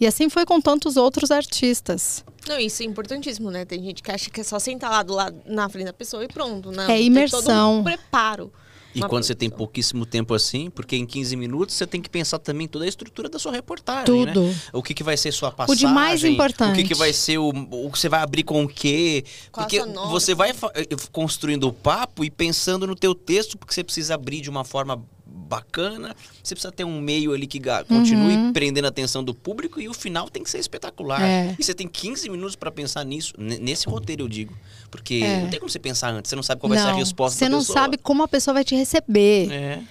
E 0.00 0.06
assim 0.06 0.30
foi 0.30 0.46
com 0.46 0.60
tantos 0.60 0.96
outros 0.96 1.30
artistas. 1.30 2.24
Não, 2.48 2.58
isso 2.58 2.82
é 2.82 2.86
importantíssimo, 2.86 3.50
né? 3.50 3.64
Tem 3.66 3.82
gente 3.82 4.02
que 4.02 4.10
acha 4.10 4.30
que 4.30 4.40
é 4.40 4.44
só 4.44 4.58
sentar 4.58 4.90
lá 4.90 5.02
do 5.02 5.12
lado 5.14 5.36
na 5.46 5.68
frente 5.68 5.84
da 5.86 5.92
pessoa 5.92 6.24
e 6.24 6.28
pronto. 6.28 6.72
Não, 6.72 6.84
É 6.84 6.86
tem 6.86 6.96
todo 6.96 7.06
imersão. 7.06 7.80
um 7.80 7.84
preparo. 7.84 8.50
E 8.92 9.00
quando 9.02 9.22
você 9.22 9.36
tem 9.36 9.48
pouquíssimo 9.48 10.04
tempo 10.04 10.34
assim, 10.34 10.68
porque 10.68 10.96
em 10.96 11.06
15 11.06 11.36
minutos 11.36 11.76
você 11.76 11.86
tem 11.86 12.00
que 12.02 12.10
pensar 12.10 12.40
também 12.40 12.66
toda 12.66 12.84
a 12.84 12.88
estrutura 12.88 13.28
da 13.28 13.38
sua 13.38 13.52
reportagem, 13.52 14.04
Tudo. 14.04 14.42
né? 14.42 14.56
O 14.72 14.82
que, 14.82 14.92
que 14.94 15.04
vai 15.04 15.16
ser 15.16 15.30
sua 15.32 15.52
passagem. 15.52 15.86
de 15.86 15.94
mais 15.94 16.22
O 16.24 16.26
importante. 16.26 16.74
que, 16.82 16.88
que 16.88 16.94
vai 16.94 17.12
ser 17.12 17.38
o, 17.38 17.50
o 17.50 17.88
que 17.92 17.98
você 17.98 18.08
vai 18.08 18.20
abrir 18.20 18.42
com 18.42 18.64
o 18.64 18.68
quê. 18.68 19.24
Qual 19.52 19.64
porque 19.64 19.80
você 20.10 20.34
vai 20.34 20.50
eh, 20.50 20.86
construindo 21.12 21.68
o 21.68 21.72
papo 21.72 22.24
e 22.24 22.30
pensando 22.30 22.84
no 22.84 22.96
teu 22.96 23.14
texto, 23.14 23.56
porque 23.56 23.72
você 23.72 23.84
precisa 23.84 24.14
abrir 24.16 24.40
de 24.40 24.50
uma 24.50 24.64
forma 24.64 25.00
bacana, 25.32 26.14
você 26.42 26.54
precisa 26.54 26.72
ter 26.72 26.84
um 26.84 27.00
meio 27.00 27.32
ali 27.32 27.46
que 27.46 27.60
continue 27.88 28.52
prendendo 28.52 28.84
a 28.84 28.88
atenção 28.88 29.22
do 29.22 29.34
público 29.34 29.80
e 29.80 29.88
o 29.88 29.94
final 29.94 30.28
tem 30.28 30.42
que 30.42 30.50
ser 30.50 30.58
espetacular. 30.58 31.20
Uhum. 31.20 31.26
É. 31.26 31.56
E 31.58 31.62
você 31.62 31.74
tem 31.74 31.88
15 31.88 32.28
minutos 32.28 32.56
pra 32.56 32.70
pensar 32.70 33.04
nisso, 33.04 33.34
nesse 33.38 33.88
roteiro 33.88 34.24
eu 34.24 34.28
digo. 34.28 34.56
Porque 34.90 35.22
É. 35.24 35.42
não 35.42 35.50
tem 35.50 35.58
como 35.58 35.70
você 35.70 35.78
pensar 35.78 36.12
antes, 36.12 36.28
você 36.28 36.36
não 36.36 36.42
sabe 36.42 36.60
qual 36.60 36.68
vai 36.68 36.78
ser 36.78 36.88
a 36.88 36.92
resposta 36.92 37.38
você 37.38 37.48
não 37.48 37.62
sabe 37.62 37.98
como 37.98 38.22
a 38.22 38.28
pessoa 38.28 38.54
vai 38.54 38.64
te 38.64 38.74
receber. 38.74 39.50
É. 39.50 39.82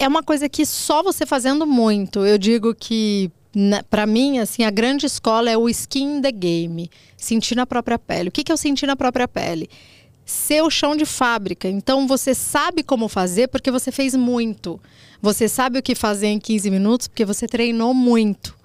é 0.00 0.08
uma 0.08 0.22
coisa 0.22 0.48
que 0.48 0.66
só 0.66 1.02
você 1.02 1.24
fazendo 1.26 1.66
muito. 1.66 2.24
Eu 2.24 2.38
digo 2.38 2.74
que 2.74 3.30
para 3.90 4.06
mim, 4.06 4.38
assim, 4.38 4.64
a 4.64 4.70
grande 4.70 5.06
escola 5.06 5.50
é 5.50 5.56
o 5.56 5.68
skin 5.68 6.18
in 6.18 6.22
the 6.22 6.32
game, 6.32 6.90
sentir 7.16 7.54
na 7.54 7.66
própria 7.66 7.98
pele. 7.98 8.28
O 8.30 8.32
que, 8.32 8.42
que 8.42 8.50
é 8.50 8.54
o 8.54 8.58
sentir 8.58 8.86
na 8.86 8.96
própria 8.96 9.28
pele? 9.28 9.68
Ser 10.32 10.62
o 10.62 10.70
chão 10.70 10.96
de 10.96 11.04
fábrica. 11.04 11.68
Então 11.68 12.06
você 12.06 12.34
sabe 12.34 12.82
como 12.82 13.06
fazer 13.06 13.48
porque 13.48 13.70
você 13.70 13.92
fez 13.92 14.16
muito. 14.16 14.80
Você 15.20 15.46
sabe 15.46 15.78
o 15.78 15.82
que 15.82 15.94
fazer 15.94 16.28
em 16.28 16.40
15 16.40 16.70
minutos 16.70 17.06
porque 17.06 17.24
você 17.24 17.46
treinou 17.46 17.92
muito. 17.92 18.56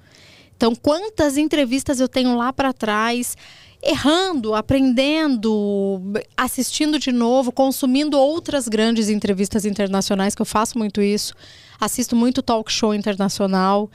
Então, 0.55 0.73
quantas 0.73 1.37
entrevistas 1.37 1.99
eu 1.99 2.07
tenho 2.07 2.35
lá 2.35 2.51
para 2.51 2.73
trás, 2.73 3.37
errando, 3.83 4.55
aprendendo, 4.55 6.01
assistindo 6.35 6.97
de 6.97 7.11
novo, 7.11 7.51
consumindo 7.51 8.17
outras 8.17 8.67
grandes 8.67 9.07
entrevistas 9.07 9.65
internacionais, 9.65 10.33
que 10.33 10.41
eu 10.41 10.47
faço 10.47 10.77
muito 10.79 10.99
isso. 10.99 11.35
Assisto 11.79 12.15
muito 12.15 12.41
talk 12.41 12.71
show 12.71 12.93
internacional. 12.93 13.91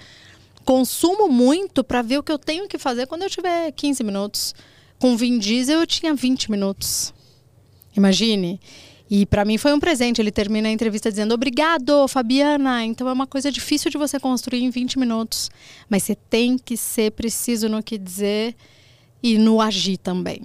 Consumo 0.65 1.29
muito 1.29 1.83
para 1.83 2.01
ver 2.01 2.19
o 2.19 2.23
que 2.23 2.31
eu 2.31 2.39
tenho 2.39 2.69
que 2.69 2.79
fazer 2.79 3.07
quando 3.07 3.23
eu 3.23 3.31
tiver 3.31 3.73
15 3.73 4.05
minutos. 4.05 4.55
Com 5.01 5.17
Vin 5.17 5.41
Diesel 5.41 5.81
eu 5.81 5.87
tinha 5.87 6.15
20 6.15 6.49
minutos. 6.49 7.13
Imagine. 7.97 8.61
E 9.15 9.27
para 9.27 9.45
mim 9.45 9.59
foi 9.59 9.75
um 9.75 9.79
presente. 9.79 10.23
Ele 10.23 10.31
termina 10.31 10.69
a 10.69 10.73
entrevista 10.73 11.11
dizendo: 11.11 11.35
Obrigado, 11.35 12.09
Fabiana. 12.09 12.85
Então 12.85 13.09
é 13.09 13.13
uma 13.13 13.27
coisa 13.27 13.53
difícil 13.53 13.91
de 13.91 13.99
você 13.99 14.19
construir 14.19 14.63
em 14.63 14.71
20 14.71 14.99
minutos. 14.99 15.51
Mas 15.89 16.03
você 16.03 16.15
tem 16.15 16.57
que 16.57 16.77
ser 16.77 17.13
preciso 17.13 17.69
no 17.69 17.83
que 17.83 17.99
dizer 17.99 18.57
e 19.23 19.37
no 19.37 19.61
agir 19.61 19.99
também. 19.99 20.43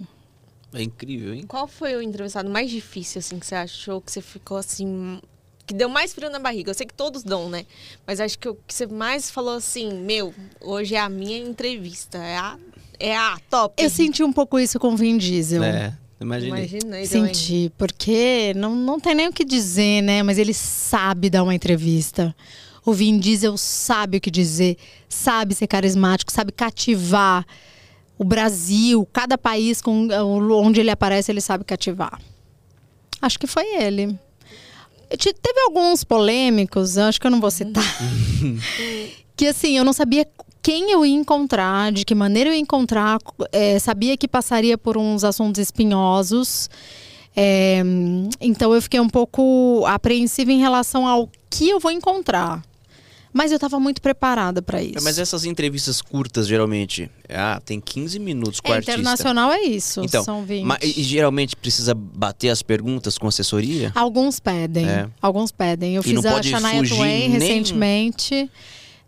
É 0.74 0.84
incrível, 0.84 1.34
hein? 1.34 1.45
Qual 1.48 1.68
foi 1.68 1.95
o 1.95 2.02
entrevistado 2.02 2.50
mais 2.50 2.70
difícil, 2.70 3.20
assim, 3.20 3.39
que 3.39 3.45
você 3.45 3.56
achou 3.56 4.02
que 4.02 4.12
você 4.12 4.22
ficou 4.22 4.58
assim. 4.58 5.20
Que 5.66 5.74
deu 5.74 5.89
mais 5.89 6.14
frio 6.14 6.30
na 6.30 6.39
barriga? 6.39 6.70
Eu 6.70 6.76
sei 6.76 6.86
que 6.86 6.93
todos 6.93 7.24
dão, 7.24 7.50
né? 7.50 7.66
Mas 8.06 8.20
acho 8.20 8.38
que 8.39 8.48
o 8.48 8.56
que 8.56 8.74
você 8.74 8.86
mais 8.86 9.32
falou 9.32 9.56
assim, 9.56 9.93
meu, 9.93 10.34
hoje 10.62 10.95
é 10.95 11.00
a 11.00 11.10
minha 11.10 11.38
entrevista. 11.38 12.18
É 12.18 12.38
a, 12.38 12.58
é 13.00 13.16
a 13.16 13.38
top. 13.50 13.82
Eu 13.82 13.89
senti 13.89 14.24
um 14.24 14.32
pouco 14.32 14.60
isso 14.60 14.80
com 14.80 14.93
o 14.93 14.98
Vin 14.98 15.18
Diesel. 15.18 15.64
É, 15.64 15.98
imaginei. 16.20 16.49
Imaginei 16.65 17.07
também. 17.07 17.34
Senti, 17.34 17.72
porque 17.78 18.53
não, 18.55 18.76
não 18.76 18.99
tem 18.99 19.13
nem 19.15 19.28
o 19.28 19.34
que 19.34 19.45
dizer, 19.45 20.01
né? 20.01 20.24
Mas 20.24 20.38
ele 20.38 20.53
sabe 20.53 21.30
dar 21.30 21.43
uma 21.43 21.53
entrevista. 21.55 22.36
O 22.86 22.93
Vin 22.93 23.20
Diesel 23.20 23.57
sabe 23.57 24.18
o 24.18 24.22
que 24.22 24.32
dizer, 24.32 24.78
sabe 25.09 25.53
ser 25.53 25.68
carismático, 25.68 26.32
sabe 26.32 26.51
cativar 26.51 27.45
o 28.18 28.24
Brasil, 28.24 29.07
cada 29.11 29.38
país 29.38 29.82
com 29.82 30.07
onde 30.63 30.80
ele 30.80 30.89
aparece, 30.89 31.32
ele 31.32 31.41
sabe 31.41 31.63
cativar. 31.63 32.20
Acho 33.22 33.38
que 33.38 33.45
foi 33.45 33.65
ele. 33.84 34.18
Te- 35.18 35.34
Teve 35.34 35.59
alguns 35.68 36.03
polêmicos, 36.03 36.97
acho 36.97 37.20
que 37.20 37.28
eu 37.28 37.32
não 37.32 37.39
vou 37.41 37.51
citar. 37.51 37.84
que 39.36 39.47
assim, 39.47 39.78
eu 39.78 39.84
não 39.84 39.93
sabia 39.93 40.26
quem 40.68 40.91
eu 40.91 41.05
ia 41.05 41.15
encontrar, 41.15 41.93
de 41.93 42.03
que 42.03 42.13
maneira 42.13 42.49
eu 42.49 42.53
ia 42.53 42.59
encontrar, 42.59 43.20
é, 43.53 43.80
sabia 43.80 44.18
que 44.18 44.28
passaria 44.28 44.78
por 44.78 44.97
uns 44.97 45.24
assuntos 45.24 45.61
espinhosos. 45.61 46.70
É, 47.34 47.82
então 48.41 48.74
eu 48.74 48.82
fiquei 48.82 48.99
um 48.99 49.07
pouco 49.07 49.86
apreensiva 49.88 50.51
em 50.51 50.59
relação 50.59 51.07
ao 51.07 51.30
que 51.49 51.70
eu 51.70 51.80
vou 51.80 51.89
encontrar. 51.89 52.61
Mas 53.32 53.51
eu 53.51 53.55
estava 53.55 53.80
muito 53.80 54.01
preparada 54.01 54.61
para 54.61 54.82
isso. 54.84 55.01
Mas 55.03 55.18
essas 55.18 55.45
entrevistas 55.45 56.01
curtas, 56.01 56.47
geralmente, 56.47 57.09
ah, 57.30 57.61
tem 57.63 57.80
15 57.80 58.20
minutos 58.20 58.59
com 58.59 58.74
É, 58.74 58.76
artista. 58.78 58.91
internacional 58.93 59.53
é 59.53 59.61
isso, 59.61 60.01
Então, 60.03 60.22
são 60.24 60.43
20. 60.43 60.65
ma- 60.65 60.80
e, 60.82 61.01
geralmente 61.03 61.55
precisa 61.55 61.93
bater 61.93 62.49
as 62.49 62.61
perguntas 62.61 63.18
com 63.18 63.26
assessoria? 63.28 63.91
Alguns 63.95 64.39
pedem, 64.41 64.86
É. 64.89 65.07
alguns 65.22 65.49
pedem. 65.51 65.95
Eu 65.95 66.01
E 66.01 66.03
fiz 66.03 66.26
a 66.26 66.43
Shania 66.43 66.84
Twain 66.84 67.30
nem- 67.30 67.30
recentemente. 67.30 68.49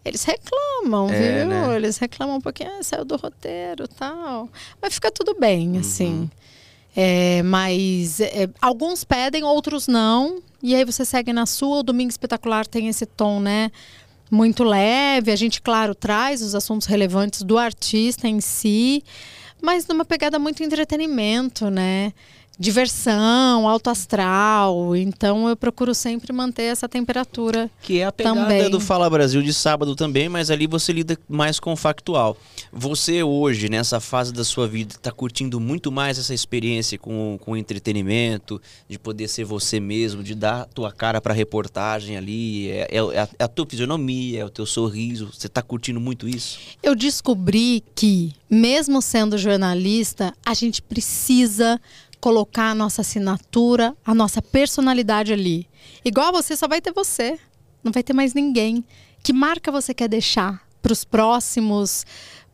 Eles 0.10 0.24
reclamam, 0.24 1.10
É, 1.10 1.40
viu? 1.40 1.48
né? 1.50 1.76
Eles 1.76 1.98
reclamam 1.98 2.38
um 2.38 2.42
pouquinho, 2.42 2.70
ah, 2.80 2.84
saiu 2.84 3.06
do 3.06 3.16
roteiro 3.16 3.88
tal. 3.88 4.50
Mas 4.82 4.94
fica 4.96 5.10
tudo 5.12 5.36
bem, 5.40 5.74
Uhum. 5.74 5.80
assim. 5.80 6.30
É, 6.96 7.42
mas 7.44 8.20
é, 8.20 8.50
alguns 8.62 9.04
pedem, 9.04 9.44
outros 9.44 9.88
não. 9.88 10.42
E 10.62 10.76
aí 10.76 10.84
você 10.84 11.06
segue 11.06 11.32
na 11.32 11.46
sua. 11.46 11.78
O 11.80 11.84
Domingo 11.84 12.10
Espetacular 12.10 12.66
tem 12.68 12.88
esse 12.88 13.06
tom, 13.06 13.40
né? 13.40 13.72
Muito 14.30 14.64
leve. 14.64 15.32
A 15.32 15.36
gente, 15.36 15.62
claro, 15.62 15.96
traz 15.96 16.42
os 16.42 16.54
assuntos 16.56 16.88
relevantes 16.88 17.42
do 17.44 17.58
artista 17.58 18.28
em 18.28 18.42
si, 18.42 19.04
mas 19.62 19.88
numa 19.88 20.04
pegada 20.06 20.38
muito 20.38 20.62
entretenimento, 20.64 21.70
né? 21.70 22.12
Diversão, 22.60 23.70
alto 23.70 23.90
astral. 23.90 24.94
Então 24.94 25.48
eu 25.48 25.56
procuro 25.56 25.96
sempre 25.96 26.34
manter 26.34 26.64
essa 26.64 26.90
temperatura. 26.90 27.72
Que 27.82 28.00
é 28.00 28.06
a 28.06 28.12
pegada 28.12 28.42
Também. 28.42 28.70
do 28.70 28.82
Fala 28.82 29.10
Brasil 29.10 29.42
de 29.42 29.54
sábado 29.54 29.96
também, 29.96 30.28
mas 30.28 30.52
ali 30.52 30.68
você 30.68 30.92
lida 30.92 31.18
mais 31.30 31.58
com 31.58 31.72
o 31.72 31.78
factual. 31.78 32.36
Você 32.74 33.24
hoje, 33.24 33.70
nessa 33.70 34.02
fase 34.02 34.34
da 34.34 34.44
sua 34.44 34.68
vida, 34.68 34.96
está 34.96 35.10
curtindo 35.10 35.58
muito 35.58 35.90
mais 35.90 36.20
essa 36.20 36.34
experiência 36.34 36.98
com, 36.98 37.38
com 37.40 37.54
o 37.54 37.58
entretenimento, 37.58 38.62
de 38.90 39.00
poder 39.00 39.30
ser 39.30 39.46
você 39.46 39.80
mesmo, 39.80 40.22
de 40.22 40.36
dar 40.36 40.64
a 40.64 40.66
tua 40.66 40.92
cara 40.92 41.22
para 41.22 41.34
reportagem 41.34 42.18
ali, 42.18 42.70
é, 42.72 42.88
é 42.92 43.00
a, 43.00 43.30
é 43.40 43.44
a 43.46 43.48
tua 43.48 43.66
fisionomia, 43.66 44.42
é 44.42 44.46
o 44.46 44.50
teu 44.50 44.66
sorriso. 44.66 45.32
Você 45.34 45.48
está 45.48 45.62
curtindo 45.62 46.02
muito 46.02 46.28
isso? 46.28 46.60
Eu 46.84 46.94
descobri 46.94 47.82
que, 47.96 48.34
mesmo 48.50 49.02
sendo 49.02 49.38
jornalista, 49.38 50.34
a 50.46 50.54
gente 50.54 50.82
precisa 50.82 51.80
colocar 52.20 52.72
a 52.72 52.76
nossa 52.76 53.02
assinatura, 53.02 53.96
a 54.06 54.14
nossa 54.14 54.42
personalidade 54.42 55.32
ali. 55.34 55.68
Igual 56.04 56.32
você, 56.32 56.56
só 56.56 56.68
vai 56.68 56.82
ter 56.82 56.92
você. 56.92 57.40
Não 57.84 57.92
vai 57.92 58.04
ter 58.04 58.14
mais 58.14 58.34
ninguém. 58.34 58.84
Que 59.24 59.34
marca 59.34 59.72
você 59.72 59.94
quer 59.94 60.08
deixar 60.08 60.62
para 60.82 60.94
os 60.94 61.04
próximos, 61.04 62.06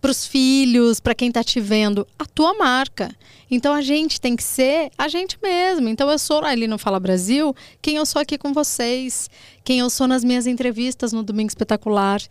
para 0.01 0.11
os 0.11 0.25
filhos, 0.25 0.99
para 0.99 1.15
quem 1.15 1.29
está 1.29 1.43
te 1.43 1.59
vendo? 1.59 2.07
A 2.17 2.25
tua 2.25 2.53
marca. 2.53 3.09
Então 3.49 3.73
a 3.73 3.81
gente 3.81 4.19
tem 4.19 4.35
que 4.35 4.43
ser 4.43 4.91
a 4.97 5.07
gente 5.07 5.37
mesmo. 5.41 5.87
Então 5.89 6.09
eu 6.09 6.19
sou 6.19 6.43
ali 6.43 6.67
no 6.67 6.77
Fala 6.77 6.99
Brasil 6.99 7.55
quem 7.81 7.97
eu 7.97 8.05
sou 8.05 8.21
aqui 8.21 8.37
com 8.37 8.53
vocês, 8.53 9.29
quem 9.63 9.79
eu 9.79 9.89
sou 9.89 10.07
nas 10.07 10.23
minhas 10.23 10.47
entrevistas 10.47 11.11
no 11.11 11.23
Domingo 11.23 11.49
Espetacular. 11.49 12.21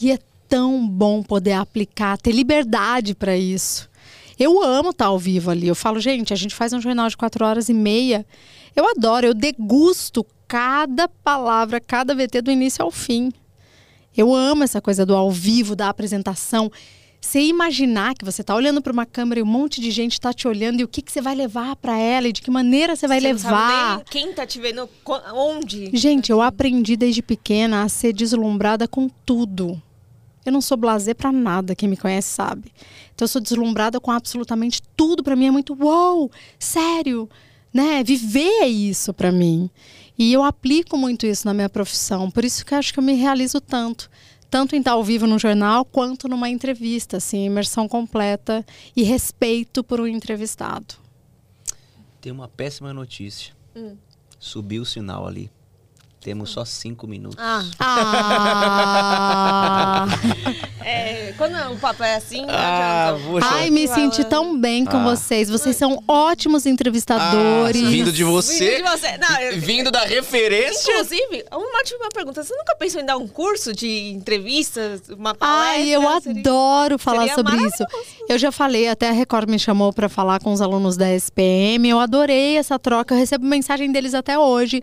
E 0.00 0.12
é 0.12 0.18
tão 0.48 0.86
bom 0.86 1.22
poder 1.22 1.52
aplicar, 1.52 2.18
ter 2.18 2.32
liberdade 2.32 3.14
para 3.14 3.36
isso. 3.36 3.88
Eu 4.38 4.62
amo 4.62 4.90
estar 4.90 5.06
ao 5.06 5.18
vivo 5.18 5.50
ali. 5.50 5.68
Eu 5.68 5.74
falo, 5.74 6.00
gente, 6.00 6.32
a 6.32 6.36
gente 6.36 6.54
faz 6.54 6.72
um 6.72 6.80
jornal 6.80 7.08
de 7.08 7.16
quatro 7.16 7.44
horas 7.44 7.68
e 7.68 7.74
meia. 7.74 8.26
Eu 8.74 8.88
adoro, 8.88 9.26
eu 9.26 9.34
degusto 9.34 10.26
cada 10.48 11.08
palavra, 11.08 11.80
cada 11.80 12.14
VT 12.14 12.42
do 12.42 12.50
início 12.50 12.84
ao 12.84 12.90
fim. 12.90 13.32
Eu 14.16 14.34
amo 14.34 14.62
essa 14.62 14.80
coisa 14.80 15.04
do 15.04 15.14
ao 15.14 15.30
vivo, 15.30 15.74
da 15.74 15.88
apresentação. 15.88 16.70
Você 17.20 17.40
imaginar 17.40 18.14
que 18.14 18.24
você 18.24 18.42
está 18.42 18.54
olhando 18.54 18.82
para 18.82 18.92
uma 18.92 19.06
câmera 19.06 19.40
e 19.40 19.42
um 19.42 19.46
monte 19.46 19.80
de 19.80 19.90
gente 19.90 20.12
está 20.12 20.30
te 20.32 20.46
olhando 20.46 20.80
e 20.80 20.84
o 20.84 20.88
que, 20.88 21.00
que 21.00 21.10
você 21.10 21.22
vai 21.22 21.34
levar 21.34 21.74
para 21.76 21.98
ela 21.98 22.28
e 22.28 22.32
de 22.32 22.42
que 22.42 22.50
maneira 22.50 22.94
você 22.94 23.08
vai 23.08 23.18
Você 23.18 23.26
levar. 23.28 24.04
quem 24.04 24.32
tá 24.34 24.46
te 24.46 24.60
vendo, 24.60 24.88
onde. 25.32 25.90
Gente, 25.96 26.30
eu 26.30 26.42
aprendi 26.42 26.96
desde 26.96 27.22
pequena 27.22 27.82
a 27.82 27.88
ser 27.88 28.12
deslumbrada 28.12 28.86
com 28.86 29.08
tudo. 29.24 29.80
Eu 30.44 30.52
não 30.52 30.60
sou 30.60 30.76
blazer 30.76 31.14
pra 31.14 31.32
nada, 31.32 31.74
quem 31.74 31.88
me 31.88 31.96
conhece 31.96 32.28
sabe. 32.28 32.72
Então 33.14 33.24
eu 33.24 33.28
sou 33.28 33.40
deslumbrada 33.40 33.98
com 34.00 34.10
absolutamente 34.10 34.82
tudo, 34.96 35.22
Pra 35.22 35.36
mim 35.36 35.46
é 35.46 35.50
muito 35.50 35.76
uou, 35.80 36.30
sério, 36.58 37.28
né? 37.72 38.02
Viver 38.04 38.62
é 38.62 38.68
isso 38.68 39.12
pra 39.14 39.32
mim. 39.32 39.70
E 40.18 40.32
eu 40.32 40.44
aplico 40.44 40.96
muito 40.96 41.26
isso 41.26 41.46
na 41.46 41.54
minha 41.54 41.68
profissão, 41.68 42.30
por 42.30 42.44
isso 42.44 42.64
que 42.64 42.74
eu 42.74 42.78
acho 42.78 42.92
que 42.92 42.98
eu 42.98 43.04
me 43.04 43.14
realizo 43.14 43.60
tanto 43.60 44.08
tanto 44.54 44.76
em 44.76 44.78
estar 44.78 44.92
ao 44.92 45.02
vivo 45.02 45.26
no 45.26 45.36
jornal 45.36 45.84
quanto 45.84 46.28
numa 46.28 46.48
entrevista, 46.48 47.16
assim, 47.16 47.44
imersão 47.44 47.88
completa 47.88 48.64
e 48.94 49.02
respeito 49.02 49.82
por 49.82 50.00
um 50.00 50.06
entrevistado. 50.06 50.94
Tem 52.20 52.30
uma 52.30 52.46
péssima 52.46 52.92
notícia. 52.92 53.52
Hum. 53.74 53.96
Subiu 54.38 54.82
o 54.82 54.86
sinal 54.86 55.26
ali. 55.26 55.50
Temos 56.24 56.48
só 56.50 56.64
cinco 56.64 57.06
minutos. 57.06 57.36
Ah, 57.38 57.62
Ah! 57.78 60.06
é, 60.82 61.34
quando 61.36 61.54
o 61.72 61.76
papo 61.76 62.02
é 62.02 62.14
assim, 62.16 62.46
não 62.46 62.54
Ah. 62.54 63.14
Ai, 63.42 63.68
me 63.70 63.86
senti 63.86 64.24
tão 64.24 64.58
bem 64.58 64.86
com 64.86 64.96
Ah. 64.96 65.04
vocês. 65.04 65.50
Vocês 65.50 65.76
são 65.76 66.02
ótimos 66.08 66.64
entrevistadores. 66.64 67.82
Ah, 67.84 67.90
vindo 67.90 68.10
de 68.10 68.24
você. 68.24 68.76
Vindo 68.76 68.84
de 68.84 68.90
você. 68.90 69.18
Não, 69.18 69.38
eu- 69.40 69.60
Vindo 69.60 69.90
da 69.90 70.00
referência. 70.04 70.92
Inclusive, 70.92 71.44
uma 71.52 71.78
última 71.78 72.08
pergunta. 72.08 72.42
Você 72.42 72.54
nunca 72.56 72.74
pensou 72.76 73.02
em 73.02 73.04
dar 73.04 73.18
um 73.18 73.28
curso 73.28 73.74
de 73.74 74.10
entrevistas, 74.12 75.02
uma 75.10 75.34
palestra? 75.34 75.72
Ai, 75.72 75.88
eu 75.90 76.00
Seria- 76.22 76.40
adoro 76.40 76.98
falar 76.98 77.28
seria 77.28 77.34
sobre 77.34 77.56
isso. 77.66 77.84
Eu 78.28 78.38
já 78.38 78.50
falei, 78.50 78.88
até 78.88 79.10
a 79.10 79.12
Record 79.12 79.50
me 79.50 79.58
chamou 79.58 79.92
para 79.92 80.08
falar 80.08 80.40
com 80.40 80.52
os 80.54 80.62
alunos 80.62 80.96
da 80.96 81.10
SPM. 81.12 81.86
Eu 81.88 82.00
adorei 82.00 82.56
essa 82.56 82.78
troca. 82.78 83.14
Eu 83.14 83.18
recebo 83.18 83.44
mensagem 83.44 83.92
deles 83.92 84.14
até 84.14 84.38
hoje. 84.38 84.82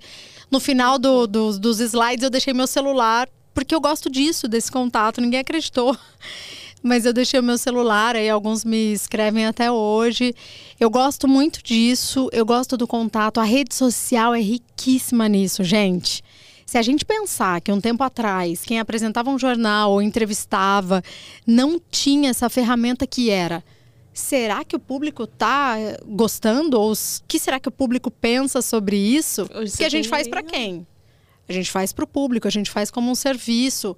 No 0.52 0.60
final 0.60 1.00
do- 1.00 1.26
do- 1.26 1.58
dos 1.58 1.80
slides, 1.80 2.24
eu 2.24 2.30
deixei 2.30 2.54
meu 2.54 2.68
celular, 2.68 3.28
porque 3.54 3.74
eu 3.74 3.80
gosto 3.82 4.10
disso, 4.10 4.48
desse 4.48 4.72
contato. 4.72 5.22
Ninguém 5.22 5.40
acreditou. 5.40 5.98
Mas 6.84 7.06
eu 7.06 7.14
deixei 7.14 7.40
o 7.40 7.44
meu 7.44 7.58
celular, 7.60 8.16
aí 8.16 8.28
alguns 8.28 8.66
me 8.66 8.92
escrevem 8.92 9.46
até 9.46 9.72
hoje. 9.72 10.34
Eu 10.80 10.90
gosto 10.90 11.28
muito 11.28 11.62
disso, 11.64 12.28
eu 12.34 12.44
gosto 12.46 12.76
do 12.76 12.88
contato. 12.88 13.40
A 13.40 13.44
rede 13.44 13.76
social 13.76 14.34
é 14.34 14.42
riquíssima 14.42 15.30
nisso, 15.30 15.64
gente. 15.64 16.24
Se 16.66 16.78
a 16.80 16.82
gente 16.82 17.06
pensar 17.06 17.62
que 17.62 17.72
um 17.72 17.80
tempo 17.80 18.04
atrás, 18.04 18.62
quem 18.66 18.80
apresentava 18.80 19.30
um 19.30 19.38
jornal 19.38 19.92
ou 19.92 20.02
entrevistava 20.02 21.04
não 21.46 21.80
tinha 21.92 22.32
essa 22.32 22.50
ferramenta 22.50 23.06
que 23.06 23.30
era. 23.30 23.64
Será 24.14 24.64
que 24.64 24.76
o 24.76 24.80
público 24.80 25.26
tá 25.26 25.76
gostando? 26.06 26.80
Ou 26.80 26.92
o 26.92 26.96
que 27.28 27.40
será 27.40 27.60
que 27.60 27.70
o 27.70 27.72
público 27.72 28.12
pensa 28.12 28.62
sobre 28.62 28.98
isso? 28.98 29.44
Hoje 29.54 29.72
que 29.72 29.78
você 29.78 29.86
a 29.86 29.90
gente 29.90 30.10
faz 30.10 30.28
para 30.28 30.44
quem? 30.44 30.86
A 31.48 31.54
gente 31.54 31.72
faz 31.72 31.94
para 31.94 32.04
o 32.04 32.08
público, 32.08 32.48
a 32.48 32.52
gente 32.52 32.70
faz 32.70 32.92
como 32.92 33.10
um 33.10 33.16
serviço. 33.16 33.96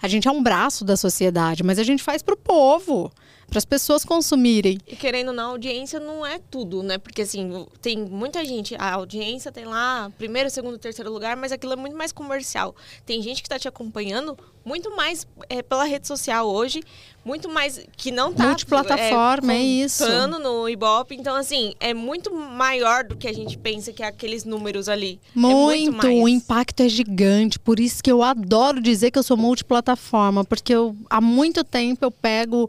A 0.00 0.08
gente 0.08 0.28
é 0.28 0.30
um 0.30 0.42
braço 0.42 0.84
da 0.84 0.96
sociedade, 0.96 1.62
mas 1.62 1.78
a 1.78 1.82
gente 1.82 2.02
faz 2.02 2.22
para 2.22 2.34
o 2.34 2.36
povo, 2.36 3.10
para 3.46 3.58
as 3.58 3.64
pessoas 3.64 4.04
consumirem. 4.04 4.78
E 4.86 4.96
querendo 4.96 5.28
ou 5.28 5.34
não, 5.34 5.44
a 5.44 5.52
audiência 5.52 6.00
não 6.00 6.26
é 6.26 6.38
tudo, 6.38 6.82
né? 6.82 6.98
Porque 6.98 7.22
assim, 7.22 7.66
tem 7.80 7.96
muita 7.96 8.44
gente, 8.44 8.74
a 8.76 8.92
audiência 8.92 9.52
tem 9.52 9.64
lá 9.64 10.10
primeiro, 10.18 10.50
segundo, 10.50 10.78
terceiro 10.78 11.12
lugar, 11.12 11.36
mas 11.36 11.52
aquilo 11.52 11.72
é 11.72 11.76
muito 11.76 11.96
mais 11.96 12.12
comercial. 12.12 12.74
Tem 13.04 13.22
gente 13.22 13.42
que 13.42 13.48
tá 13.48 13.58
te 13.58 13.68
acompanhando 13.68 14.36
muito 14.64 14.94
mais 14.96 15.28
é, 15.48 15.62
pela 15.62 15.84
rede 15.84 16.08
social 16.08 16.48
hoje, 16.48 16.82
muito 17.24 17.48
mais 17.48 17.86
que 17.96 18.10
não 18.10 18.34
tá 18.34 18.48
Multiplataforma, 18.48 19.52
é 19.54 19.58
isso. 19.62 20.02
contando 20.02 20.40
no 20.40 20.68
Ibope. 20.68 21.14
Então, 21.14 21.36
assim, 21.36 21.72
é 21.78 21.94
muito 21.94 22.34
maior 22.34 23.04
do 23.04 23.16
que 23.16 23.28
a 23.28 23.32
gente 23.32 23.56
pensa 23.56 23.92
que 23.92 24.02
é 24.02 24.06
aqueles 24.06 24.44
números 24.44 24.88
ali. 24.88 25.20
É 25.36 25.38
Muito, 25.38 25.92
mais. 25.92 26.22
o 26.22 26.28
impacto 26.28 26.80
é 26.80 26.88
gigante. 26.88 27.60
Por 27.60 27.78
isso 27.78 28.02
que 28.02 28.10
eu 28.10 28.24
adoro 28.24 28.80
dizer 28.80 29.12
que 29.12 29.18
eu 29.18 29.22
sou 29.22 29.36
multiplataforma, 29.36 30.44
porque 30.44 30.74
eu, 30.74 30.96
há 31.08 31.20
muito 31.20 31.62
tempo 31.62 32.04
eu 32.04 32.10
pego 32.10 32.68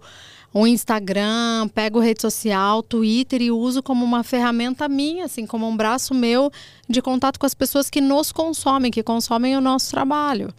o 0.53 0.65
Instagram, 0.65 1.67
pego 1.73 1.99
rede 1.99 2.21
social, 2.21 2.81
Twitter 2.81 3.41
e 3.41 3.51
uso 3.51 3.83
como 3.83 4.03
uma 4.03 4.23
ferramenta 4.23 4.87
minha, 4.87 5.25
assim, 5.25 5.45
como 5.45 5.67
um 5.67 5.75
braço 5.75 6.13
meu 6.13 6.51
de 6.89 7.01
contato 7.01 7.39
com 7.39 7.45
as 7.45 7.53
pessoas 7.53 7.89
que 7.89 8.01
nos 8.01 8.31
consomem, 8.31 8.91
que 8.91 9.03
consomem 9.03 9.55
o 9.55 9.61
nosso 9.61 9.91
trabalho. 9.91 10.53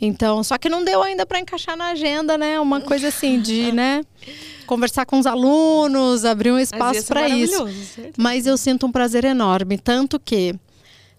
Então, 0.00 0.42
só 0.42 0.58
que 0.58 0.68
não 0.68 0.84
deu 0.84 1.00
ainda 1.00 1.24
para 1.24 1.38
encaixar 1.38 1.76
na 1.76 1.90
agenda, 1.90 2.36
né? 2.36 2.58
Uma 2.58 2.80
coisa 2.80 3.08
assim 3.08 3.40
de, 3.40 3.70
né, 3.72 4.04
conversar 4.66 5.06
com 5.06 5.18
os 5.18 5.26
alunos, 5.26 6.24
abrir 6.24 6.50
um 6.50 6.58
espaço 6.58 7.02
ser 7.02 7.06
para 7.06 7.28
isso. 7.28 7.68
certo? 7.94 8.20
Mas 8.20 8.44
eu 8.44 8.56
sinto 8.56 8.84
um 8.84 8.90
prazer 8.90 9.24
enorme, 9.24 9.78
tanto 9.78 10.18
que 10.18 10.54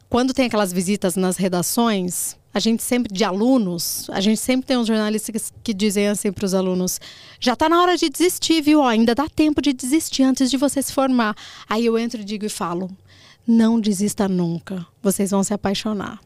quando 0.10 0.34
tem 0.34 0.48
aquelas 0.48 0.74
visitas 0.74 1.16
nas 1.16 1.38
redações, 1.38 2.36
a 2.54 2.60
gente 2.60 2.84
sempre 2.84 3.12
de 3.14 3.24
alunos, 3.24 4.08
a 4.12 4.22
gente 4.22 4.40
sempre 4.40 4.66
tem 4.68 4.78
uns 4.78 4.88
jornalistas 4.88 5.50
que, 5.52 5.54
que 5.64 5.74
dizem 5.74 6.08
assim 6.08 6.32
para 6.32 6.46
os 6.46 6.54
alunos: 6.54 7.00
já 7.40 7.56
tá 7.56 7.68
na 7.68 7.82
hora 7.82 7.98
de 7.98 8.10
desistir, 8.10 8.62
viu? 8.62 8.80
Ó, 8.82 8.88
ainda 8.88 9.16
dá 9.16 9.28
tempo 9.28 9.62
de 9.62 9.74
desistir 9.74 10.24
antes 10.24 10.50
de 10.52 10.58
você 10.58 10.82
se 10.82 10.94
formar. 10.94 11.36
Aí 11.68 11.86
eu 11.86 11.98
entro 11.98 12.22
e 12.22 12.24
digo 12.24 12.46
e 12.46 12.50
falo: 12.50 12.90
não 13.48 13.80
desista 13.80 14.28
nunca, 14.30 14.86
vocês 15.02 15.32
vão 15.32 15.44
se 15.44 15.54
apaixonar. 15.54 16.20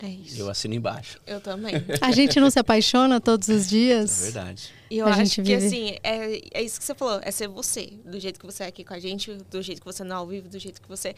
É 0.00 0.08
isso. 0.08 0.38
Eu 0.38 0.48
assino 0.48 0.74
embaixo. 0.74 1.18
Eu 1.26 1.40
também. 1.40 1.74
A 2.00 2.12
gente 2.12 2.38
não 2.38 2.50
se 2.50 2.58
apaixona 2.60 3.20
todos 3.20 3.48
os 3.48 3.66
É 3.66 3.68
dias? 3.68 4.20
verdade. 4.20 4.68
E 4.88 4.98
eu 4.98 5.06
A 5.06 5.10
acho 5.10 5.18
gente 5.24 5.42
que 5.42 5.56
vive. 5.56 5.66
assim, 5.66 5.96
é, 6.04 6.60
é 6.60 6.62
isso 6.62 6.78
que 6.78 6.84
você 6.84 6.94
falou, 6.94 7.18
é 7.20 7.30
ser 7.32 7.48
você, 7.48 7.92
do 8.04 8.20
jeito 8.20 8.38
que 8.38 8.46
você 8.46 8.62
é 8.62 8.66
aqui 8.68 8.84
com 8.84 8.94
a 8.94 9.00
gente, 9.00 9.32
do 9.50 9.60
jeito 9.60 9.80
que 9.80 9.84
você 9.84 10.04
não 10.04 10.14
é 10.14 10.18
ao 10.20 10.26
vivo, 10.28 10.48
do 10.48 10.56
jeito 10.58 10.80
que 10.80 10.88
você. 10.88 11.16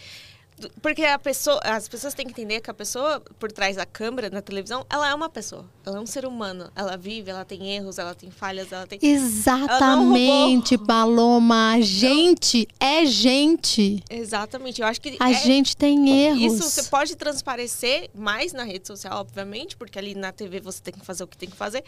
Porque 0.82 1.04
a 1.04 1.18
pessoa, 1.18 1.60
as 1.64 1.88
pessoas 1.88 2.14
têm 2.14 2.26
que 2.26 2.32
entender 2.32 2.60
que 2.60 2.70
a 2.70 2.74
pessoa 2.74 3.20
por 3.38 3.50
trás 3.50 3.76
da 3.76 3.86
câmera, 3.86 4.30
na 4.30 4.42
televisão, 4.42 4.84
ela 4.90 5.08
é 5.08 5.14
uma 5.14 5.28
pessoa. 5.28 5.64
Ela 5.84 5.98
é 5.98 6.00
um 6.00 6.06
ser 6.06 6.26
humano. 6.26 6.70
Ela 6.74 6.96
vive, 6.96 7.30
ela 7.30 7.44
tem 7.44 7.74
erros, 7.74 7.98
ela 7.98 8.14
tem 8.14 8.30
falhas, 8.30 8.72
ela 8.72 8.86
tem. 8.86 8.98
Exatamente, 9.02 10.76
Paloma. 10.78 11.72
A 11.74 11.80
gente 11.80 12.68
é 12.78 13.04
gente. 13.04 14.02
Exatamente. 14.10 14.80
Eu 14.80 14.86
acho 14.86 15.00
que. 15.00 15.16
A 15.18 15.30
é- 15.30 15.34
gente 15.34 15.76
tem 15.76 16.26
erros. 16.26 16.40
Isso 16.40 16.70
você 16.70 16.82
pode 16.84 17.16
transparecer 17.16 18.10
mais 18.14 18.52
na 18.52 18.64
rede 18.64 18.86
social, 18.86 19.20
obviamente, 19.20 19.76
porque 19.76 19.98
ali 19.98 20.14
na 20.14 20.32
TV 20.32 20.60
você 20.60 20.82
tem 20.82 20.94
que 20.94 21.04
fazer 21.04 21.24
o 21.24 21.26
que 21.26 21.36
tem 21.36 21.48
que 21.48 21.56
fazer. 21.56 21.84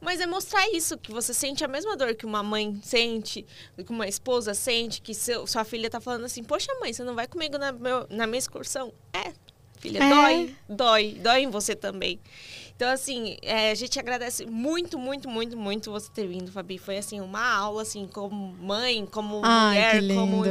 Mas 0.00 0.20
é 0.20 0.26
mostrar 0.26 0.68
isso, 0.70 0.98
que 0.98 1.12
você 1.12 1.32
sente 1.32 1.64
a 1.64 1.68
mesma 1.68 1.96
dor 1.96 2.14
que 2.14 2.26
uma 2.26 2.42
mãe 2.42 2.78
sente, 2.82 3.44
que 3.76 3.92
uma 3.92 4.06
esposa 4.06 4.54
sente, 4.54 5.00
que 5.00 5.14
seu, 5.14 5.46
sua 5.46 5.64
filha 5.64 5.88
tá 5.88 6.00
falando 6.00 6.24
assim, 6.24 6.42
poxa 6.42 6.72
mãe, 6.80 6.92
você 6.92 7.04
não 7.04 7.14
vai 7.14 7.26
comigo 7.26 7.58
na, 7.58 7.72
meu- 7.72 8.06
na 8.12 8.26
minha 8.26 8.38
excursão? 8.38 8.92
É, 9.12 9.32
filha, 9.78 9.98
É. 10.02 10.08
dói, 10.08 10.56
dói, 10.68 11.18
dói 11.20 11.40
em 11.42 11.50
você 11.50 11.74
também. 11.74 12.20
Então, 12.74 12.90
assim, 12.90 13.36
é, 13.42 13.70
a 13.70 13.74
gente 13.74 13.98
agradece 14.00 14.44
muito, 14.44 14.98
muito, 14.98 15.28
muito, 15.28 15.56
muito 15.56 15.90
você 15.90 16.10
ter 16.10 16.26
vindo, 16.26 16.50
Fabi. 16.50 16.78
Foi, 16.78 16.96
assim, 16.96 17.20
uma 17.20 17.54
aula, 17.54 17.82
assim, 17.82 18.08
como 18.08 18.34
mãe, 18.54 19.06
como 19.06 19.40
Ai, 19.44 20.00
mulher, 20.00 20.16
como 20.16 20.42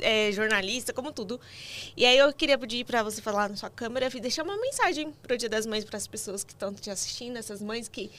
é, 0.00 0.32
jornalista, 0.32 0.94
como 0.94 1.12
tudo. 1.12 1.38
E 1.94 2.06
aí 2.06 2.16
eu 2.16 2.32
queria 2.32 2.56
pedir 2.56 2.86
para 2.86 3.02
você 3.02 3.20
falar 3.20 3.50
na 3.50 3.56
sua 3.56 3.68
câmera 3.68 4.08
e 4.14 4.20
deixar 4.20 4.44
uma 4.44 4.56
mensagem 4.56 5.12
pro 5.22 5.36
Dia 5.36 5.48
das 5.48 5.66
Mães 5.66 5.84
para 5.84 5.98
as 5.98 6.06
pessoas 6.06 6.42
que 6.42 6.52
estão 6.52 6.72
te 6.72 6.88
assistindo, 6.90 7.36
essas 7.36 7.60
mães 7.60 7.88
que 7.88 8.10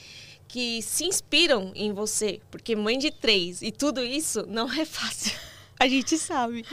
que 0.48 0.80
se 0.80 1.04
inspiram 1.04 1.72
em 1.74 1.92
você, 1.92 2.40
porque 2.52 2.76
mãe 2.76 2.96
de 2.98 3.10
três 3.10 3.62
e 3.62 3.72
tudo 3.72 4.00
isso 4.04 4.46
não 4.46 4.72
é 4.72 4.84
fácil. 4.84 5.36
A 5.76 5.88
gente 5.88 6.16
sabe. 6.16 6.64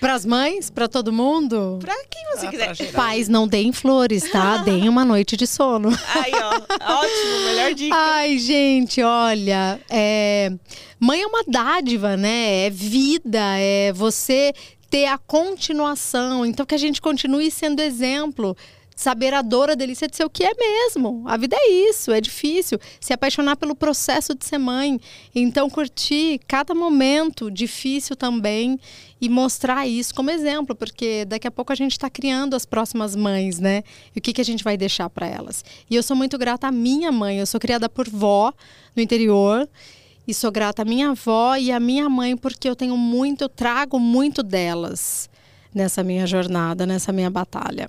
Para 0.00 0.14
as 0.14 0.24
mães, 0.24 0.70
para 0.70 0.88
todo 0.88 1.12
mundo. 1.12 1.78
Pra 1.80 1.94
quem 2.08 2.24
você 2.34 2.46
Ah, 2.46 2.50
quiser. 2.50 2.92
Pais, 2.92 3.28
não 3.28 3.46
deem 3.46 3.70
flores, 3.72 4.30
tá? 4.30 4.56
Deem 4.64 4.88
uma 4.88 5.04
noite 5.04 5.36
de 5.36 5.46
sono. 5.46 5.90
Aí, 6.14 6.32
ó, 6.34 6.54
ótimo, 6.56 7.44
melhor 7.44 7.74
dica. 7.74 7.94
Ai, 7.94 8.38
gente, 8.38 9.02
olha, 9.02 9.78
é... 9.90 10.50
mãe 10.98 11.20
é 11.22 11.26
uma 11.26 11.44
dádiva, 11.46 12.16
né? 12.16 12.66
É 12.66 12.70
vida, 12.70 13.40
é 13.58 13.92
você 13.92 14.52
ter 14.88 15.04
a 15.06 15.18
continuação. 15.18 16.44
Então, 16.46 16.64
que 16.64 16.74
a 16.74 16.78
gente 16.78 17.00
continue 17.00 17.50
sendo 17.50 17.80
exemplo. 17.80 18.56
Saber 19.00 19.32
a 19.32 19.40
dor, 19.40 19.70
a 19.70 19.74
delícia 19.74 20.06
de 20.06 20.14
ser 20.14 20.26
o 20.26 20.28
que 20.28 20.44
é 20.44 20.52
mesmo. 20.54 21.24
A 21.26 21.38
vida 21.38 21.56
é 21.58 21.70
isso, 21.88 22.12
é 22.12 22.20
difícil. 22.20 22.78
Se 23.00 23.14
apaixonar 23.14 23.56
pelo 23.56 23.74
processo 23.74 24.34
de 24.34 24.44
ser 24.44 24.58
mãe. 24.58 25.00
Então, 25.34 25.70
curtir 25.70 26.38
cada 26.46 26.74
momento 26.74 27.50
difícil 27.50 28.14
também 28.14 28.78
e 29.18 29.26
mostrar 29.26 29.86
isso 29.86 30.14
como 30.14 30.30
exemplo, 30.30 30.76
porque 30.76 31.24
daqui 31.24 31.48
a 31.48 31.50
pouco 31.50 31.72
a 31.72 31.74
gente 31.74 31.92
está 31.92 32.10
criando 32.10 32.54
as 32.54 32.66
próximas 32.66 33.16
mães, 33.16 33.58
né? 33.58 33.82
E 34.14 34.18
o 34.18 34.20
que, 34.20 34.34
que 34.34 34.40
a 34.42 34.44
gente 34.44 34.62
vai 34.62 34.76
deixar 34.76 35.08
para 35.08 35.26
elas. 35.26 35.64
E 35.88 35.96
eu 35.96 36.02
sou 36.02 36.14
muito 36.14 36.36
grata 36.36 36.66
à 36.66 36.70
minha 36.70 37.10
mãe. 37.10 37.38
Eu 37.38 37.46
sou 37.46 37.58
criada 37.58 37.88
por 37.88 38.06
vó 38.06 38.52
no 38.94 39.02
interior. 39.02 39.66
E 40.28 40.34
sou 40.34 40.52
grata 40.52 40.82
à 40.82 40.84
minha 40.84 41.08
avó 41.12 41.56
e 41.56 41.72
à 41.72 41.80
minha 41.80 42.06
mãe, 42.10 42.36
porque 42.36 42.68
eu 42.68 42.76
tenho 42.76 42.98
muito, 42.98 43.44
eu 43.44 43.48
trago 43.48 43.98
muito 43.98 44.42
delas 44.42 45.30
nessa 45.74 46.04
minha 46.04 46.26
jornada, 46.26 46.84
nessa 46.84 47.10
minha 47.12 47.30
batalha. 47.30 47.88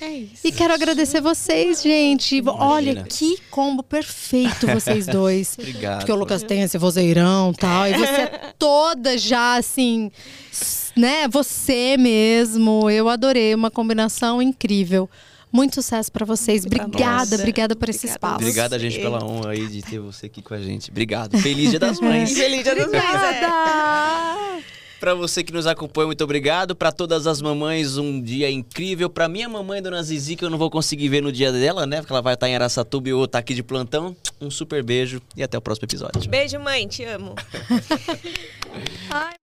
É 0.00 0.10
isso. 0.12 0.46
E 0.46 0.52
quero 0.52 0.72
agradecer 0.72 1.20
vocês, 1.20 1.82
gente. 1.82 2.42
Olha 2.46 2.92
Imagina. 2.92 3.06
que 3.08 3.38
combo 3.50 3.82
perfeito 3.82 4.66
vocês 4.68 5.06
dois. 5.08 5.56
Obrigado. 5.58 5.98
Porque 5.98 6.12
o 6.12 6.16
Lucas 6.16 6.42
tem 6.42 6.62
esse 6.62 6.78
vozeirão 6.78 7.52
e 7.52 7.56
tal. 7.56 7.86
E 7.88 7.94
você 7.94 8.04
é 8.22 8.52
toda 8.58 9.18
já 9.18 9.56
assim, 9.56 10.10
né? 10.96 11.26
Você 11.28 11.96
mesmo. 11.98 12.88
Eu 12.90 13.08
adorei. 13.08 13.54
Uma 13.54 13.70
combinação 13.70 14.40
incrível. 14.40 15.08
Muito 15.50 15.76
sucesso 15.76 16.12
para 16.12 16.26
vocês. 16.26 16.66
Obrigada, 16.66 17.30
nós. 17.30 17.32
obrigada 17.32 17.74
por 17.74 17.88
esse 17.88 18.00
Obrigada. 18.00 18.16
espaço. 18.16 18.34
Obrigada, 18.42 18.78
gente, 18.78 18.98
pela 18.98 19.24
honra 19.24 19.52
aí 19.52 19.66
de 19.66 19.80
ter 19.80 19.98
você 19.98 20.26
aqui 20.26 20.42
com 20.42 20.52
a 20.52 20.60
gente. 20.60 20.90
Obrigado. 20.90 21.38
Feliz 21.38 21.70
Dia 21.70 21.78
das 21.78 21.98
Mães. 22.02 22.32
Feliz 22.36 22.62
Dia 22.62 22.74
das 22.74 22.86
Mães. 22.90 23.02
é. 23.02 24.77
Pra 25.00 25.14
você 25.14 25.44
que 25.44 25.52
nos 25.52 25.66
acompanha, 25.66 26.06
muito 26.06 26.24
obrigado. 26.24 26.74
Pra 26.74 26.90
todas 26.90 27.26
as 27.26 27.40
mamães, 27.40 27.96
um 27.96 28.20
dia 28.20 28.50
incrível. 28.50 29.08
Pra 29.08 29.28
minha 29.28 29.48
mamãe, 29.48 29.80
Dona 29.80 30.02
Zizi, 30.02 30.36
que 30.36 30.44
eu 30.44 30.50
não 30.50 30.58
vou 30.58 30.70
conseguir 30.70 31.08
ver 31.08 31.22
no 31.22 31.30
dia 31.30 31.52
dela, 31.52 31.86
né? 31.86 32.00
Porque 32.00 32.12
ela 32.12 32.22
vai 32.22 32.34
estar 32.34 32.48
em 32.48 32.54
Araçatuba 32.54 33.08
e 33.08 33.12
eu 33.12 33.24
estar 33.24 33.38
aqui 33.38 33.54
de 33.54 33.62
plantão. 33.62 34.16
Um 34.40 34.50
super 34.50 34.82
beijo 34.82 35.22
e 35.36 35.42
até 35.42 35.56
o 35.56 35.60
próximo 35.60 35.86
episódio. 35.86 36.28
Beijo, 36.28 36.58
mãe. 36.58 36.86
Te 36.86 37.04
amo. 37.04 37.34